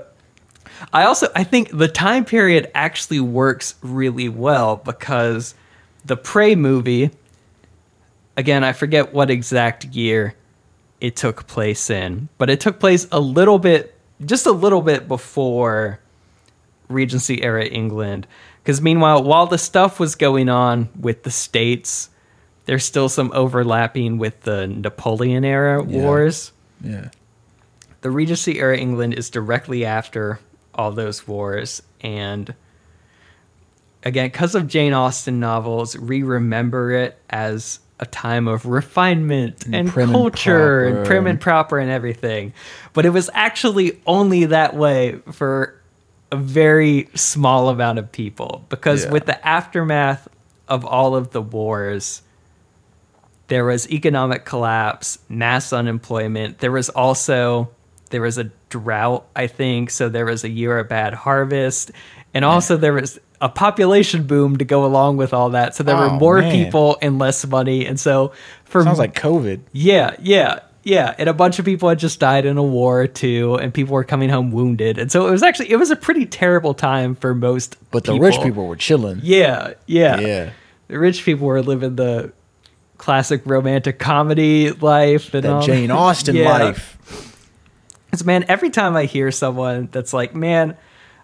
I 0.94 1.04
also 1.04 1.28
I 1.36 1.44
think 1.44 1.70
the 1.78 1.88
time 1.88 2.26
period 2.26 2.72
actually 2.74 3.20
works 3.20 3.76
really 3.82 4.30
well 4.30 4.78
because 4.78 5.56
the 6.06 6.18
Prey 6.18 6.56
movie. 6.56 7.12
Again, 8.38 8.64
I 8.64 8.72
forget 8.72 9.14
what 9.14 9.30
exact 9.30 9.86
year 9.86 10.36
it 11.02 11.16
took 11.18 11.48
place 11.48 11.90
in, 11.90 12.30
but 12.38 12.50
it 12.50 12.62
took 12.62 12.80
place 12.80 13.06
a 13.12 13.20
little 13.20 13.60
bit, 13.60 13.94
just 14.24 14.46
a 14.46 14.52
little 14.52 14.82
bit 14.82 15.08
before 15.08 16.00
Regency 16.88 17.44
era 17.44 17.66
England. 17.66 18.28
Because 18.64 18.82
meanwhile, 18.82 19.22
while 19.22 19.48
the 19.48 19.58
stuff 19.58 20.00
was 20.00 20.16
going 20.16 20.48
on 20.48 20.90
with 20.98 21.24
the 21.24 21.32
states, 21.32 22.10
there's 22.72 22.86
still 22.86 23.10
some 23.10 23.30
overlapping 23.34 24.18
with 24.18 24.40
the 24.44 24.66
Napoleon 24.66 25.44
era 25.44 25.84
Yeah. 25.86 26.04
wars. 26.04 26.54
Yeah. 26.82 27.10
The 28.00 28.10
Regency 28.10 28.62
era 28.62 28.78
England 28.78 29.14
is 29.16 29.30
directly 29.30 29.84
after 29.84 30.40
all 30.74 30.94
those 30.94 31.28
wars. 31.28 31.84
And 32.00 32.54
again, 34.04 34.28
because 34.28 34.56
of 34.56 34.68
Jane 34.68 34.94
Austen 34.94 35.42
novels, 35.42 35.98
we 35.98 36.24
remember 36.24 36.92
it 36.92 37.18
as 37.30 37.82
a 38.00 38.06
time 38.06 38.48
of 38.48 38.66
refinement 38.66 39.66
and, 39.66 39.76
and 39.76 39.92
culture 39.92 40.86
and, 40.86 40.96
proper. 40.96 41.06
prim 41.08 41.28
and 41.28 41.42
proper 41.42 41.78
and 41.78 41.92
everything. 41.92 42.54
But 42.94 43.06
it 43.06 43.10
was 43.10 43.30
actually 43.34 44.00
only 44.08 44.46
that 44.46 44.78
way 44.78 45.20
for 45.34 45.76
a 46.32 46.38
very 46.38 47.10
small 47.16 47.68
amount 47.68 48.00
of 48.00 48.10
people 48.14 48.64
because 48.70 49.04
Yeah. 49.04 49.12
with 49.12 49.26
the 49.26 49.46
aftermath 49.46 50.30
of 50.70 50.86
all 50.86 51.18
of 51.18 51.32
the 51.32 51.42
wars, 51.42 52.22
there 53.52 53.66
was 53.66 53.90
economic 53.92 54.46
collapse, 54.46 55.20
mass 55.28 55.74
unemployment. 55.74 56.60
There 56.60 56.72
was 56.72 56.88
also 56.88 57.70
there 58.10 58.22
was 58.22 58.38
a 58.38 58.46
drought, 58.70 59.26
I 59.36 59.48
think, 59.48 59.90
so 59.90 60.08
there 60.10 60.26
was 60.26 60.44
a 60.46 60.50
year 60.50 60.80
of 60.80 60.88
bad 60.88 61.14
harvest, 61.14 61.92
and 62.34 62.46
also 62.46 62.78
there 62.78 62.94
was 62.94 63.20
a 63.42 63.50
population 63.50 64.24
boom 64.24 64.56
to 64.58 64.64
go 64.66 64.86
along 64.86 65.18
with 65.18 65.34
all 65.34 65.50
that. 65.50 65.76
So 65.76 65.84
there 65.84 65.98
were 65.98 66.12
Oh, 66.12 66.18
more 66.20 66.40
man. 66.40 66.52
people 66.52 66.98
and 67.02 67.20
less 67.20 67.46
money, 67.46 67.86
and 67.86 68.00
so 68.00 68.32
for 68.64 68.84
Sounds 68.84 69.00
like 69.00 69.16
COVID. 69.16 69.60
yeah, 69.74 70.16
yeah, 70.22 70.60
yeah. 70.84 71.14
And 71.18 71.28
a 71.28 71.34
bunch 71.34 71.60
of 71.60 71.66
people 71.66 71.90
had 71.90 72.00
just 72.00 72.20
died 72.22 72.46
in 72.46 72.58
a 72.58 72.64
war 72.64 73.06
too, 73.08 73.56
and 73.56 73.74
people 73.74 73.94
were 73.96 74.06
coming 74.06 74.30
home 74.30 74.52
wounded. 74.52 74.98
And 74.98 75.12
so 75.12 75.28
it 75.28 75.32
was 75.32 75.44
actually 75.44 75.72
it 75.72 75.78
was 75.78 75.92
a 75.92 75.96
pretty 75.98 76.26
terrible 76.26 76.74
time 76.74 77.16
for 77.16 77.34
most. 77.36 77.76
But 77.92 78.06
the 78.06 78.18
rich 78.18 78.40
people 78.42 78.66
were 78.68 78.78
chilling. 78.78 79.20
Yeah, 79.24 79.74
yeah, 79.88 80.20
Yeah. 80.22 80.50
The 80.88 81.00
rich 81.00 81.24
people 81.26 81.48
were 81.48 81.62
living 81.62 81.96
the 81.98 82.32
classic 83.02 83.42
romantic 83.46 83.98
comedy 84.00 84.72
life 84.72 85.34
and 85.34 85.44
That 85.44 85.64
Jane 85.64 85.90
Austen 85.92 86.36
Yeah. 86.36 86.50
life. 86.50 86.98
'Cause, 88.12 88.24
man, 88.24 88.46
every 88.48 88.70
time 88.70 88.96
I 88.96 89.06
hear 89.06 89.32
someone 89.32 89.90
that's 89.92 90.14
like, 90.14 90.36
man. 90.36 90.76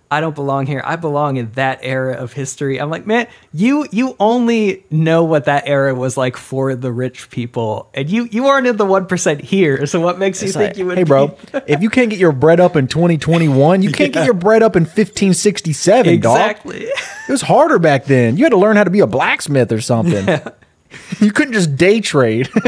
I 0.09 0.21
don't 0.21 0.35
belong 0.35 0.67
here. 0.67 0.81
I 0.85 0.95
belong 0.95 1.35
in 1.35 1.51
that 1.55 1.79
era 1.83 2.13
of 2.13 2.31
history. 2.31 2.79
I'm 2.79 2.89
like, 2.89 3.05
man, 3.05 3.27
you 3.51 3.85
you 3.91 4.15
only 4.21 4.85
know 4.89 5.25
what 5.25 5.43
that 5.43 5.63
era 5.67 5.93
was 5.93 6.15
like 6.15 6.37
for 6.37 6.75
the 6.75 6.93
rich 6.93 7.29
people, 7.29 7.89
and 7.93 8.09
you 8.09 8.29
you 8.31 8.47
aren't 8.47 8.67
in 8.67 8.77
the 8.77 8.85
one 8.85 9.05
percent 9.05 9.41
here. 9.41 9.85
So 9.85 9.99
what 9.99 10.17
makes 10.17 10.41
you 10.41 10.47
It's 10.47 10.55
think 10.55 10.77
you 10.77 10.85
would? 10.85 10.97
hey, 10.97 11.03
bro, 11.03 11.35
if 11.67 11.81
you 11.81 11.89
can't 11.89 12.09
get 12.09 12.19
your 12.19 12.31
bread 12.31 12.61
up 12.61 12.77
in 12.77 12.87
2021, 12.87 13.81
you 13.81 13.91
can't 13.91 14.13
get 14.13 14.23
your 14.23 14.33
bread 14.33 14.63
up 14.63 14.77
in 14.77 14.83
1567, 14.83 16.21
dog. 16.21 16.35
exactly. 16.37 16.83
It 16.85 16.93
was 17.31 17.41
harder 17.41 17.77
back 17.77 18.05
then. 18.05 18.37
You 18.37 18.45
had 18.45 18.51
to 18.51 18.57
learn 18.57 18.77
how 18.77 18.85
to 18.85 18.89
be 18.89 19.01
a 19.01 19.07
blacksmith 19.07 19.73
or 19.73 19.81
something. 19.81 20.25
you 21.19 21.31
couldn't 21.31 21.53
just 21.53 21.75
day 21.75 22.01
trade. 22.01 22.49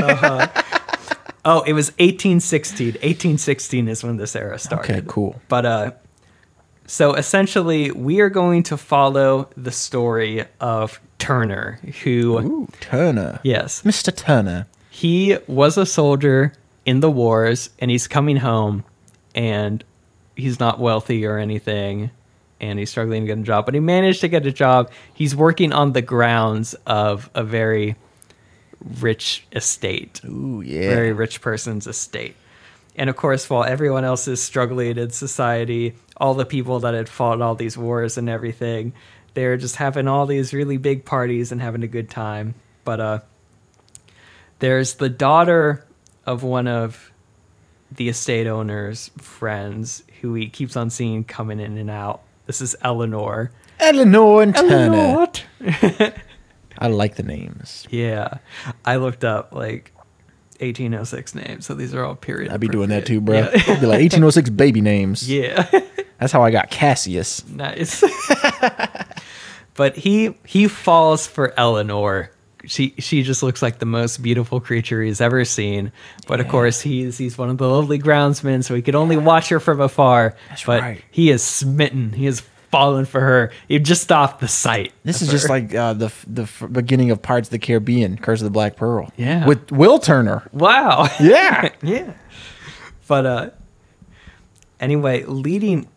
Oh, 1.46 1.62
it 1.62 1.72
was 1.72 1.92
1816. 1.94 2.88
1816 2.96 3.88
is 3.88 4.04
when 4.04 4.18
this 4.18 4.36
era 4.36 4.60
started. 4.60 4.92
Okay, 4.92 5.04
cool. 5.08 5.42
But 5.48 5.66
uh, 5.66 5.92
so 6.86 7.14
essentially, 7.14 7.92
we 7.92 8.20
are 8.20 8.30
going 8.30 8.64
to 8.64 8.78
follow 8.78 9.50
the 9.56 9.72
story 9.72 10.44
of 10.60 11.00
Turner, 11.18 11.80
who 12.04 12.38
Ooh, 12.40 12.68
Turner. 12.82 13.40
yes, 13.44 13.84
Mr. 13.84 14.16
Turner. 14.16 14.68
he 14.90 15.38
was 15.48 15.78
a 15.78 15.86
soldier 15.86 16.52
in 16.86 17.00
the 17.00 17.10
wars, 17.10 17.70
and 17.80 17.90
he's 17.90 18.06
coming 18.08 18.36
home, 18.38 18.84
and 19.34 19.82
he's 20.36 20.60
not 20.60 20.78
wealthy 20.80 21.26
or 21.26 21.38
anything. 21.38 22.12
And 22.60 22.78
he's 22.78 22.90
struggling 22.90 23.22
to 23.24 23.28
get 23.28 23.40
a 23.40 23.44
job, 23.44 23.66
but 23.66 23.74
he 23.74 23.80
managed 23.80 24.20
to 24.22 24.28
get 24.28 24.46
a 24.46 24.52
job. 24.52 24.92
He's 25.14 25.34
working 25.34 25.72
on 25.72 25.94
the 25.94 26.02
grounds 26.02 26.74
of 26.86 27.30
a 27.34 27.46
very 27.46 27.96
rich 29.00 29.46
estate. 29.52 30.22
Ooh, 30.26 30.62
yeah. 30.62 30.90
very 30.90 31.14
rich 31.14 31.42
person's 31.42 31.88
estate. 31.88 32.36
And 32.96 33.10
of 33.10 33.16
course, 33.16 33.50
while 33.50 33.64
everyone 33.64 34.04
else 34.04 34.28
is 34.28 34.42
struggling 34.42 34.98
in 34.98 35.10
society, 35.12 35.96
all 36.18 36.34
the 36.34 36.46
people 36.46 36.80
that 36.82 36.94
had 36.94 37.08
fought 37.08 37.42
all 37.42 37.56
these 37.56 37.78
wars 37.78 38.18
and 38.18 38.30
everything, 38.30 38.94
they're 39.34 39.58
just 39.58 39.78
having 39.78 40.08
all 40.08 40.26
these 40.26 40.54
really 40.54 40.78
big 40.78 41.06
parties 41.06 41.52
and 41.52 41.62
having 41.62 41.84
a 41.84 41.88
good 41.88 42.10
time. 42.10 42.56
But 42.84 43.00
uh, 43.00 43.20
there's 44.60 44.96
the 44.96 45.10
daughter 45.10 45.86
of 46.26 46.44
one 46.44 46.68
of 46.68 47.12
the 47.92 48.10
estate 48.10 48.48
owner's 48.48 49.10
friends 49.18 50.04
who 50.22 50.34
he 50.34 50.50
keeps 50.50 50.76
on 50.76 50.90
seeing 50.90 51.24
coming 51.24 51.60
in 51.60 51.78
and 51.78 51.90
out. 51.90 52.22
This 52.46 52.62
is 52.62 52.76
Eleanor. 52.82 53.52
Eleanor 53.80 54.42
and 54.42 54.56
Turner. 54.56 55.28
Eleanor. 55.62 56.14
I 56.80 56.88
like 56.88 57.16
the 57.16 57.24
names. 57.24 57.86
Yeah, 57.92 58.38
I 58.86 58.96
looked 58.96 59.24
up 59.26 59.54
like 59.54 59.92
1806 60.62 61.36
names, 61.36 61.66
so 61.66 61.74
these 61.74 61.94
are 61.94 62.04
all 62.04 62.16
period. 62.16 62.52
I'd 62.52 62.60
be 62.60 62.68
doing 62.70 62.90
that 62.90 63.06
too, 63.06 63.22
bro. 63.22 63.40
It'd 63.40 63.54
be 63.82 63.86
like 63.86 64.00
1806 64.02 64.50
baby 64.52 64.82
names. 64.82 65.30
Yeah, 65.30 65.70
That's 66.20 66.32
how 66.34 66.42
I 66.44 66.52
got 66.52 66.70
Cassius. 66.70 67.46
nice. 67.48 68.04
but 69.76 69.96
he 69.96 70.36
he 70.46 70.68
falls 70.68 71.28
for 71.28 71.54
Eleanor. 71.58 72.32
She 72.66 72.94
she 73.00 73.24
just 73.24 73.42
looks 73.42 73.62
like 73.62 73.80
the 73.80 73.86
most 73.86 74.22
beautiful 74.22 74.60
creature 74.60 75.02
he's 75.02 75.22
ever 75.22 75.46
seen. 75.46 75.94
But 76.28 76.42
of 76.42 76.50
course 76.50 76.82
he's 76.82 77.18
he's 77.18 77.38
one 77.38 77.50
of 77.50 77.58
the 77.58 77.68
lovely 77.70 78.00
groundsmen, 78.00 78.64
so 78.64 78.76
he 78.76 78.82
could 78.82 78.96
only 78.96 79.16
watch 79.16 79.48
her 79.50 79.60
from 79.62 79.80
afar. 79.80 80.36
That's 80.50 80.66
but 80.66 80.82
right. 80.82 81.04
he 81.10 81.30
is 81.32 81.42
smitten. 81.42 82.12
He 82.12 82.28
is 82.28 82.42
fallen 82.72 83.06
for 83.06 83.20
her. 83.22 83.52
He 83.68 83.80
just 83.80 84.12
off 84.12 84.40
the 84.40 84.48
sight. 84.48 84.94
This 85.04 85.22
is 85.22 85.30
just 85.30 85.50
like 85.50 85.74
uh, 85.74 85.94
the 85.94 86.12
the 86.28 86.44
f- 86.44 86.64
beginning 86.72 87.12
of 87.12 87.22
Pirates 87.22 87.48
of 87.48 87.52
the 87.52 87.60
Caribbean, 87.60 88.18
Curse 88.18 88.42
of 88.42 88.46
the 88.46 88.52
Black 88.52 88.76
Pearl. 88.76 89.12
Yeah. 89.18 89.46
With 89.48 89.72
Will 89.72 90.00
Turner. 90.00 90.48
wow. 90.54 91.08
Yeah. 91.20 91.70
yeah. 91.82 92.14
But 93.08 93.26
uh 93.26 93.50
anyway, 94.80 95.24
leading 95.26 95.88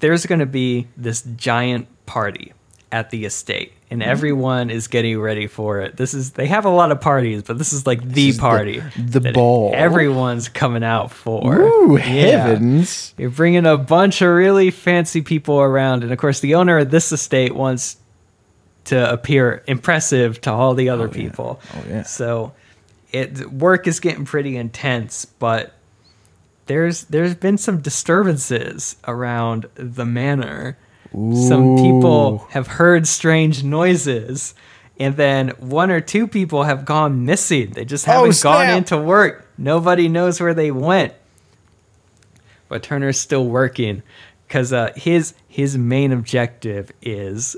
there's 0.00 0.26
going 0.26 0.40
to 0.40 0.46
be 0.46 0.88
this 0.96 1.22
giant 1.36 1.86
party 2.06 2.52
at 2.92 3.10
the 3.10 3.24
estate 3.24 3.72
Mm-hmm. 3.72 4.00
and 4.00 4.10
everyone 4.10 4.70
is 4.70 4.88
getting 4.88 5.20
ready 5.20 5.46
for 5.46 5.80
it. 5.80 5.98
This 5.98 6.14
is 6.14 6.30
they 6.32 6.46
have 6.46 6.64
a 6.64 6.70
lot 6.70 6.90
of 6.92 7.00
parties, 7.02 7.42
but 7.42 7.58
this 7.58 7.74
is 7.74 7.86
like 7.86 8.02
the 8.02 8.30
is 8.30 8.38
party. 8.38 8.82
the 8.96 9.20
that 9.20 9.34
ball. 9.34 9.72
Everyone's 9.74 10.48
coming 10.48 10.82
out 10.82 11.10
for. 11.10 11.60
Ooh, 11.60 11.98
Yeah. 11.98 12.04
heavens. 12.46 13.12
You're 13.18 13.28
bringing 13.28 13.66
a 13.66 13.76
bunch 13.76 14.22
of 14.22 14.30
really 14.30 14.70
fancy 14.70 15.20
people 15.20 15.60
around 15.60 16.04
and 16.04 16.12
of 16.12 16.16
course 16.18 16.40
the 16.40 16.54
owner 16.54 16.78
of 16.78 16.90
this 16.90 17.12
estate 17.12 17.54
wants 17.54 17.98
to 18.84 19.12
appear 19.12 19.62
impressive 19.66 20.40
to 20.40 20.50
all 20.52 20.72
the 20.74 20.88
other 20.88 21.08
people. 21.08 21.60
Oh, 21.74 21.84
yeah. 21.88 22.02
So 22.04 22.52
it 23.12 23.52
work 23.52 23.86
is 23.86 24.00
getting 24.00 24.24
pretty 24.24 24.56
intense, 24.56 25.26
but 25.26 25.74
there's 26.64 27.04
there's 27.04 27.34
been 27.34 27.58
some 27.58 27.82
disturbances 27.82 28.96
around 29.06 29.66
the 29.74 30.06
manor. 30.06 30.78
Some 31.12 31.76
people 31.76 32.38
have 32.50 32.66
heard 32.66 33.06
strange 33.06 33.62
noises, 33.62 34.54
and 34.98 35.16
then 35.16 35.50
one 35.58 35.90
or 35.90 36.00
two 36.00 36.26
people 36.26 36.62
have 36.62 36.84
gone 36.84 37.26
missing. 37.26 37.70
They 37.70 37.84
just 37.84 38.06
haven't 38.06 38.42
gone 38.42 38.70
into 38.78 38.96
work. 38.98 39.46
Nobody 39.58 40.08
knows 40.08 40.40
where 40.40 40.54
they 40.54 40.70
went. 40.70 41.12
But 42.68 42.82
Turner's 42.82 43.20
still 43.20 43.46
working 43.46 44.02
because 44.48 44.72
uh, 44.72 44.92
his 44.96 45.34
his 45.48 45.76
main 45.76 46.12
objective 46.12 46.90
is 47.02 47.56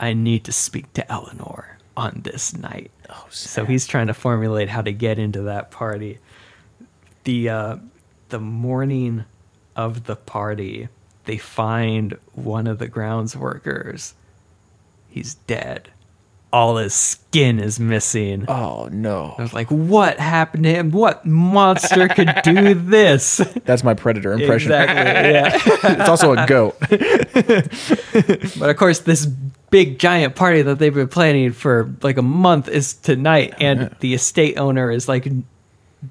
I 0.00 0.14
need 0.14 0.44
to 0.44 0.52
speak 0.52 0.92
to 0.94 1.12
Eleanor 1.12 1.78
on 1.96 2.20
this 2.24 2.56
night. 2.56 2.90
Oh, 3.10 3.26
So 3.30 3.64
he's 3.64 3.86
trying 3.86 4.06
to 4.08 4.14
formulate 4.14 4.68
how 4.68 4.82
to 4.82 4.92
get 4.92 5.18
into 5.18 5.42
that 5.42 5.70
party. 5.70 6.18
The 7.24 7.48
uh, 7.48 7.76
the 8.30 8.38
morning 8.40 9.24
of 9.74 10.04
the 10.04 10.16
party, 10.16 10.88
they 11.26 11.38
find 11.38 12.16
one 12.32 12.66
of 12.66 12.78
the 12.78 12.88
grounds 12.88 13.36
workers. 13.36 14.14
He's 15.08 15.34
dead. 15.34 15.90
All 16.52 16.76
his 16.76 16.94
skin 16.94 17.58
is 17.58 17.78
missing. 17.80 18.46
Oh, 18.48 18.88
no. 18.90 19.34
I 19.36 19.42
was 19.42 19.52
like, 19.52 19.68
what 19.70 20.18
happened 20.18 20.64
to 20.64 20.70
him? 20.70 20.90
What 20.90 21.26
monster 21.26 22.08
could 22.08 22.32
do 22.44 22.72
this? 22.74 23.38
That's 23.64 23.82
my 23.84 23.94
Predator 23.94 24.32
impression. 24.32 24.72
exactly. 24.72 25.32
Yeah. 25.32 25.60
it's 26.00 26.08
also 26.08 26.32
a 26.32 26.46
goat. 26.46 26.76
But 28.58 28.70
of 28.70 28.76
course, 28.76 29.00
this 29.00 29.26
big 29.26 29.98
giant 29.98 30.36
party 30.36 30.62
that 30.62 30.78
they've 30.78 30.94
been 30.94 31.08
planning 31.08 31.52
for 31.52 31.92
like 32.02 32.16
a 32.16 32.22
month 32.22 32.68
is 32.68 32.94
tonight, 32.94 33.54
and 33.60 33.94
the 34.00 34.14
estate 34.14 34.56
owner 34.58 34.90
is 34.90 35.08
like, 35.08 35.28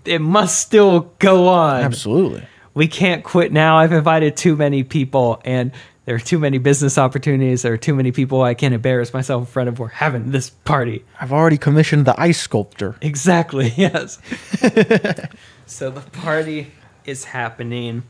it 0.03 0.20
must 0.20 0.59
still 0.59 1.11
go 1.20 1.47
on. 1.47 1.82
Absolutely. 1.82 2.45
We 2.76 2.88
can't 2.88 3.23
quit 3.23 3.51
now. 3.51 3.78
I've 3.78 3.93
invited 3.93 4.38
too 4.38 4.55
many 4.55 4.84
people, 4.84 5.41
and 5.45 5.71
there 6.03 6.13
are 6.13 6.19
too 6.19 6.38
many 6.38 6.57
business 6.57 6.97
opportunities. 6.97 7.63
There 7.63 7.73
are 7.73 7.78
too 7.78 7.95
many 7.95 8.11
people 8.11 8.43
I 8.43 8.53
can't 8.53 8.73
embarrass 8.73 9.13
myself 9.13 9.41
in 9.43 9.45
front 9.47 9.69
of. 9.69 9.80
We're 9.80 9.88
having 9.88 10.32
this 10.32 10.49
party. 10.49 11.03
I've 11.19 11.34
already 11.34 11.57
commissioned 11.57 12.05
the 12.05 12.19
ice 12.19 12.39
sculptor. 12.39 12.95
Exactly, 13.01 13.73
yes. 13.78 14.19
so 15.65 15.89
the 15.89 16.01
party 16.11 16.71
is 17.05 17.23
happening. 17.23 18.03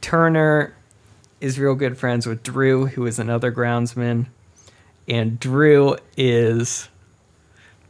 Turner 0.00 0.76
is 1.40 1.58
real 1.58 1.74
good 1.74 1.98
friends 1.98 2.26
with 2.26 2.42
Drew, 2.42 2.86
who 2.86 3.04
is 3.06 3.18
another 3.18 3.52
groundsman. 3.52 4.26
And 5.08 5.38
Drew 5.38 5.96
is 6.16 6.88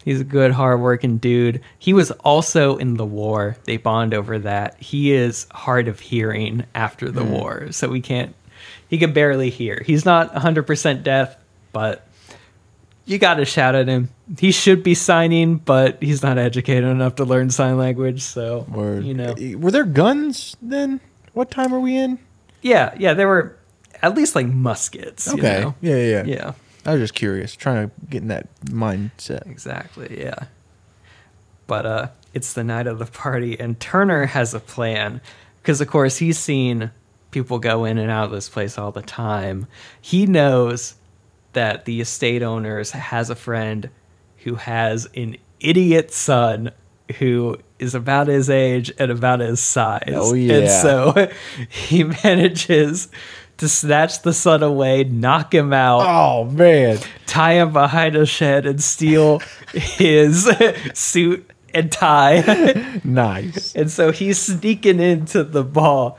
he's 0.04 0.20
a 0.20 0.24
good 0.24 0.52
hardworking 0.52 1.18
dude. 1.18 1.60
He 1.78 1.92
was 1.92 2.10
also 2.10 2.76
in 2.76 2.94
the 2.94 3.04
war. 3.04 3.56
They 3.64 3.76
bond 3.76 4.14
over 4.14 4.38
that. 4.40 4.80
He 4.80 5.12
is 5.12 5.46
hard 5.50 5.88
of 5.88 6.00
hearing 6.00 6.64
after 6.74 7.10
the 7.10 7.24
hmm. 7.24 7.32
war, 7.32 7.72
so 7.72 7.88
we 7.88 8.00
can't 8.00 8.34
he 8.88 8.98
can 8.98 9.12
barely 9.12 9.50
hear. 9.50 9.82
He's 9.84 10.04
not 10.04 10.32
100% 10.34 11.02
deaf, 11.02 11.36
but 11.72 12.06
you 13.06 13.18
got 13.18 13.34
to 13.34 13.44
shout 13.44 13.74
at 13.74 13.88
him. 13.88 14.08
He 14.38 14.52
should 14.52 14.82
be 14.82 14.94
signing, 14.94 15.56
but 15.56 16.02
he's 16.02 16.22
not 16.22 16.38
educated 16.38 16.84
enough 16.84 17.16
to 17.16 17.24
learn 17.24 17.50
sign 17.50 17.76
language. 17.76 18.22
So, 18.22 18.66
Word. 18.68 19.04
you 19.04 19.14
know, 19.14 19.34
eh, 19.38 19.54
Were 19.54 19.70
there 19.70 19.84
guns 19.84 20.56
then? 20.62 21.00
What 21.32 21.50
time 21.50 21.74
are 21.74 21.80
we 21.80 21.96
in? 21.96 22.18
yeah, 22.62 22.94
yeah, 22.96 23.14
there 23.14 23.28
were 23.28 23.56
at 24.00 24.14
least 24.14 24.34
like 24.34 24.46
muskets. 24.46 25.26
you 25.26 25.34
Okay. 25.34 25.60
know? 25.60 25.74
Yeah, 25.80 25.96
yeah, 25.96 26.24
yeah. 26.24 26.52
I 26.86 26.92
was 26.92 27.00
just 27.00 27.14
curious, 27.14 27.54
trying 27.54 27.88
to 27.88 27.94
get 28.08 28.22
in 28.22 28.28
that 28.28 28.48
mindset. 28.64 29.46
Exactly, 29.46 30.20
yeah. 30.20 30.46
But 31.66 31.86
uh 31.86 32.08
it's 32.32 32.52
the 32.52 32.64
night 32.64 32.86
of 32.86 32.98
the 32.98 33.06
party 33.06 33.58
and 33.58 33.78
Turner 33.78 34.26
has 34.26 34.54
a 34.54 34.60
plan 34.60 35.20
because 35.62 35.80
of 35.80 35.88
course 35.88 36.18
he's 36.18 36.38
seen 36.38 36.90
people 37.30 37.58
go 37.58 37.84
in 37.84 37.98
and 37.98 38.10
out 38.10 38.26
of 38.26 38.30
this 38.30 38.48
place 38.48 38.78
all 38.78 38.92
the 38.92 39.02
time. 39.02 39.66
He 40.00 40.26
knows 40.26 40.94
that 41.52 41.84
the 41.84 42.00
estate 42.00 42.42
owners 42.42 42.90
has 42.92 43.30
a 43.30 43.34
friend 43.34 43.90
who 44.38 44.56
has 44.56 45.08
an 45.16 45.36
idiot 45.60 46.12
son 46.12 46.70
who 47.18 47.58
is 47.78 47.94
about 47.94 48.28
his 48.28 48.48
age 48.48 48.92
and 48.98 49.10
about 49.10 49.40
his 49.40 49.60
size. 49.60 50.12
Oh, 50.14 50.34
yeah. 50.34 50.54
And 50.54 50.70
so 50.70 51.30
he 51.68 52.04
manages 52.04 53.08
to 53.58 53.68
snatch 53.68 54.22
the 54.22 54.32
son 54.32 54.62
away, 54.62 55.04
knock 55.04 55.54
him 55.54 55.72
out 55.72 56.02
Oh 56.04 56.44
man, 56.44 56.98
tie 57.26 57.54
him 57.54 57.72
behind 57.72 58.16
a 58.16 58.26
shed 58.26 58.66
and 58.66 58.82
steal 58.82 59.40
his 59.72 60.50
suit 60.94 61.48
and 61.72 61.90
tie. 61.90 63.00
nice. 63.04 63.74
and 63.74 63.90
so 63.90 64.12
he's 64.12 64.38
sneaking 64.38 65.00
into 65.00 65.44
the 65.44 65.64
ball 65.64 66.18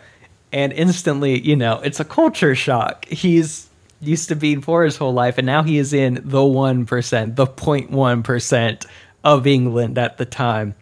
and 0.52 0.72
instantly, 0.74 1.40
you 1.40 1.56
know, 1.56 1.80
it's 1.82 2.00
a 2.00 2.06
culture 2.06 2.56
shock. 2.56 3.06
He's 3.06 3.70
used 4.02 4.30
to 4.30 4.36
being 4.36 4.62
poor 4.62 4.84
his 4.84 4.98
whole 4.98 5.14
life 5.14 5.38
and 5.38 5.46
now 5.46 5.64
he 5.64 5.78
is 5.78 5.94
in 5.94 6.16
the 6.16 6.40
1%, 6.40 7.36
the 7.36 7.48
0.1% 7.48 8.86
of 9.24 9.48
England 9.48 9.98
at 9.98 10.18
the 10.18 10.26
time. 10.26 10.76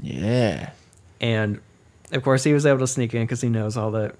Yeah. 0.00 0.70
And 1.20 1.60
of 2.12 2.22
course, 2.22 2.44
he 2.44 2.52
was 2.52 2.64
able 2.66 2.78
to 2.80 2.86
sneak 2.86 3.14
in 3.14 3.22
because 3.22 3.40
he 3.40 3.48
knows 3.48 3.76
all 3.76 3.90
the 3.90 4.14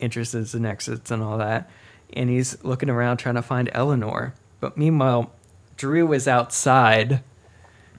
entrances 0.00 0.54
and 0.54 0.66
exits 0.66 1.10
and 1.10 1.22
all 1.22 1.38
that. 1.38 1.70
And 2.12 2.30
he's 2.30 2.62
looking 2.64 2.90
around 2.90 3.18
trying 3.18 3.34
to 3.34 3.42
find 3.42 3.70
Eleanor. 3.72 4.34
But 4.60 4.76
meanwhile, 4.76 5.32
Drew 5.76 6.12
is 6.12 6.26
outside. 6.26 7.22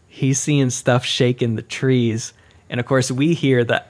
He's 0.08 0.40
seeing 0.40 0.70
stuff 0.70 1.06
shake 1.06 1.42
in 1.42 1.56
the 1.56 1.62
trees. 1.62 2.34
And 2.70 2.80
of 2.80 2.86
course, 2.86 3.12
we 3.12 3.34
hear 3.34 3.64
the. 3.64 3.84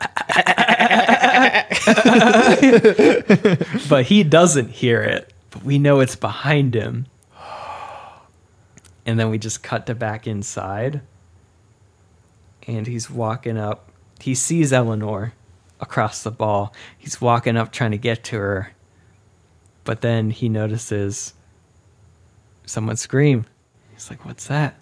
but 3.90 4.06
he 4.06 4.24
doesn't 4.24 4.70
hear 4.70 5.02
it. 5.02 5.34
But 5.50 5.64
we 5.64 5.80
know 5.80 6.00
it's 6.00 6.16
behind 6.16 6.76
him. 6.76 7.08
And 9.06 9.20
then 9.20 9.30
we 9.30 9.38
just 9.40 9.64
cut 9.64 9.88
to 9.88 9.96
back 9.96 10.28
inside 10.28 11.02
and 12.70 12.86
he's 12.86 13.10
walking 13.10 13.58
up. 13.58 13.90
He 14.20 14.36
sees 14.36 14.72
Eleanor 14.72 15.34
across 15.80 16.24
the 16.24 16.32
ball. 16.32 16.74
He's 16.98 17.22
walking 17.22 17.58
up 17.58 17.72
trying 17.72 17.92
to 17.92 17.98
get 17.98 18.24
to 18.26 18.38
her. 18.38 18.74
But 19.84 20.02
then 20.02 20.30
he 20.30 20.50
notices 20.50 21.34
someone 22.66 22.98
scream. 22.98 23.46
He's 23.94 24.10
like, 24.10 24.26
What's 24.26 24.48
that? 24.48 24.76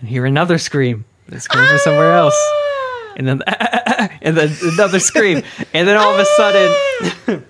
And 0.00 0.08
hear 0.08 0.26
another 0.26 0.58
scream. 0.58 1.04
It's 1.28 1.46
coming 1.46 1.68
from 1.68 1.78
somewhere 1.78 2.12
else. 2.12 2.34
Ah! 2.36 3.14
And 3.16 3.28
then 3.28 3.42
and 4.22 4.36
then 4.36 4.56
another 4.62 4.98
scream. 4.98 5.42
And 5.72 5.86
then 5.86 5.96
all 5.96 6.14
of 6.14 6.18
a 6.18 6.24
sudden 6.24 7.46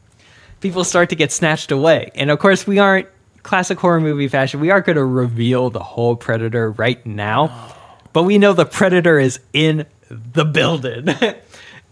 people 0.60 0.84
start 0.84 1.10
to 1.10 1.16
get 1.16 1.32
snatched 1.32 1.70
away. 1.70 2.10
And 2.14 2.30
of 2.30 2.38
course 2.38 2.66
we 2.66 2.78
aren't 2.78 3.08
classic 3.42 3.78
horror 3.78 4.00
movie 4.00 4.28
fashion. 4.28 4.60
We 4.60 4.70
aren't 4.70 4.86
going 4.86 4.96
to 4.96 5.04
reveal 5.04 5.70
the 5.70 5.82
whole 5.82 6.16
predator 6.16 6.70
right 6.72 7.04
now 7.04 7.48
oh. 7.50 7.76
but 8.12 8.22
we 8.24 8.38
know 8.38 8.52
the 8.52 8.64
predator 8.64 9.18
is 9.18 9.38
in 9.52 9.86
the 10.08 10.44
building 10.44 11.08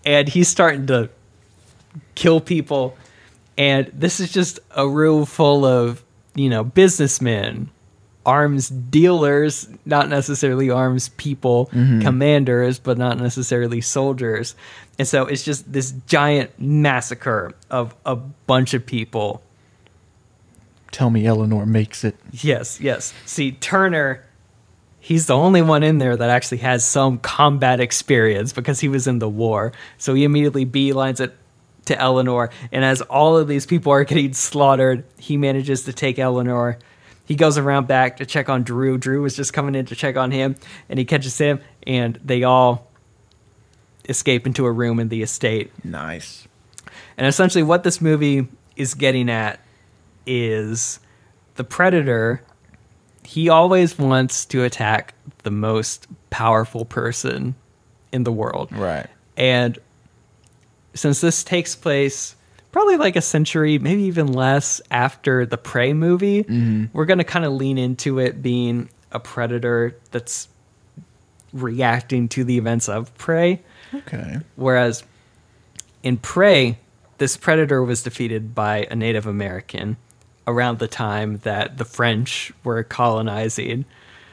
and 0.05 0.29
he's 0.29 0.49
starting 0.49 0.87
to 0.87 1.09
kill 2.15 2.41
people 2.41 2.97
and 3.57 3.91
this 3.95 4.21
is 4.21 4.33
just 4.33 4.59
a 4.73 4.89
room 4.89 5.25
full 5.25 5.65
of 5.65 6.03
you 6.35 6.49
know 6.49 6.65
businessmen 6.65 7.71
arms 8.27 8.69
dealers 8.69 9.69
not 9.85 10.09
necessarily 10.09 10.71
arms 10.71 11.11
people 11.11 11.67
mm-hmm. 11.67 12.01
commanders 12.01 12.79
but 12.79 12.99
not 12.99 13.19
necessarily 13.19 13.81
soldiers 13.81 14.57
and 14.99 15.07
so 15.07 15.27
it's 15.27 15.43
just 15.43 15.71
this 15.73 15.93
giant 16.07 16.51
massacre 16.59 17.53
of 17.71 17.95
a 18.05 18.17
bunch 18.17 18.75
of 18.75 18.85
people 18.85 19.43
Tell 20.95 21.11
me 21.11 21.27
Eleanor 21.27 21.67
makes 21.67 22.05
it. 22.05 22.15
Yes, 22.31 22.81
yes. 22.81 23.13
See, 23.27 23.51
Turner, 23.51 24.25
he's 25.05 25.27
the 25.27 25.37
only 25.37 25.61
one 25.61 25.83
in 25.83 25.99
there 25.99 26.17
that 26.17 26.31
actually 26.31 26.57
has 26.57 26.83
some 26.83 27.19
combat 27.19 27.79
experience 27.79 28.55
because 28.55 28.81
he 28.81 28.89
was 28.89 29.07
in 29.07 29.19
the 29.19 29.29
war. 29.29 29.71
So 29.99 30.15
he 30.15 30.25
immediately 30.25 30.65
beelines 30.65 31.21
it 31.21 31.37
to 31.85 32.01
Eleanor. 32.01 32.49
And 32.73 32.87
as 32.87 33.03
all 33.03 33.37
of 33.37 33.47
these 33.47 33.67
people 33.67 33.93
are 33.93 34.03
getting 34.05 34.33
slaughtered, 34.33 35.05
he 35.19 35.37
manages 35.37 35.85
to 35.85 35.93
take 35.93 36.19
Eleanor. 36.19 36.79
He 37.27 37.35
goes 37.35 37.59
around 37.59 37.87
back 37.87 38.17
to 38.17 38.25
check 38.25 38.49
on 38.49 38.63
Drew. 38.63 38.97
Drew 38.97 39.21
was 39.21 39.37
just 39.37 39.53
coming 39.53 39.75
in 39.75 39.85
to 39.87 39.95
check 39.95 40.17
on 40.17 40.31
him, 40.31 40.57
and 40.89 40.99
he 40.99 41.05
catches 41.05 41.37
him, 41.37 41.61
and 41.87 42.19
they 42.25 42.43
all 42.43 42.91
escape 44.09 44.47
into 44.47 44.65
a 44.65 44.73
room 44.73 44.99
in 44.99 45.11
the 45.11 45.23
estate. 45.23 45.71
Nice. 45.85 46.49
And 47.19 47.27
essentially, 47.27 47.63
what 47.63 47.85
this 47.85 48.01
movie 48.01 48.49
is 48.75 48.95
getting 48.95 49.29
at 49.29 49.61
is 50.27 50.99
the 51.57 51.65
predator. 51.65 52.43
He 53.35 53.49
always 53.49 53.99
wants 53.99 54.45
to 54.47 54.63
attack 54.63 55.13
the 55.43 55.51
most 55.51 56.07
powerful 56.31 56.85
person 56.85 57.57
in 58.13 58.23
the 58.23 58.31
world. 58.31 58.71
Right. 58.71 59.09
And 59.37 59.77
since 60.95 61.21
this 61.21 61.43
takes 61.43 61.75
place 61.75 62.37
probably 62.71 62.97
like 62.97 63.17
a 63.17 63.21
century, 63.21 63.81
maybe 63.81 64.03
even 64.03 64.29
less 64.29 64.81
after 64.89 65.47
the 65.47 65.59
Prey 65.59 65.93
movie, 65.95 66.45
mm-hmm. 66.45 66.85
we're 66.93 67.07
going 67.07 67.19
to 67.19 67.25
kind 67.25 67.45
of 67.45 67.55
lean 67.55 67.77
into 67.77 68.21
it 68.21 68.41
being 68.41 68.89
a 69.11 69.19
predator 69.19 69.97
that's 70.13 70.47
reacting 71.53 72.29
to 72.29 72.45
the 72.45 72.57
events 72.57 72.89
of 72.89 73.13
Prey. 73.19 73.61
Okay. 73.93 74.39
Whereas 74.55 75.03
in 76.05 76.19
Prey, 76.19 76.79
this 77.19 77.37
predator 77.37 77.83
was 77.83 78.05
defeated 78.05 78.55
by 78.55 78.87
a 78.89 78.95
Native 78.95 79.27
American 79.27 79.97
around 80.47 80.79
the 80.79 80.89
time 80.89 81.39
that 81.39 81.79
the 81.79 81.85
French 81.85 82.53
were 82.65 82.83
colonizing. 82.83 83.85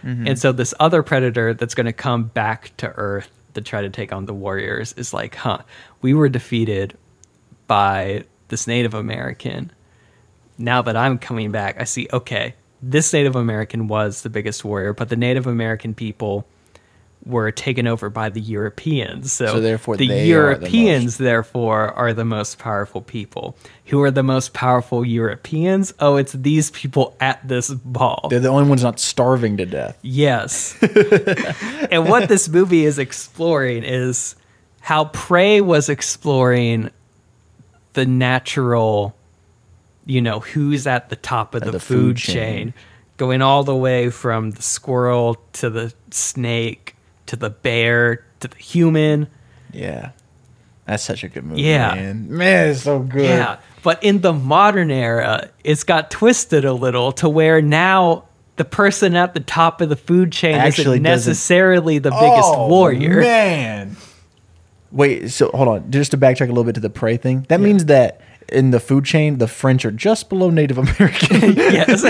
Mm-hmm. 0.04 0.28
And 0.28 0.40
so 0.40 0.52
this 0.52 0.74
other 0.80 1.04
predator 1.04 1.54
that's 1.54 1.76
going 1.76 1.86
to 1.86 1.94
come 1.94 2.26
back 2.26 2.76
to 2.78 2.88
Earth 2.88 3.30
to 3.54 3.62
try 3.62 3.82
to 3.82 3.90
take 3.90 4.12
on 4.12 4.26
the 4.26 4.34
warriors 4.34 4.94
is 4.94 5.14
like, 5.14 5.36
huh, 5.36 5.60
we 6.02 6.14
were 6.14 6.30
defeated 6.30 6.98
by 7.68 8.26
this 8.48 8.68
Native 8.68 8.94
American. 8.94 9.72
Now 10.58 10.82
that 10.82 10.96
I'm 10.96 11.18
coming 11.18 11.52
back, 11.52 11.80
I 11.80 11.86
see, 11.86 12.08
okay, 12.12 12.56
this 12.82 13.14
Native 13.14 13.36
American 13.36 13.88
was 13.88 14.24
the 14.24 14.30
biggest 14.30 14.66
warrior, 14.66 14.94
but 14.94 15.10
the 15.10 15.16
Native 15.16 15.48
American 15.48 15.94
people 15.94 16.46
were 17.26 17.52
taken 17.52 17.88
over 17.88 18.10
by 18.10 18.30
the 18.30 18.42
Europeans. 18.42 19.32
So, 19.32 19.48
So 19.48 19.60
therefore 19.60 19.98
the 19.98 20.08
they 20.08 20.14
are 20.14 20.18
the 20.22 20.28
Europeans, 20.28 21.18
therefore, 21.18 21.92
are 21.94 22.14
the 22.14 22.26
most 22.26 22.58
powerful 22.58 23.02
people. 23.02 23.56
Who 23.88 24.02
are 24.02 24.12
the 24.12 24.24
most 24.24 24.54
powerful 24.54 25.06
Europeans? 25.06 25.94
Oh, 26.00 26.16
it's 26.16 26.34
these 26.34 26.72
people 26.72 27.16
at 27.20 27.46
this 27.48 27.70
ball. 27.70 28.28
They're 28.30 28.40
the 28.40 28.50
only 28.50 28.68
ones 28.68 28.84
not 28.84 29.00
starving 29.00 29.58
to 29.58 29.66
death. 29.66 29.98
Yes. 30.02 30.78
and 31.92 32.08
what 32.10 32.28
this 32.28 32.50
movie 32.50 32.86
is 32.86 32.98
exploring 32.98 33.84
is 33.84 34.36
how 34.80 35.06
Prey 35.06 35.62
was 35.62 35.90
exploring 35.90 36.90
the 37.94 38.06
natural, 38.06 39.16
you 40.06 40.22
know, 40.22 40.40
who's 40.40 40.88
at 40.88 41.10
the 41.10 41.16
top 41.16 41.54
of 41.54 41.64
the, 41.64 41.72
the 41.72 41.80
food, 41.80 41.98
food 41.98 42.18
chain. 42.18 42.36
chain. 42.36 42.74
going 43.18 43.42
all 43.44 43.64
the 43.64 43.76
way 43.76 44.10
from 44.10 44.52
the 44.52 44.62
squirrel 44.62 45.38
to 45.54 45.70
the 45.70 45.94
snake 46.10 46.96
to 47.32 47.38
the 47.38 47.50
bear 47.50 48.26
to 48.42 48.50
the 48.50 48.58
human. 48.58 49.28
Yeah. 49.72 50.12
That's 50.86 51.02
such 51.02 51.24
a 51.24 51.30
good 51.30 51.46
movie. 51.46 51.62
Yeah. 51.62 51.96
Man, 51.96 52.38
man 52.38 52.70
it's 52.70 52.82
so 52.82 53.00
good. 53.00 53.24
Yeah. 53.24 53.60
But 53.84 54.04
in 54.04 54.20
the 54.20 54.34
modern 54.34 54.92
era, 54.92 55.50
it's 55.64 55.86
got 55.86 56.12
twisted 56.12 56.66
a 56.66 56.74
little 56.74 57.14
to 57.14 57.30
where 57.30 57.62
now 57.62 58.26
the 58.58 58.66
person 58.66 59.16
at 59.16 59.34
the 59.34 59.40
top 59.40 59.80
of 59.80 59.88
the 59.88 59.96
food 59.96 60.34
chain 60.34 60.56
Actually 60.56 60.96
isn't 60.96 61.04
necessarily 61.04 62.00
the 62.00 62.12
biggest 62.12 62.52
Oh, 62.54 62.68
warrior. 62.68 63.22
Man. 63.22 63.96
Wait, 64.92 65.32
so 65.32 65.50
hold 65.54 65.70
on. 65.70 65.90
Just 65.90 66.12
to 66.12 66.18
backtrack 66.18 66.48
a 66.50 66.52
little 66.52 66.66
bit 66.66 66.76
to 66.76 66.82
the 66.82 66.90
prey 66.90 67.16
thing. 67.16 67.46
That 67.48 67.62
means 67.62 67.86
that 67.86 68.20
in 68.50 68.72
the 68.72 68.80
food 68.80 69.06
chain, 69.06 69.38
the 69.38 69.48
French 69.48 69.86
are 69.86 69.92
just 69.92 70.30
below 70.30 70.50
Native 70.50 70.78
American. 70.78 71.54
yes. 71.56 72.02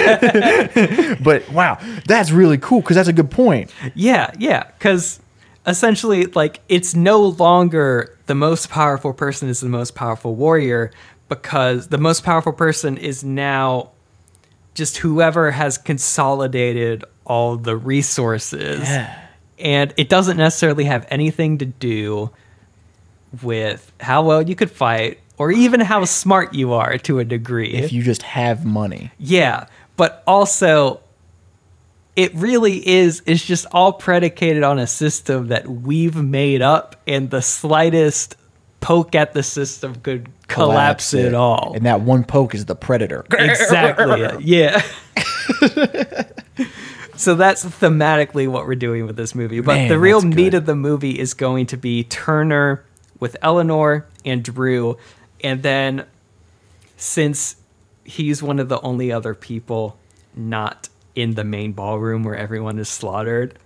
but 1.23 1.49
wow, 1.51 1.77
that's 2.05 2.31
really 2.31 2.57
cool 2.57 2.81
because 2.81 2.95
that's 2.95 3.09
a 3.09 3.13
good 3.13 3.31
point. 3.31 3.71
yeah, 3.95 4.31
yeah. 4.37 4.63
Because 4.77 5.19
essentially, 5.65 6.25
like, 6.27 6.61
it's 6.69 6.95
no 6.95 7.21
longer 7.21 8.17
the 8.25 8.35
most 8.35 8.69
powerful 8.69 9.13
person 9.13 9.49
is 9.49 9.61
the 9.61 9.69
most 9.69 9.95
powerful 9.95 10.35
warrior 10.35 10.91
because 11.29 11.87
the 11.87 11.97
most 11.97 12.23
powerful 12.23 12.53
person 12.53 12.97
is 12.97 13.23
now 13.23 13.91
just 14.73 14.97
whoever 14.97 15.51
has 15.51 15.77
consolidated 15.77 17.03
all 17.25 17.57
the 17.57 17.75
resources. 17.75 18.87
And 19.59 19.93
it 19.95 20.09
doesn't 20.09 20.37
necessarily 20.37 20.85
have 20.85 21.05
anything 21.09 21.59
to 21.59 21.65
do 21.65 22.31
with 23.41 23.91
how 23.99 24.23
well 24.23 24.41
you 24.41 24.55
could 24.55 24.71
fight 24.71 25.19
or 25.41 25.51
even 25.51 25.79
how 25.79 26.05
smart 26.05 26.53
you 26.53 26.71
are 26.73 26.99
to 26.99 27.17
a 27.17 27.25
degree. 27.25 27.73
If 27.73 27.91
you 27.91 28.03
just 28.03 28.21
have 28.21 28.63
money. 28.63 29.09
Yeah, 29.17 29.65
but 29.97 30.21
also 30.27 30.99
it 32.15 32.31
really 32.35 32.87
is 32.87 33.23
it's 33.25 33.43
just 33.43 33.65
all 33.71 33.91
predicated 33.91 34.61
on 34.61 34.77
a 34.77 34.85
system 34.85 35.47
that 35.47 35.67
we've 35.67 36.15
made 36.15 36.61
up 36.61 36.95
and 37.07 37.31
the 37.31 37.41
slightest 37.41 38.35
poke 38.81 39.15
at 39.15 39.33
the 39.33 39.41
system 39.41 39.95
could 39.95 40.29
collapse, 40.47 41.11
it, 41.15 41.33
all 41.33 41.73
And 41.73 41.87
that 41.87 42.01
one 42.01 42.23
poke 42.23 42.53
is 42.53 42.65
the 42.65 42.75
predator. 42.75 43.25
exactly 43.31 44.43
yeah 44.45 44.79
so 47.15 47.33
that's 47.33 47.65
thematically 47.65 48.47
what 48.47 48.67
we're 48.67 48.75
doing 48.75 49.07
with 49.07 49.15
this 49.15 49.33
movie 49.33 49.61
but 49.61 49.73
Man, 49.73 49.89
the 49.89 49.97
real 49.97 50.21
meat 50.21 50.53
of 50.53 50.67
the 50.67 50.75
movie 50.75 51.17
is 51.17 51.33
going 51.33 51.65
to 51.67 51.77
be 51.77 52.03
turner 52.03 52.83
with 53.19 53.37
eleanor 53.41 54.05
and 54.25 54.43
drew 54.43 54.97
and 55.43 55.63
then 55.63 56.05
since 56.97 57.55
he's 58.03 58.41
one 58.43 58.59
of 58.59 58.69
the 58.69 58.79
only 58.81 59.11
other 59.11 59.33
people 59.33 59.97
not 60.35 60.89
in 61.15 61.33
the 61.35 61.43
main 61.43 61.73
ballroom 61.73 62.23
where 62.23 62.35
everyone 62.35 62.79
is 62.79 62.87
slaughtered 62.89 63.57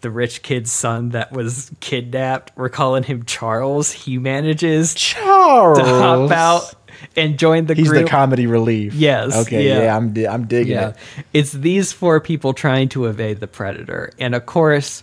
the 0.00 0.10
rich 0.10 0.42
kid's 0.42 0.70
son 0.70 1.10
that 1.10 1.32
was 1.32 1.70
kidnapped 1.80 2.52
we're 2.56 2.68
calling 2.68 3.02
him 3.02 3.24
charles 3.24 3.90
he 3.90 4.18
manages 4.18 4.94
Charles. 4.94 5.78
to 5.78 5.84
hop 5.84 6.30
out 6.30 6.74
and 7.16 7.38
join 7.38 7.66
the 7.66 7.74
group. 7.74 7.78
He's 7.78 7.88
group 7.88 8.04
the 8.04 8.10
comedy 8.10 8.46
relief. 8.46 8.94
Yes, 8.94 9.36
Okay. 9.36 9.66
yeah. 9.66 9.82
Yeah. 9.82 9.96
I'm. 9.96 10.12
Di- 10.12 10.28
I'm 10.28 10.46
digging 10.46 10.74
yeah. 10.74 10.90
it. 10.90 10.96
It's 11.32 11.50
these 11.50 11.92
four 11.92 12.20
people 12.20 12.52
trying 12.54 12.88
to 12.90 13.06
evade 13.06 13.40
the 13.40 13.48
predator. 13.48 14.12
And 14.20 14.32
of 14.34 14.46
course, 14.46 15.02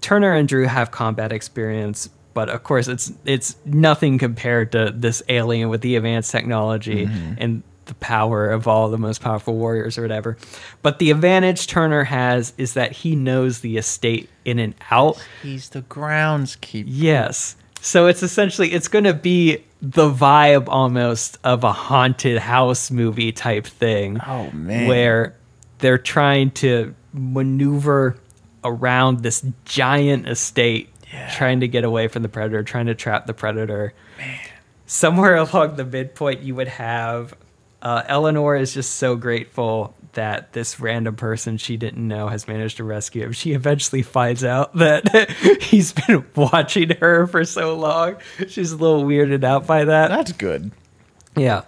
Turner 0.00 0.32
and 0.32 0.46
Drew 0.46 0.66
have 0.66 0.92
combat 0.92 1.32
experience, 1.32 2.08
but 2.38 2.48
of 2.48 2.62
course 2.62 2.86
it's 2.86 3.10
it's 3.24 3.56
nothing 3.64 4.16
compared 4.18 4.70
to 4.70 4.92
this 4.94 5.22
alien 5.28 5.68
with 5.70 5.80
the 5.80 5.96
advanced 5.96 6.30
technology 6.30 7.06
Mm-hmm. 7.06 7.34
and 7.42 7.62
the 7.86 7.94
power 7.94 8.50
of 8.50 8.68
all 8.68 8.90
the 8.90 8.98
most 8.98 9.22
powerful 9.22 9.54
warriors 9.56 9.96
or 9.98 10.02
whatever. 10.02 10.36
But 10.82 10.98
the 10.98 11.10
advantage 11.10 11.66
Turner 11.66 12.04
has 12.04 12.52
is 12.58 12.74
that 12.74 12.92
he 12.92 13.16
knows 13.16 13.60
the 13.60 13.78
estate 13.78 14.28
in 14.44 14.58
and 14.58 14.74
out. 14.90 15.16
He's 15.42 15.70
the 15.70 15.80
groundskeeper. 15.82 16.84
Yes. 16.86 17.56
So 17.80 18.06
it's 18.06 18.22
essentially 18.22 18.72
it's 18.72 18.88
going 18.88 19.04
to 19.04 19.14
be 19.14 19.64
the 19.80 20.10
vibe 20.10 20.68
almost 20.68 21.38
of 21.44 21.64
a 21.64 21.72
haunted 21.72 22.38
house 22.38 22.90
movie 22.90 23.32
type 23.32 23.66
thing. 23.66 24.20
Oh, 24.26 24.50
man. 24.50 24.86
Where 24.86 25.34
they're 25.78 25.96
trying 25.96 26.50
to 26.62 26.94
maneuver 27.14 28.16
around 28.64 29.22
this 29.22 29.46
giant 29.64 30.28
estate, 30.28 30.90
trying 31.32 31.60
to 31.60 31.68
get 31.68 31.84
away 31.84 32.08
from 32.08 32.22
the 32.22 32.28
predator, 32.28 32.62
trying 32.62 32.86
to 32.86 32.94
trap 32.94 33.26
the 33.26 33.34
predator. 33.34 33.94
Man. 34.18 34.38
Somewhere 34.86 35.36
along 35.36 35.76
the 35.76 35.84
midpoint, 35.84 36.40
you 36.40 36.54
would 36.54 36.68
have 36.68 37.34
uh, 37.80 38.02
Eleanor 38.06 38.56
is 38.56 38.74
just 38.74 38.96
so 38.96 39.16
grateful 39.16 39.94
that 40.14 40.52
this 40.52 40.80
random 40.80 41.14
person 41.14 41.56
she 41.58 41.76
didn't 41.76 42.06
know 42.06 42.26
has 42.28 42.48
managed 42.48 42.78
to 42.78 42.84
rescue 42.84 43.24
him. 43.24 43.32
She 43.32 43.52
eventually 43.52 44.02
finds 44.02 44.42
out 44.42 44.74
that 44.76 45.30
he's 45.62 45.92
been 45.92 46.24
watching 46.34 46.90
her 47.00 47.26
for 47.26 47.44
so 47.44 47.76
long. 47.76 48.16
She's 48.48 48.72
a 48.72 48.76
little 48.76 49.04
weirded 49.04 49.44
out 49.44 49.66
by 49.66 49.84
that. 49.84 50.08
That's 50.08 50.32
good. 50.32 50.72
Yeah. 51.36 51.62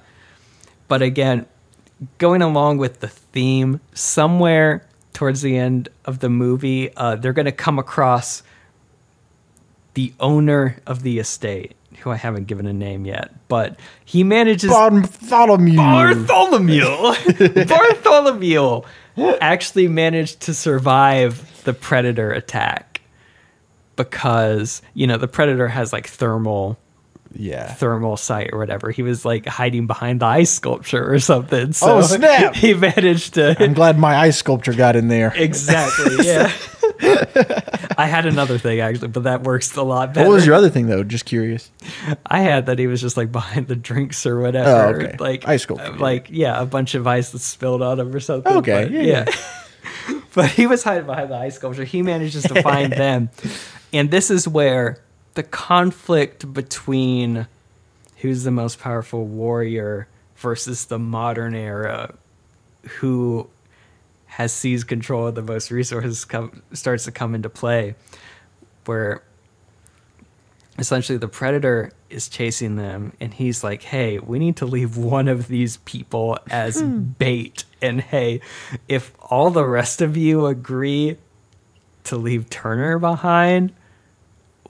But 0.88 1.02
again, 1.02 1.46
going 2.18 2.42
along 2.42 2.78
with 2.78 3.00
the 3.00 3.08
theme, 3.08 3.80
somewhere 3.94 4.86
towards 5.12 5.42
the 5.42 5.56
end 5.56 5.88
of 6.04 6.18
the 6.18 6.28
movie, 6.28 6.94
uh, 6.96 7.16
they're 7.16 7.32
going 7.32 7.46
to 7.46 7.52
come 7.52 7.78
across 7.78 8.42
the 10.00 10.14
owner 10.18 10.76
of 10.86 11.02
the 11.02 11.18
estate, 11.18 11.74
who 11.98 12.10
I 12.10 12.16
haven't 12.16 12.46
given 12.46 12.66
a 12.66 12.72
name 12.72 13.04
yet, 13.04 13.32
but 13.48 13.78
he 14.06 14.24
manages. 14.24 14.70
Bartholomew. 14.70 15.76
Bartholomew. 15.76 16.86
Bartholomew 17.66 18.80
actually 19.42 19.88
managed 19.88 20.40
to 20.40 20.54
survive 20.54 21.62
the 21.64 21.74
predator 21.74 22.32
attack 22.32 23.02
because, 23.96 24.80
you 24.94 25.06
know, 25.06 25.18
the 25.18 25.28
predator 25.28 25.68
has 25.68 25.92
like 25.92 26.06
thermal 26.06 26.78
yeah. 27.34 27.74
thermal 27.74 28.16
sight 28.16 28.48
or 28.54 28.58
whatever. 28.58 28.90
He 28.90 29.02
was 29.02 29.26
like 29.26 29.44
hiding 29.44 29.86
behind 29.86 30.20
the 30.20 30.26
ice 30.26 30.50
sculpture 30.50 31.12
or 31.12 31.18
something. 31.18 31.68
Oh, 31.68 31.72
so 31.72 31.98
Oh, 31.98 32.00
snap. 32.00 32.54
He 32.60 32.72
managed 32.72 33.34
to 33.34 33.54
I'm 33.62 33.74
glad 33.74 33.98
my 33.98 34.16
ice 34.16 34.38
sculpture 34.38 34.72
got 34.72 34.96
in 34.96 35.08
there. 35.08 35.30
exactly. 35.36 36.24
Yeah. 36.26 36.50
I 37.02 38.06
had 38.06 38.26
another 38.26 38.58
thing 38.58 38.80
actually, 38.80 39.08
but 39.08 39.24
that 39.24 39.42
works 39.42 39.74
a 39.76 39.82
lot 39.82 40.14
better. 40.14 40.28
What 40.28 40.34
was 40.34 40.46
your 40.46 40.54
other 40.54 40.70
thing 40.70 40.86
though? 40.86 41.02
Just 41.02 41.24
curious. 41.24 41.70
I 42.26 42.40
had 42.40 42.66
that 42.66 42.78
he 42.78 42.86
was 42.86 43.00
just 43.00 43.16
like 43.16 43.32
behind 43.32 43.68
the 43.68 43.76
drinks 43.76 44.26
or 44.26 44.40
whatever. 44.40 44.70
Oh, 44.70 45.06
okay. 45.06 45.16
Like 45.18 45.46
Ice 45.48 45.62
sculpture, 45.62 45.92
uh. 45.92 45.98
Like 45.98 46.28
yeah, 46.30 46.60
a 46.60 46.66
bunch 46.66 46.94
of 46.94 47.06
ice 47.06 47.30
that 47.30 47.40
spilled 47.40 47.82
on 47.82 47.98
him 48.00 48.14
or 48.14 48.20
something. 48.20 48.52
Okay, 48.58 48.84
but, 48.84 48.92
yeah, 48.92 49.24
but 50.34 50.50
he 50.50 50.66
was 50.66 50.82
hiding 50.82 51.06
behind 51.06 51.30
the 51.30 51.36
ice 51.36 51.56
sculpture. 51.56 51.84
He 51.84 52.02
manages 52.02 52.44
to 52.44 52.62
find 52.62 52.92
them, 52.92 53.30
and 53.92 54.10
this 54.10 54.30
is 54.30 54.46
where 54.46 55.02
the 55.34 55.42
conflict 55.42 56.52
between 56.52 57.46
who's 58.18 58.44
the 58.44 58.50
most 58.50 58.78
powerful 58.78 59.24
warrior 59.24 60.08
versus 60.36 60.86
the 60.86 60.98
modern 60.98 61.54
era, 61.54 62.14
who 62.98 63.48
has 64.30 64.52
seized 64.52 64.86
control 64.86 65.26
of 65.26 65.34
the 65.34 65.42
most 65.42 65.70
resources, 65.70 66.24
come, 66.24 66.62
starts 66.72 67.04
to 67.04 67.12
come 67.12 67.34
into 67.34 67.50
play, 67.50 67.96
where 68.86 69.22
essentially 70.78 71.18
the 71.18 71.28
predator 71.28 71.92
is 72.08 72.28
chasing 72.28 72.76
them 72.76 73.12
and 73.20 73.34
he's 73.34 73.62
like 73.62 73.82
hey 73.82 74.18
we 74.18 74.38
need 74.38 74.56
to 74.56 74.64
leave 74.64 74.96
one 74.96 75.28
of 75.28 75.46
these 75.46 75.76
people 75.78 76.38
as 76.50 76.80
hmm. 76.80 77.00
bait 77.00 77.64
and 77.82 78.00
hey 78.00 78.40
if 78.88 79.12
all 79.20 79.50
the 79.50 79.64
rest 79.64 80.00
of 80.00 80.16
you 80.16 80.46
agree 80.46 81.18
to 82.02 82.16
leave 82.16 82.48
turner 82.48 82.98
behind 82.98 83.72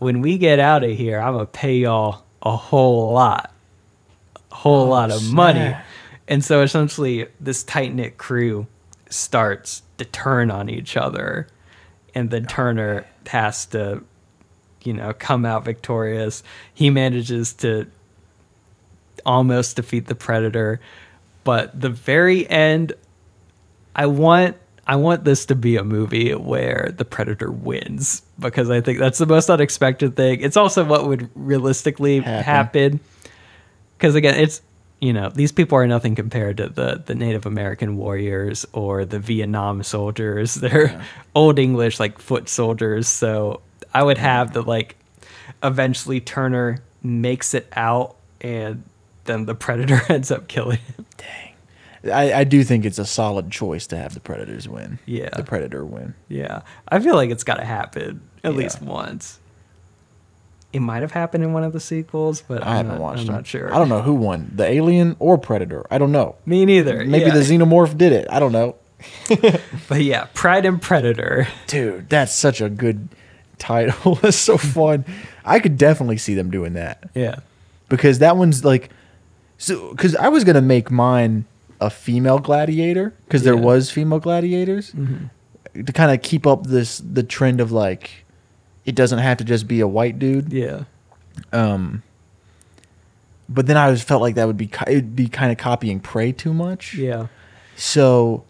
when 0.00 0.20
we 0.20 0.36
get 0.36 0.58
out 0.58 0.82
of 0.82 0.90
here 0.90 1.20
i'm 1.20 1.34
gonna 1.34 1.46
pay 1.46 1.76
y'all 1.76 2.24
a 2.42 2.56
whole 2.56 3.12
lot 3.12 3.52
a 4.50 4.54
whole 4.54 4.86
oh, 4.86 4.90
lot 4.90 5.12
of 5.12 5.32
money. 5.32 5.76
and 6.26 6.44
so 6.44 6.62
essentially 6.62 7.26
this 7.38 7.62
tight-knit 7.62 8.18
crew 8.18 8.66
starts 9.10 9.82
to 9.98 10.04
turn 10.04 10.50
on 10.50 10.70
each 10.70 10.96
other 10.96 11.46
and 12.14 12.30
then 12.30 12.44
oh, 12.44 12.48
turner 12.48 13.06
has 13.26 13.66
to 13.66 14.02
you 14.84 14.92
know, 14.92 15.12
come 15.12 15.44
out 15.44 15.64
victorious. 15.64 16.42
He 16.72 16.90
manages 16.90 17.52
to 17.54 17.86
almost 19.26 19.76
defeat 19.76 20.06
the 20.06 20.14
predator, 20.14 20.80
but 21.44 21.78
the 21.78 21.90
very 21.90 22.48
end 22.48 22.94
I 23.94 24.06
want 24.06 24.56
I 24.86 24.96
want 24.96 25.24
this 25.24 25.46
to 25.46 25.54
be 25.54 25.76
a 25.76 25.84
movie 25.84 26.34
where 26.34 26.92
the 26.96 27.04
predator 27.04 27.50
wins 27.50 28.22
because 28.38 28.70
I 28.70 28.80
think 28.80 28.98
that's 28.98 29.18
the 29.18 29.26
most 29.26 29.48
unexpected 29.50 30.16
thing. 30.16 30.40
It's 30.40 30.56
also 30.56 30.84
what 30.84 31.06
would 31.06 31.30
realistically 31.34 32.20
Happen. 32.20 32.42
happen. 32.44 33.00
Cuz 33.98 34.14
again, 34.14 34.36
it's 34.36 34.62
you 35.00 35.12
know, 35.12 35.30
these 35.30 35.50
people 35.52 35.78
are 35.78 35.86
nothing 35.86 36.14
compared 36.14 36.58
to 36.58 36.68
the 36.68 37.02
the 37.04 37.14
Native 37.14 37.46
American 37.46 37.96
warriors 37.96 38.66
or 38.72 39.04
the 39.04 39.18
Vietnam 39.18 39.82
soldiers. 39.82 40.54
They're 40.62 41.02
old 41.34 41.58
English 41.58 41.98
like 42.00 42.18
foot 42.18 42.48
soldiers, 42.48 43.08
so 43.08 43.60
I 43.94 44.02
would 44.02 44.18
have 44.18 44.52
the 44.52 44.62
like 44.62 44.96
eventually 45.62 46.20
Turner 46.20 46.78
makes 47.02 47.54
it 47.54 47.66
out 47.74 48.16
and 48.40 48.82
then 49.24 49.46
the 49.46 49.54
predator 49.54 50.00
ends 50.12 50.30
up 50.30 50.48
killing 50.48 50.78
him. 50.78 51.06
Dang. 51.16 52.12
I, 52.12 52.32
I 52.40 52.44
do 52.44 52.64
think 52.64 52.84
it's 52.86 52.98
a 52.98 53.04
solid 53.04 53.50
choice 53.50 53.86
to 53.88 53.96
have 53.98 54.14
the 54.14 54.20
Predators 54.20 54.66
win. 54.66 54.98
Yeah. 55.04 55.28
The 55.36 55.42
Predator 55.44 55.84
win. 55.84 56.14
Yeah. 56.28 56.62
I 56.88 56.98
feel 56.98 57.14
like 57.14 57.28
it's 57.28 57.44
got 57.44 57.56
to 57.56 57.64
happen 57.64 58.22
at 58.42 58.52
Yeah. 58.52 58.58
least 58.58 58.80
once. 58.80 59.38
It 60.72 60.80
might 60.80 61.02
have 61.02 61.10
happened 61.12 61.42
in 61.42 61.52
one 61.52 61.64
of 61.64 61.72
the 61.72 61.80
sequels, 61.80 62.42
but 62.46 62.62
I 62.62 62.70
I'm 62.70 62.76
haven't 62.76 62.92
not, 62.92 63.00
watched 63.00 63.20
I'm 63.20 63.26
them. 63.26 63.34
not 63.36 63.46
sure. 63.46 63.74
I 63.74 63.78
don't 63.78 63.88
know 63.88 64.02
who 64.02 64.14
won, 64.14 64.52
the 64.54 64.64
Alien 64.64 65.16
or 65.18 65.36
Predator. 65.36 65.84
I 65.90 65.98
don't 65.98 66.12
know. 66.12 66.36
Me 66.46 66.64
neither. 66.64 67.04
Maybe 67.04 67.26
yeah. 67.26 67.34
the 67.34 67.40
Xenomorph 67.40 67.98
did 67.98 68.12
it. 68.12 68.28
I 68.30 68.38
don't 68.38 68.52
know. 68.52 68.76
But 69.88 70.02
yeah, 70.02 70.26
Pride 70.34 70.66
and 70.66 70.80
Predator. 70.80 71.48
Dude, 71.66 72.08
that's 72.08 72.34
such 72.34 72.60
a 72.60 72.68
good 72.68 73.08
title. 73.58 74.14
that's 74.22 74.36
so 74.36 74.56
fun. 74.58 75.04
I 75.44 75.58
could 75.58 75.76
definitely 75.78 76.18
see 76.18 76.34
them 76.34 76.50
doing 76.50 76.74
that 76.74 77.08
Yeah. 77.14 77.36
because 77.88 78.18
that 78.20 78.36
one's 78.36 78.64
like, 78.64 78.90
so 79.58 79.90
because 79.90 80.14
I 80.16 80.28
was 80.28 80.44
gonna 80.44 80.60
make 80.62 80.90
mine 80.90 81.44
a 81.80 81.90
female 81.90 82.38
gladiator 82.38 83.14
because 83.26 83.42
there 83.42 83.56
was 83.56 83.90
female 83.90 84.18
gladiators 84.20 84.92
mm-hmm. 84.92 85.84
to 85.84 85.92
kind 85.92 86.12
of 86.12 86.22
keep 86.22 86.46
up 86.46 86.66
this 86.66 86.98
the 86.98 87.22
trend 87.22 87.60
of 87.60 87.72
like, 87.72 88.24
it 88.84 88.94
doesn't 88.94 89.18
have 89.18 89.38
to 89.38 89.44
just 89.44 89.66
be 89.68 89.80
a 89.80 89.88
white 89.88 90.18
dude. 90.18 90.52
Yeah. 90.52 90.84
Um, 91.52 92.02
but 93.48 93.66
then 93.66 93.76
I 93.76 93.90
just 93.92 94.06
felt 94.06 94.22
like 94.22 94.34
that 94.36 94.46
would 94.46 94.56
be 94.56 94.70
it'd 94.86 95.16
be 95.16 95.28
kind 95.28 95.50
of 95.52 95.58
copying 95.58 96.00
Prey 96.00 96.32
too 96.32 96.54
much. 96.54 96.94
Yeah. 96.94 97.26
So 97.76 98.44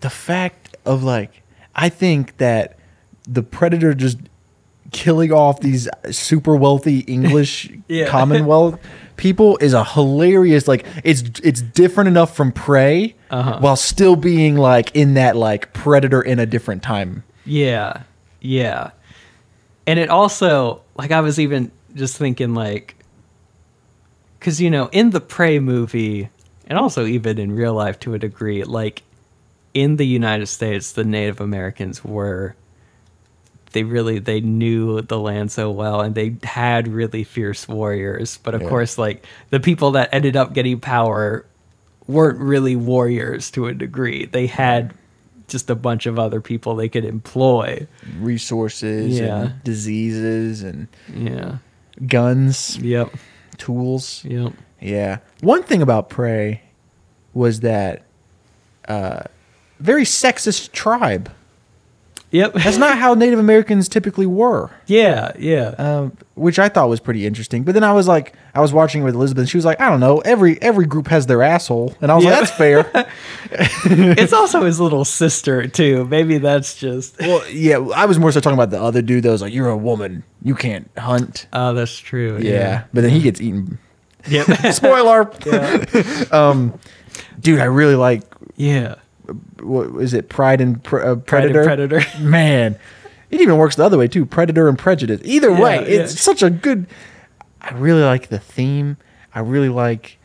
the 0.00 0.10
fact 0.10 0.76
of 0.84 1.02
like, 1.02 1.42
I 1.74 1.88
think 1.88 2.36
that 2.38 2.78
the 3.26 3.42
predator 3.42 3.94
just 3.94 4.18
killing 4.92 5.32
off 5.32 5.60
these 5.60 5.88
super 6.10 6.54
wealthy 6.54 7.00
English 7.00 7.70
Yeah. 7.88 8.08
Commonwealth 8.08 8.78
people 9.16 9.56
is 9.58 9.72
a 9.72 9.82
hilarious 9.84 10.66
like 10.68 10.84
it's 11.04 11.22
it's 11.42 11.62
different 11.62 12.08
enough 12.08 12.36
from 12.36 12.52
Prey 12.52 13.14
Uh-huh. 13.30 13.58
while 13.60 13.76
still 13.76 14.14
being 14.16 14.56
like 14.56 14.94
in 14.94 15.14
that 15.14 15.36
like 15.36 15.72
Predator 15.72 16.20
in 16.22 16.38
a 16.38 16.46
different 16.46 16.82
time. 16.82 17.24
Yeah. 17.46 18.02
Yeah. 18.40 18.90
And 19.86 19.98
it 19.98 20.08
also, 20.10 20.82
like, 20.96 21.10
I 21.10 21.20
was 21.20 21.38
even 21.38 21.70
just 21.94 22.16
thinking, 22.16 22.54
like, 22.54 22.96
because, 24.38 24.60
you 24.60 24.70
know, 24.70 24.88
in 24.92 25.10
the 25.10 25.20
Prey 25.20 25.58
movie, 25.58 26.28
and 26.66 26.78
also 26.78 27.04
even 27.06 27.38
in 27.38 27.52
real 27.52 27.74
life 27.74 27.98
to 28.00 28.14
a 28.14 28.18
degree, 28.18 28.64
like, 28.64 29.02
in 29.74 29.96
the 29.96 30.06
United 30.06 30.46
States, 30.46 30.92
the 30.92 31.04
Native 31.04 31.40
Americans 31.40 32.04
were. 32.04 32.54
They 33.72 33.82
really 33.82 34.20
they 34.20 34.40
knew 34.40 35.02
the 35.02 35.18
land 35.18 35.50
so 35.50 35.68
well 35.68 36.00
and 36.00 36.14
they 36.14 36.36
had 36.44 36.86
really 36.86 37.24
fierce 37.24 37.66
warriors. 37.66 38.38
But 38.40 38.54
of 38.54 38.62
Yeah. 38.62 38.68
course, 38.68 38.98
like 38.98 39.26
the 39.50 39.58
people 39.58 39.90
that 39.92 40.10
ended 40.12 40.36
up 40.36 40.52
getting 40.54 40.78
power 40.78 41.44
weren't 42.06 42.38
really 42.38 42.76
warriors 42.76 43.50
to 43.50 43.66
a 43.66 43.74
degree. 43.74 44.26
They 44.26 44.46
had 44.46 44.94
just 45.48 45.68
a 45.70 45.74
bunch 45.74 46.06
of 46.06 46.18
other 46.18 46.40
people 46.40 46.74
they 46.74 46.88
could 46.88 47.04
employ. 47.04 47.86
Resources 48.18 49.18
Yeah. 49.18 49.42
and 49.42 49.62
diseases 49.64 50.62
and 50.62 50.88
Yeah. 51.14 51.58
guns, 52.06 52.78
Yep. 52.78 53.10
tools. 53.58 54.24
Yep. 54.24 54.52
Yeah. 54.80 55.18
One 55.40 55.62
thing 55.62 55.82
about 55.82 56.08
Prey 56.10 56.62
was 57.32 57.60
that 57.60 58.04
uh 58.88 59.22
very 59.80 60.04
sexist 60.04 60.72
tribe. 60.72 61.30
Yep. 62.34 62.52
That's 62.64 62.78
not 62.78 62.98
how 62.98 63.14
Native 63.14 63.38
Americans 63.38 63.88
typically 63.88 64.26
were. 64.26 64.68
yeah. 64.86 65.30
Yeah. 65.38 65.68
um, 65.78 66.16
which 66.34 66.58
I 66.58 66.68
thought 66.68 66.88
was 66.88 66.98
pretty 66.98 67.26
interesting. 67.26 67.62
But 67.62 67.74
then 67.74 67.84
I 67.84 67.92
was 67.92 68.08
like, 68.08 68.34
I 68.56 68.60
was 68.60 68.72
watching 68.72 69.02
it 69.02 69.04
with 69.04 69.14
Elizabeth, 69.14 69.42
and 69.42 69.48
she 69.48 69.56
was 69.56 69.64
like, 69.64 69.80
I 69.80 69.88
don't 69.88 70.00
know, 70.00 70.18
every 70.18 70.60
every 70.60 70.84
group 70.84 71.06
has 71.06 71.26
their 71.26 71.42
asshole, 71.44 71.94
and 72.00 72.10
I 72.10 72.16
was 72.16 72.24
Yeah. 72.24 72.30
like, 72.30 72.40
that's 72.40 72.50
fair. 72.58 72.90
it's 74.20 74.32
also 74.32 74.64
his 74.64 74.80
little 74.80 75.04
sister 75.04 75.68
too. 75.68 76.04
Maybe 76.06 76.38
that's 76.38 76.74
just. 76.76 77.18
well, 77.20 77.48
yeah, 77.48 77.78
I 77.94 78.06
was 78.06 78.18
more 78.18 78.32
so 78.32 78.40
talking 78.40 78.58
about 78.58 78.70
the 78.70 78.82
other 78.82 79.00
dude 79.00 79.22
that 79.22 79.30
was 79.30 79.42
like, 79.42 79.54
you're 79.54 79.68
a 79.68 79.76
woman, 79.76 80.24
you 80.42 80.56
can't 80.56 80.90
hunt. 80.98 81.46
Oh, 81.52 81.72
that's 81.72 81.96
true. 81.96 82.38
Yeah, 82.42 82.84
but 82.92 83.02
then 83.02 83.10
he 83.10 83.20
gets 83.20 83.40
eaten. 83.40 83.78
Yep. 84.26 84.46
Spoiler, 84.74 85.30
yeah. 85.46 86.70
dude. 87.40 87.60
I 87.60 87.64
really 87.64 87.94
like. 87.96 88.22
Yeah. 88.56 88.96
What 89.60 90.02
is 90.02 90.12
it? 90.14 90.28
Pride 90.28 90.60
and 90.60 90.82
Pre- 90.82 91.02
uh, 91.02 91.16
Pride 91.16 91.44
and 91.46 91.54
Predator. 91.54 92.00
Predator. 92.00 92.18
Man, 92.20 92.78
it 93.30 93.40
even 93.40 93.56
works 93.56 93.76
the 93.76 93.84
other 93.84 93.98
way 93.98 94.08
too. 94.08 94.26
Predator 94.26 94.68
and 94.68 94.78
Prejudice. 94.78 95.20
Either 95.24 95.50
Yeah, 95.50 95.60
way, 95.60 95.74
yeah. 95.76 96.02
it's 96.02 96.20
such 96.20 96.42
a 96.42 96.50
good. 96.50 96.86
I 97.60 97.72
really 97.74 98.02
like 98.02 98.28
the 98.28 98.38
theme. 98.38 98.96
I 99.34 99.40
really 99.40 99.68
like 99.70 100.18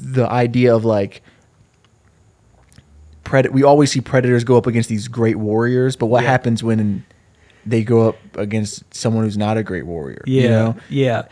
the 0.00 0.26
idea 0.28 0.74
of 0.74 0.84
like. 0.84 1.22
Pred- 3.24 3.50
we 3.52 3.62
always 3.62 3.92
see 3.92 4.00
predators 4.00 4.42
go 4.44 4.56
up 4.56 4.66
against 4.66 4.88
these 4.88 5.06
great 5.08 5.36
warriors, 5.36 5.94
but 5.96 6.06
what 6.06 6.24
Yeah. 6.24 6.30
happens 6.30 6.62
when 6.62 7.04
they 7.64 7.84
go 7.84 8.08
up 8.08 8.16
against 8.36 8.92
someone 8.94 9.24
who's 9.24 9.38
not 9.38 9.56
a 9.56 9.62
great 9.62 9.86
warrior? 9.86 10.22
Yeah. 10.26 10.42
You 10.42 10.48
know? 10.48 10.76
Yeah. 10.90 11.22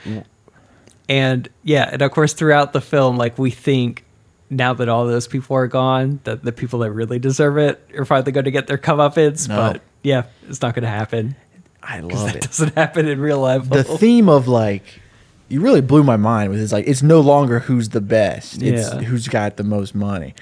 And 1.08 1.48
yeah, 1.64 1.88
and 1.92 2.00
of 2.02 2.12
course 2.12 2.32
throughout 2.32 2.72
the 2.72 2.80
film, 2.80 3.16
like 3.16 3.36
we 3.38 3.50
think 3.50 4.04
now 4.50 4.74
that 4.74 4.88
all 4.88 5.06
those 5.06 5.26
people 5.28 5.56
are 5.56 5.66
gone, 5.68 6.20
that 6.24 6.42
the 6.44 6.52
people 6.52 6.80
that 6.80 6.90
really 6.92 7.18
deserve 7.18 7.56
it 7.56 7.80
are 7.96 8.04
finally 8.04 8.32
going 8.32 8.44
to 8.44 8.50
get 8.50 8.66
their 8.66 8.78
comeuppance. 8.78 9.48
No. 9.48 9.56
But 9.56 9.82
yeah, 10.02 10.24
it's 10.48 10.60
not 10.60 10.74
going 10.74 10.82
to 10.82 10.88
happen. 10.90 11.36
I 11.82 12.00
love 12.00 12.26
that 12.26 12.36
it. 12.36 12.42
doesn't 12.42 12.74
happen 12.74 13.06
in 13.08 13.20
real 13.20 13.40
life. 13.40 13.68
the 13.68 13.84
theme 13.98 14.28
of 14.28 14.48
like 14.48 14.82
you 15.48 15.60
really 15.60 15.80
blew 15.80 16.02
my 16.04 16.16
mind 16.16 16.50
with 16.50 16.60
it's 16.60 16.72
like 16.72 16.86
it's 16.86 17.02
no 17.02 17.20
longer 17.20 17.58
who's 17.60 17.88
the 17.88 18.00
best 18.00 18.62
it's 18.62 18.92
Yeah. 18.94 19.00
who's 19.00 19.26
got 19.28 19.56
the 19.56 19.64
most 19.64 19.94
money 19.96 20.34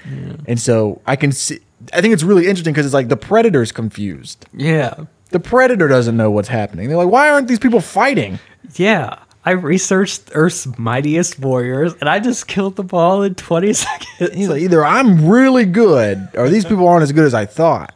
and 0.45 0.59
so 0.59 1.01
i 1.07 1.15
can 1.15 1.31
see 1.31 1.59
i 1.93 2.01
think 2.01 2.13
it's 2.13 2.21
really 2.21 2.45
interesting 2.45 2.73
because 2.73 2.85
it's 2.85 2.93
like 2.93 3.07
the 3.07 3.17
predator's 3.17 3.71
confused 3.71 4.45
yeah. 4.53 4.93
the 5.31 5.39
predator 5.39 5.87
doesn't 5.87 6.15
know 6.15 6.29
what's 6.29 6.49
happening 6.49 6.89
they're 6.89 6.97
like 6.97 7.07
why 7.09 7.29
aren't 7.31 7.47
these 7.47 7.57
people 7.57 7.81
fighting 7.81 8.37
Yeah. 8.75 9.17
I 9.45 9.51
researched 9.51 10.29
Earth's 10.33 10.67
mightiest 10.77 11.39
warriors 11.39 11.93
and 12.01 12.09
I 12.09 12.19
just 12.19 12.47
killed 12.47 12.75
them 12.75 12.89
all 12.93 13.23
in 13.23 13.35
20 13.35 13.73
seconds. 13.73 14.33
he's 14.35 14.49
like 14.49 14.61
either 14.61 14.85
i'm 14.85 15.27
really 15.29 15.65
good 15.65 16.27
or 16.35 16.49
these 16.49 16.65
people 16.65 16.87
aren't 16.87 17.03
as 17.03 17.11
good 17.13 17.23
as 17.25 17.33
i 17.33 17.45
thought 17.45 17.93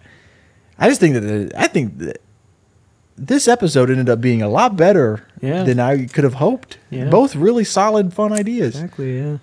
i 0.80 0.88
just 0.88 1.02
think 1.02 1.14
that 1.16 1.20
the, 1.22 1.52
i 1.60 1.68
think 1.68 1.98
that 1.98 2.22
this 3.18 3.48
episode 3.50 3.90
ended 3.92 4.10
up 4.10 4.22
being 4.22 4.42
a 4.42 4.48
lot 4.48 4.76
better 4.78 5.28
Yeah. 5.42 5.64
than 5.64 5.80
i 5.82 6.06
could 6.06 6.24
have 6.24 6.36
hoped 6.36 6.78
Yeah. 6.90 7.10
both 7.10 7.36
really 7.36 7.66
solid 7.66 8.14
fun 8.14 8.32
ideas 8.32 8.76
exactly, 8.76 9.20
yeah. 9.20 9.38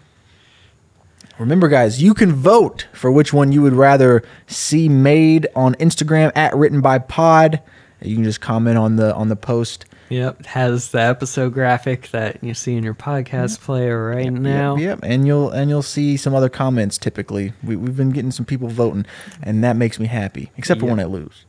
Remember, 1.38 1.68
guys, 1.68 2.02
you 2.02 2.12
can 2.12 2.32
vote 2.32 2.86
for 2.92 3.10
which 3.10 3.32
one 3.32 3.50
you 3.50 3.62
would 3.62 3.72
rather 3.72 4.22
see 4.46 4.90
made 4.90 5.46
on 5.56 5.74
Instagram 5.76 6.30
at 6.36 6.54
written 6.54 6.82
by 6.82 6.98
pod. 6.98 7.62
You 8.02 8.14
can 8.16 8.24
just 8.24 8.42
comment 8.42 8.76
on 8.76 8.96
the 8.96 9.14
on 9.14 9.28
the 9.30 9.36
post. 9.36 9.86
Yep. 10.10 10.44
Has 10.46 10.90
the 10.90 11.00
episode 11.00 11.52
graphic 11.54 12.10
that 12.10 12.42
you 12.44 12.52
see 12.52 12.74
in 12.76 12.82
your 12.84 12.94
podcast 12.94 13.60
player 13.60 14.06
right 14.08 14.30
now. 14.32 14.76
Yep, 14.76 15.00
yep, 15.02 15.10
and 15.10 15.26
you'll 15.26 15.50
and 15.50 15.70
you'll 15.70 15.82
see 15.82 16.16
some 16.16 16.34
other 16.34 16.48
comments. 16.48 16.98
Typically, 16.98 17.52
we, 17.62 17.76
we've 17.76 17.96
been 17.96 18.10
getting 18.10 18.32
some 18.32 18.44
people 18.44 18.68
voting, 18.68 19.06
and 19.42 19.62
that 19.64 19.76
makes 19.76 19.98
me 20.00 20.06
happy. 20.06 20.50
Except 20.56 20.80
for 20.80 20.86
Yep. 20.86 20.96
when 20.96 21.00
I 21.00 21.08
lose, 21.08 21.44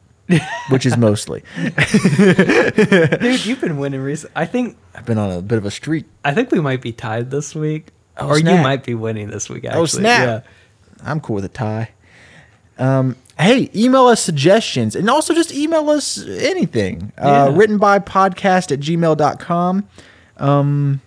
which 0.70 0.86
is 0.86 0.96
mostly. 0.96 1.44
Dude, 2.22 3.46
you've 3.46 3.62
been 3.62 3.78
winning 3.78 4.02
recently. 4.02 4.34
I 4.36 4.46
think 4.46 4.78
I've 4.96 5.06
been 5.06 5.18
on 5.18 5.32
a 5.32 5.42
bit 5.42 5.58
of 5.58 5.66
a 5.66 5.72
streak. 5.72 6.06
I 6.24 6.34
think 6.34 6.52
we 6.52 6.60
might 6.62 6.82
be 6.82 6.92
tied 6.92 7.32
this 7.32 7.56
week. 7.56 7.88
Oh, 8.18 8.28
or 8.30 8.38
you 8.38 8.46
might 8.46 8.84
be 8.84 8.94
winning 8.94 9.30
this 9.30 9.50
week, 9.50 9.66
actually. 9.66 9.82
Oh 9.82 9.86
snap! 9.86 10.46
I'm 11.04 11.20
cool 11.20 11.36
with 11.36 11.46
a 11.46 11.50
tie. 11.50 11.90
Um, 12.78 13.16
hey, 13.42 13.70
email 13.76 14.06
us 14.08 14.22
suggestions 14.22 14.96
and 14.96 15.10
also 15.10 15.34
just 15.34 15.54
email 15.54 15.90
us 15.90 16.26
anything. 16.28 17.12
Uh, 17.18 17.52
written 17.56 17.78
by 17.78 18.00
podcast 18.00 18.72
at 18.72 18.80
gmail.com. 18.80 19.88
Um, 20.38 21.02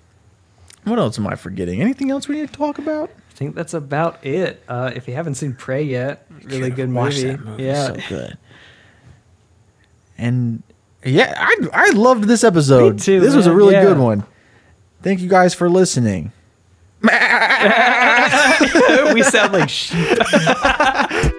what 0.85 0.99
else 0.99 1.19
am 1.19 1.27
I 1.27 1.35
forgetting? 1.35 1.81
Anything 1.81 2.11
else 2.11 2.29
we 2.29 2.37
need 2.41 2.49
to 2.49 2.55
talk 2.57 2.79
about? 2.79 3.11
I 3.31 3.35
think 3.35 3.55
that's 3.55 3.75
about 3.75 4.25
it. 4.25 4.63
Uh, 4.69 4.93
if 4.95 5.09
you 5.09 5.15
haven't 5.15 5.35
seen 5.35 5.55
Prey 5.55 5.83
yet, 5.83 6.27
really 6.45 6.71
good 6.71 6.89
movie. 6.89 7.23
that 7.25 7.41
movie. 7.45 7.65
Yeah. 7.65 7.87
So 7.87 7.97
good. 8.09 8.39
And 10.17 10.63
yeah, 11.05 11.35
I, 11.37 11.57
I 11.73 11.91
loved 11.91 12.25
this 12.25 12.45
episode. 12.45 12.95
Me 12.95 13.01
too, 13.01 13.21
This 13.21 13.35
was 13.35 13.47
a 13.47 13.55
really 13.55 13.75
Yeah. 13.75 13.83
good 13.85 13.99
one. 13.99 14.25
Thank 15.03 15.21
you 15.21 15.29
guys 15.29 15.53
for 15.55 15.69
listening. 15.69 16.33
we 17.03 17.11
sound 19.23 19.53
like 19.53 19.69
sheep. 19.69 20.19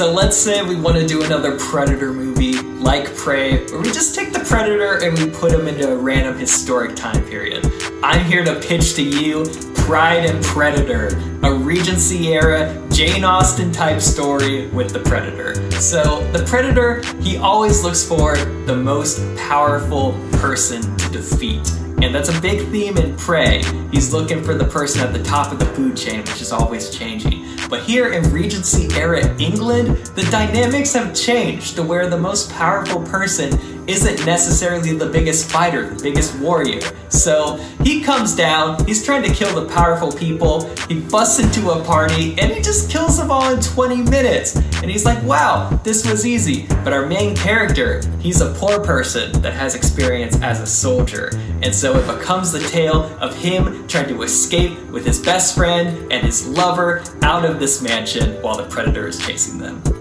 So 0.00 0.10
let's 0.10 0.34
say 0.34 0.62
we 0.62 0.76
want 0.76 0.96
to 0.96 1.06
do 1.06 1.22
another 1.24 1.58
Predator 1.58 2.10
movie 2.14 2.54
like 2.54 3.14
Prey, 3.16 3.66
where 3.66 3.82
we 3.82 3.92
just 3.92 4.14
take 4.14 4.32
the 4.32 4.38
Predator 4.38 5.04
and 5.04 5.18
we 5.18 5.28
put 5.28 5.52
him 5.52 5.68
into 5.68 5.92
a 5.92 5.94
random 5.94 6.38
historic 6.38 6.96
time 6.96 7.22
period. 7.26 7.70
I'm 8.02 8.24
here 8.24 8.42
to 8.42 8.58
pitch 8.60 8.94
to 8.94 9.02
you 9.02 9.44
Pride 9.74 10.24
and 10.24 10.42
Predator, 10.42 11.08
a 11.42 11.52
Regency 11.52 12.32
era 12.32 12.82
Jane 12.90 13.24
Austen 13.24 13.72
type 13.72 14.00
story 14.00 14.68
with 14.68 14.90
the 14.94 15.00
Predator. 15.00 15.70
So 15.72 16.26
the 16.32 16.46
Predator, 16.46 17.02
he 17.20 17.36
always 17.36 17.82
looks 17.82 18.02
for 18.02 18.36
the 18.64 18.74
most 18.74 19.20
powerful 19.36 20.12
person 20.38 20.80
to 20.96 21.10
defeat. 21.10 21.70
And 22.02 22.14
that's 22.14 22.30
a 22.30 22.40
big 22.40 22.66
theme 22.68 22.96
in 22.96 23.14
Prey. 23.16 23.62
He's 23.92 24.10
looking 24.10 24.42
for 24.42 24.54
the 24.54 24.64
person 24.64 25.02
at 25.02 25.12
the 25.12 25.22
top 25.22 25.52
of 25.52 25.58
the 25.58 25.66
food 25.66 25.96
chain, 25.96 26.20
which 26.20 26.40
is 26.40 26.50
always 26.50 26.88
changing. 26.88 27.44
But 27.68 27.82
here 27.82 28.12
in 28.12 28.22
Regency 28.32 28.88
era 28.94 29.36
England, 29.38 29.96
the 30.16 30.26
dynamics 30.30 30.94
have 30.94 31.14
changed 31.14 31.76
to 31.76 31.82
where 31.82 32.08
the 32.08 32.16
most 32.16 32.50
powerful 32.52 33.02
person 33.02 33.79
isn't 33.86 34.24
necessarily 34.26 34.96
the 34.96 35.06
biggest 35.06 35.50
fighter, 35.50 35.88
the 35.88 36.02
biggest 36.02 36.38
warrior. 36.38 36.80
So 37.08 37.56
he 37.82 38.00
comes 38.00 38.36
down, 38.36 38.84
he's 38.86 39.04
trying 39.04 39.22
to 39.24 39.32
kill 39.32 39.60
the 39.60 39.72
powerful 39.72 40.12
people, 40.12 40.68
he 40.88 41.00
busts 41.00 41.40
into 41.40 41.70
a 41.70 41.84
party, 41.84 42.38
and 42.38 42.52
he 42.52 42.62
just 42.62 42.90
kills 42.90 43.18
them 43.18 43.30
all 43.30 43.52
in 43.52 43.60
20 43.60 44.02
minutes. 44.02 44.56
And 44.56 44.90
he's 44.90 45.04
like, 45.04 45.22
wow, 45.24 45.68
this 45.84 46.08
was 46.08 46.24
easy. 46.24 46.66
But 46.84 46.92
our 46.92 47.06
main 47.06 47.36
character, 47.36 48.00
he's 48.18 48.40
a 48.40 48.54
poor 48.54 48.82
person 48.82 49.32
that 49.42 49.54
has 49.54 49.74
experience 49.74 50.40
as 50.40 50.60
a 50.60 50.66
soldier. 50.66 51.30
And 51.62 51.74
so 51.74 51.98
it 51.98 52.06
becomes 52.06 52.52
the 52.52 52.60
tale 52.60 53.04
of 53.20 53.36
him 53.36 53.86
trying 53.88 54.08
to 54.08 54.22
escape 54.22 54.78
with 54.90 55.04
his 55.04 55.20
best 55.20 55.54
friend 55.54 56.10
and 56.12 56.24
his 56.24 56.46
lover 56.46 57.02
out 57.22 57.44
of 57.44 57.58
this 57.58 57.82
mansion 57.82 58.40
while 58.42 58.56
the 58.56 58.64
predator 58.64 59.06
is 59.06 59.18
chasing 59.18 59.58
them. 59.58 59.99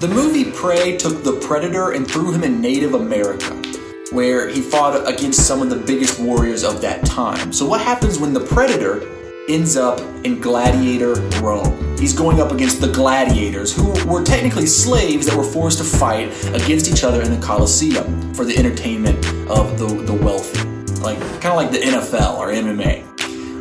The 0.00 0.06
movie 0.08 0.52
Prey 0.52 0.96
took 0.96 1.24
the 1.24 1.32
Predator 1.40 1.90
and 1.90 2.08
threw 2.08 2.32
him 2.32 2.44
in 2.44 2.60
Native 2.60 2.94
America, 2.94 3.52
where 4.12 4.48
he 4.48 4.60
fought 4.60 5.08
against 5.08 5.44
some 5.44 5.60
of 5.60 5.70
the 5.70 5.76
biggest 5.76 6.20
warriors 6.20 6.62
of 6.62 6.80
that 6.82 7.04
time. 7.04 7.52
So, 7.52 7.66
what 7.66 7.80
happens 7.80 8.16
when 8.16 8.32
the 8.32 8.38
Predator 8.38 9.02
ends 9.48 9.76
up 9.76 9.98
in 10.24 10.40
gladiator 10.40 11.14
Rome? 11.40 11.88
he's 11.98 12.12
going 12.12 12.40
up 12.40 12.52
against 12.52 12.80
the 12.80 12.92
gladiators, 12.92 13.74
who 13.74 13.90
were 14.06 14.22
technically 14.22 14.66
slaves 14.66 15.26
that 15.26 15.36
were 15.36 15.42
forced 15.42 15.78
to 15.78 15.84
fight 15.84 16.28
against 16.54 16.88
each 16.88 17.02
other 17.02 17.20
in 17.22 17.32
the 17.32 17.44
Colosseum 17.44 18.32
for 18.34 18.44
the 18.44 18.56
entertainment 18.56 19.18
of 19.50 19.78
the, 19.78 19.86
the 19.86 20.14
wealthy. 20.14 20.62
Like, 21.00 21.18
kind 21.40 21.46
of 21.46 21.56
like 21.56 21.70
the 21.72 21.78
NFL 21.78 22.38
or 22.38 22.48
MMA. 22.48 23.07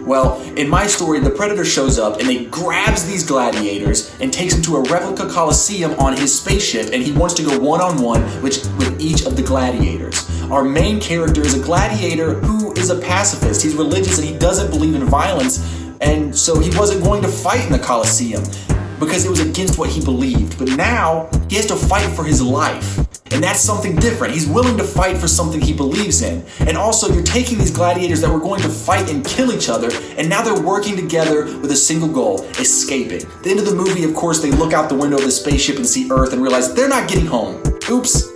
Well, 0.07 0.41
in 0.55 0.69
my 0.69 0.87
story, 0.87 1.19
the 1.19 1.29
Predator 1.29 1.65
shows 1.65 1.99
up 1.99 2.21
and 2.21 2.29
he 2.29 2.45
grabs 2.45 3.05
these 3.05 3.25
gladiators 3.25 4.09
and 4.21 4.31
takes 4.31 4.53
them 4.53 4.63
to 4.63 4.77
a 4.77 4.81
replica 4.83 5.29
coliseum 5.29 5.99
on 5.99 6.15
his 6.15 6.39
spaceship, 6.39 6.93
and 6.93 7.03
he 7.03 7.11
wants 7.11 7.33
to 7.35 7.43
go 7.43 7.59
one 7.59 7.81
on 7.81 8.01
one 8.01 8.21
with 8.41 9.01
each 9.01 9.25
of 9.25 9.35
the 9.35 9.43
gladiators. 9.43 10.25
Our 10.43 10.63
main 10.63 11.01
character 11.01 11.41
is 11.41 11.55
a 11.55 11.59
gladiator 11.59 12.35
who 12.35 12.71
is 12.75 12.89
a 12.89 12.97
pacifist. 13.01 13.61
He's 13.61 13.75
religious 13.75 14.17
and 14.17 14.25
he 14.25 14.37
doesn't 14.37 14.71
believe 14.71 14.95
in 14.95 15.03
violence, 15.03 15.59
and 15.99 16.33
so 16.33 16.57
he 16.57 16.69
wasn't 16.77 17.03
going 17.03 17.21
to 17.23 17.27
fight 17.27 17.65
in 17.65 17.73
the 17.73 17.79
coliseum 17.79 18.43
because 19.01 19.25
it 19.25 19.29
was 19.29 19.41
against 19.41 19.77
what 19.77 19.89
he 19.89 19.99
believed. 19.99 20.57
But 20.57 20.69
now 20.77 21.29
he 21.49 21.57
has 21.57 21.65
to 21.65 21.75
fight 21.75 22.09
for 22.15 22.23
his 22.23 22.41
life. 22.41 23.06
And 23.31 23.43
that's 23.43 23.59
something 23.59 23.95
different. 23.95 24.33
He's 24.33 24.47
willing 24.47 24.77
to 24.77 24.83
fight 24.83 25.17
for 25.17 25.27
something 25.27 25.61
he 25.61 25.73
believes 25.73 26.21
in. 26.21 26.45
And 26.59 26.77
also, 26.77 27.11
you're 27.13 27.23
taking 27.23 27.57
these 27.57 27.71
gladiators 27.71 28.21
that 28.21 28.29
were 28.29 28.39
going 28.39 28.61
to 28.61 28.69
fight 28.69 29.09
and 29.09 29.25
kill 29.25 29.51
each 29.51 29.69
other, 29.69 29.89
and 30.17 30.29
now 30.29 30.41
they're 30.41 30.61
working 30.61 30.95
together 30.95 31.45
with 31.59 31.71
a 31.71 31.75
single 31.75 32.07
goal 32.07 32.43
escaping. 32.59 33.21
At 33.21 33.43
the 33.43 33.49
end 33.49 33.59
of 33.59 33.65
the 33.65 33.75
movie, 33.75 34.03
of 34.03 34.15
course, 34.15 34.41
they 34.41 34.51
look 34.51 34.73
out 34.73 34.89
the 34.89 34.95
window 34.95 35.17
of 35.17 35.23
the 35.23 35.31
spaceship 35.31 35.77
and 35.77 35.85
see 35.85 36.09
Earth 36.11 36.33
and 36.33 36.41
realize 36.41 36.73
they're 36.73 36.89
not 36.89 37.09
getting 37.09 37.25
home. 37.25 37.61
Oops. 37.89 38.27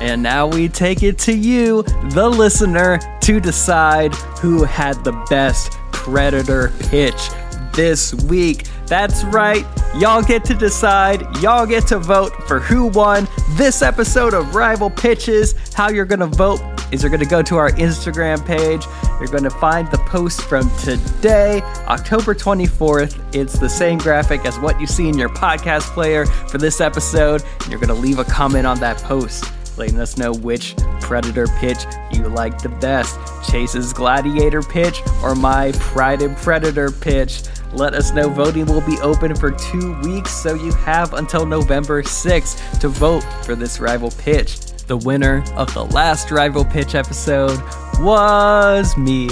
And 0.00 0.22
now 0.22 0.46
we 0.46 0.68
take 0.68 1.02
it 1.02 1.18
to 1.20 1.34
you, 1.34 1.82
the 2.14 2.26
listener, 2.26 2.98
to 3.20 3.38
decide 3.38 4.14
who 4.40 4.64
had 4.64 5.04
the 5.04 5.12
best 5.28 5.72
Predator 5.92 6.72
pitch 6.88 7.28
this 7.74 8.14
week. 8.24 8.66
That's 8.90 9.22
right, 9.22 9.64
y'all 9.94 10.20
get 10.20 10.44
to 10.46 10.54
decide, 10.54 11.20
y'all 11.36 11.64
get 11.64 11.86
to 11.86 11.98
vote 12.00 12.32
for 12.48 12.58
who 12.58 12.86
won 12.86 13.28
this 13.50 13.82
episode 13.82 14.34
of 14.34 14.52
Rival 14.52 14.90
Pitches. 14.90 15.54
How 15.74 15.90
you're 15.90 16.04
gonna 16.04 16.26
vote 16.26 16.60
is 16.90 17.00
you're 17.00 17.10
gonna 17.10 17.24
go 17.24 17.40
to 17.40 17.56
our 17.56 17.70
Instagram 17.70 18.44
page. 18.44 18.84
You're 19.20 19.28
gonna 19.28 19.48
find 19.48 19.88
the 19.92 19.98
post 19.98 20.40
from 20.42 20.68
today, 20.78 21.62
October 21.86 22.34
24th. 22.34 23.16
It's 23.32 23.60
the 23.60 23.68
same 23.68 23.98
graphic 23.98 24.44
as 24.44 24.58
what 24.58 24.80
you 24.80 24.88
see 24.88 25.08
in 25.08 25.16
your 25.16 25.28
podcast 25.28 25.82
player 25.94 26.26
for 26.26 26.58
this 26.58 26.80
episode. 26.80 27.44
And 27.60 27.68
you're 27.70 27.78
gonna 27.78 27.94
leave 27.94 28.18
a 28.18 28.24
comment 28.24 28.66
on 28.66 28.80
that 28.80 28.98
post 28.98 29.44
letting 29.76 30.00
us 30.00 30.18
know 30.18 30.32
which 30.32 30.76
Predator 31.00 31.46
pitch 31.58 31.78
you 32.12 32.24
like 32.24 32.60
the 32.60 32.68
best. 32.68 33.18
Chase's 33.50 33.94
Gladiator 33.94 34.62
pitch 34.62 35.00
or 35.22 35.34
my 35.34 35.72
Pride 35.72 36.20
and 36.20 36.36
Predator 36.36 36.90
pitch. 36.90 37.42
Let 37.72 37.94
us 37.94 38.12
know. 38.12 38.28
Voting 38.28 38.66
will 38.66 38.80
be 38.80 38.98
open 39.00 39.34
for 39.34 39.52
two 39.52 39.98
weeks, 40.02 40.32
so 40.32 40.54
you 40.54 40.72
have 40.72 41.14
until 41.14 41.46
November 41.46 42.02
6th 42.02 42.80
to 42.80 42.88
vote 42.88 43.22
for 43.44 43.54
this 43.54 43.80
rival 43.80 44.10
pitch. 44.10 44.60
The 44.86 44.96
winner 44.96 45.44
of 45.54 45.72
the 45.72 45.84
last 45.84 46.30
rival 46.30 46.64
pitch 46.64 46.94
episode 46.94 47.60
was 48.00 48.96
me. 48.96 49.28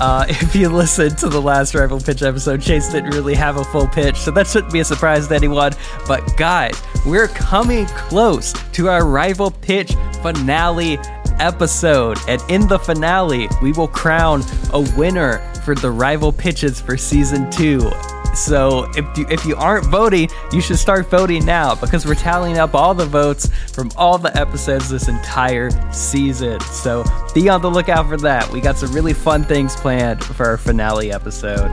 Uh, 0.00 0.24
if 0.28 0.54
you 0.54 0.68
listened 0.68 1.18
to 1.18 1.28
the 1.28 1.40
last 1.40 1.74
rival 1.74 2.00
pitch 2.00 2.22
episode, 2.22 2.62
Chase 2.62 2.90
didn't 2.90 3.10
really 3.10 3.34
have 3.34 3.58
a 3.58 3.64
full 3.64 3.86
pitch, 3.86 4.16
so 4.16 4.30
that 4.30 4.46
shouldn't 4.46 4.72
be 4.72 4.80
a 4.80 4.84
surprise 4.84 5.28
to 5.28 5.34
anyone. 5.34 5.72
But 6.08 6.36
guys, 6.36 6.80
we're 7.04 7.28
coming 7.28 7.86
close 7.86 8.54
to 8.72 8.88
our 8.88 9.06
rival 9.06 9.50
pitch 9.50 9.92
finale 10.22 10.98
episode, 11.38 12.18
and 12.26 12.40
in 12.48 12.66
the 12.68 12.78
finale, 12.78 13.48
we 13.60 13.72
will 13.72 13.88
crown 13.88 14.42
a 14.72 14.80
winner 14.96 15.46
for 15.64 15.74
the 15.74 15.90
rival 15.90 16.32
pitches 16.32 16.80
for 16.80 16.96
season 16.96 17.50
two. 17.50 17.90
So 18.34 18.90
if 18.96 19.18
you, 19.18 19.26
if 19.28 19.44
you 19.44 19.56
aren't 19.56 19.86
voting, 19.86 20.30
you 20.52 20.60
should 20.60 20.78
start 20.78 21.08
voting 21.10 21.44
now 21.44 21.74
because 21.74 22.06
we're 22.06 22.14
tallying 22.14 22.58
up 22.58 22.74
all 22.74 22.94
the 22.94 23.04
votes 23.04 23.48
from 23.72 23.90
all 23.96 24.16
the 24.16 24.34
episodes 24.38 24.88
this 24.88 25.08
entire 25.08 25.70
season. 25.92 26.60
So 26.60 27.04
be 27.34 27.48
on 27.48 27.60
the 27.60 27.70
lookout 27.70 28.08
for 28.08 28.16
that. 28.18 28.50
We 28.50 28.60
got 28.60 28.78
some 28.78 28.92
really 28.92 29.12
fun 29.12 29.44
things 29.44 29.76
planned 29.76 30.24
for 30.24 30.46
our 30.46 30.56
finale 30.56 31.12
episode. 31.12 31.70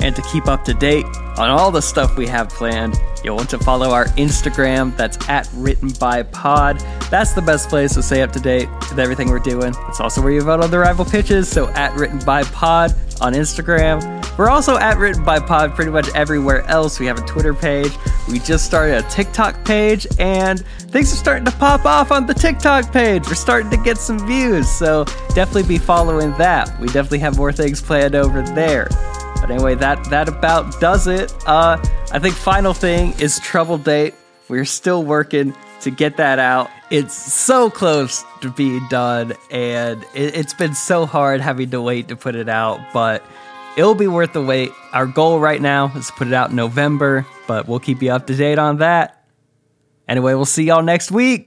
And 0.00 0.14
to 0.14 0.22
keep 0.22 0.46
up 0.46 0.64
to 0.64 0.74
date 0.74 1.04
on 1.36 1.50
all 1.50 1.70
the 1.70 1.82
stuff 1.82 2.16
we 2.16 2.26
have 2.28 2.48
planned, 2.48 2.96
you'll 3.24 3.36
want 3.36 3.50
to 3.50 3.58
follow 3.58 3.90
our 3.90 4.06
Instagram. 4.16 4.96
That's 4.96 5.28
at 5.28 5.48
written 5.54 5.90
by 6.00 6.22
pod. 6.22 6.80
That's 7.10 7.32
the 7.32 7.42
best 7.42 7.68
place 7.68 7.94
to 7.94 8.02
stay 8.02 8.22
up 8.22 8.32
to 8.32 8.40
date 8.40 8.68
with 8.88 8.98
everything 8.98 9.28
we're 9.28 9.40
doing. 9.40 9.74
It's 9.88 10.00
also 10.00 10.22
where 10.22 10.32
you 10.32 10.40
vote 10.40 10.62
on 10.62 10.70
the 10.70 10.78
rival 10.78 11.04
pitches. 11.04 11.48
So 11.48 11.68
at 11.70 11.94
written 11.96 12.20
by 12.20 12.44
pod 12.44 12.94
on 13.20 13.32
Instagram. 13.34 14.02
We're 14.38 14.50
also 14.50 14.76
at 14.78 14.98
written 14.98 15.24
by 15.24 15.40
pod 15.40 15.74
pretty 15.74 15.90
much 15.90 16.08
everywhere 16.14 16.62
else. 16.66 16.98
We 17.00 17.06
have 17.06 17.18
a 17.18 17.26
Twitter 17.26 17.54
page. 17.54 17.92
We 18.28 18.38
just 18.38 18.64
started 18.64 19.04
a 19.04 19.08
TikTok 19.08 19.64
page, 19.64 20.06
and 20.18 20.64
things 20.90 21.12
are 21.12 21.16
starting 21.16 21.44
to 21.46 21.52
pop 21.52 21.84
off 21.86 22.12
on 22.12 22.26
the 22.26 22.34
TikTok 22.34 22.92
page. 22.92 23.26
We're 23.26 23.34
starting 23.34 23.70
to 23.70 23.76
get 23.78 23.98
some 23.98 24.24
views, 24.26 24.70
so 24.70 25.04
definitely 25.34 25.64
be 25.64 25.78
following 25.78 26.32
that. 26.38 26.78
We 26.80 26.86
definitely 26.88 27.20
have 27.20 27.36
more 27.36 27.52
things 27.52 27.80
planned 27.80 28.14
over 28.14 28.42
there. 28.42 28.88
But 29.40 29.50
anyway, 29.50 29.74
that 29.76 30.04
that 30.10 30.28
about 30.28 30.80
does 30.80 31.06
it. 31.06 31.32
Uh, 31.46 31.78
I 32.12 32.18
think 32.18 32.34
final 32.34 32.74
thing 32.74 33.14
is 33.20 33.38
Trouble 33.40 33.78
Date. 33.78 34.14
We're 34.48 34.64
still 34.64 35.04
working 35.04 35.54
to 35.82 35.90
get 35.90 36.16
that 36.16 36.38
out. 36.38 36.70
It's 36.90 37.14
so 37.14 37.70
close 37.70 38.24
to 38.40 38.50
being 38.50 38.86
done, 38.88 39.34
and 39.50 40.04
it, 40.14 40.34
has 40.34 40.54
been 40.54 40.74
so 40.74 41.06
hard 41.06 41.40
having 41.40 41.70
to 41.70 41.82
wait 41.82 42.08
to 42.08 42.16
put 42.16 42.34
it 42.34 42.48
out, 42.48 42.80
but 42.92 43.22
it'll 43.76 43.94
be 43.94 44.08
worth 44.08 44.32
the 44.32 44.42
wait. 44.42 44.70
Our 44.92 45.06
goal 45.06 45.38
right 45.38 45.60
now 45.60 45.92
is 45.94 46.06
to 46.08 46.12
put 46.14 46.28
it 46.28 46.34
out 46.34 46.50
in 46.50 46.56
November, 46.56 47.26
but 47.46 47.68
we'll 47.68 47.80
keep 47.80 48.02
you 48.02 48.10
up 48.10 48.26
to 48.26 48.34
date 48.34 48.58
on 48.58 48.78
that. 48.78 49.24
Anyway, 50.08 50.34
we'll 50.34 50.46
see 50.46 50.64
y'all 50.64 50.82
next 50.82 51.10
week. 51.10 51.46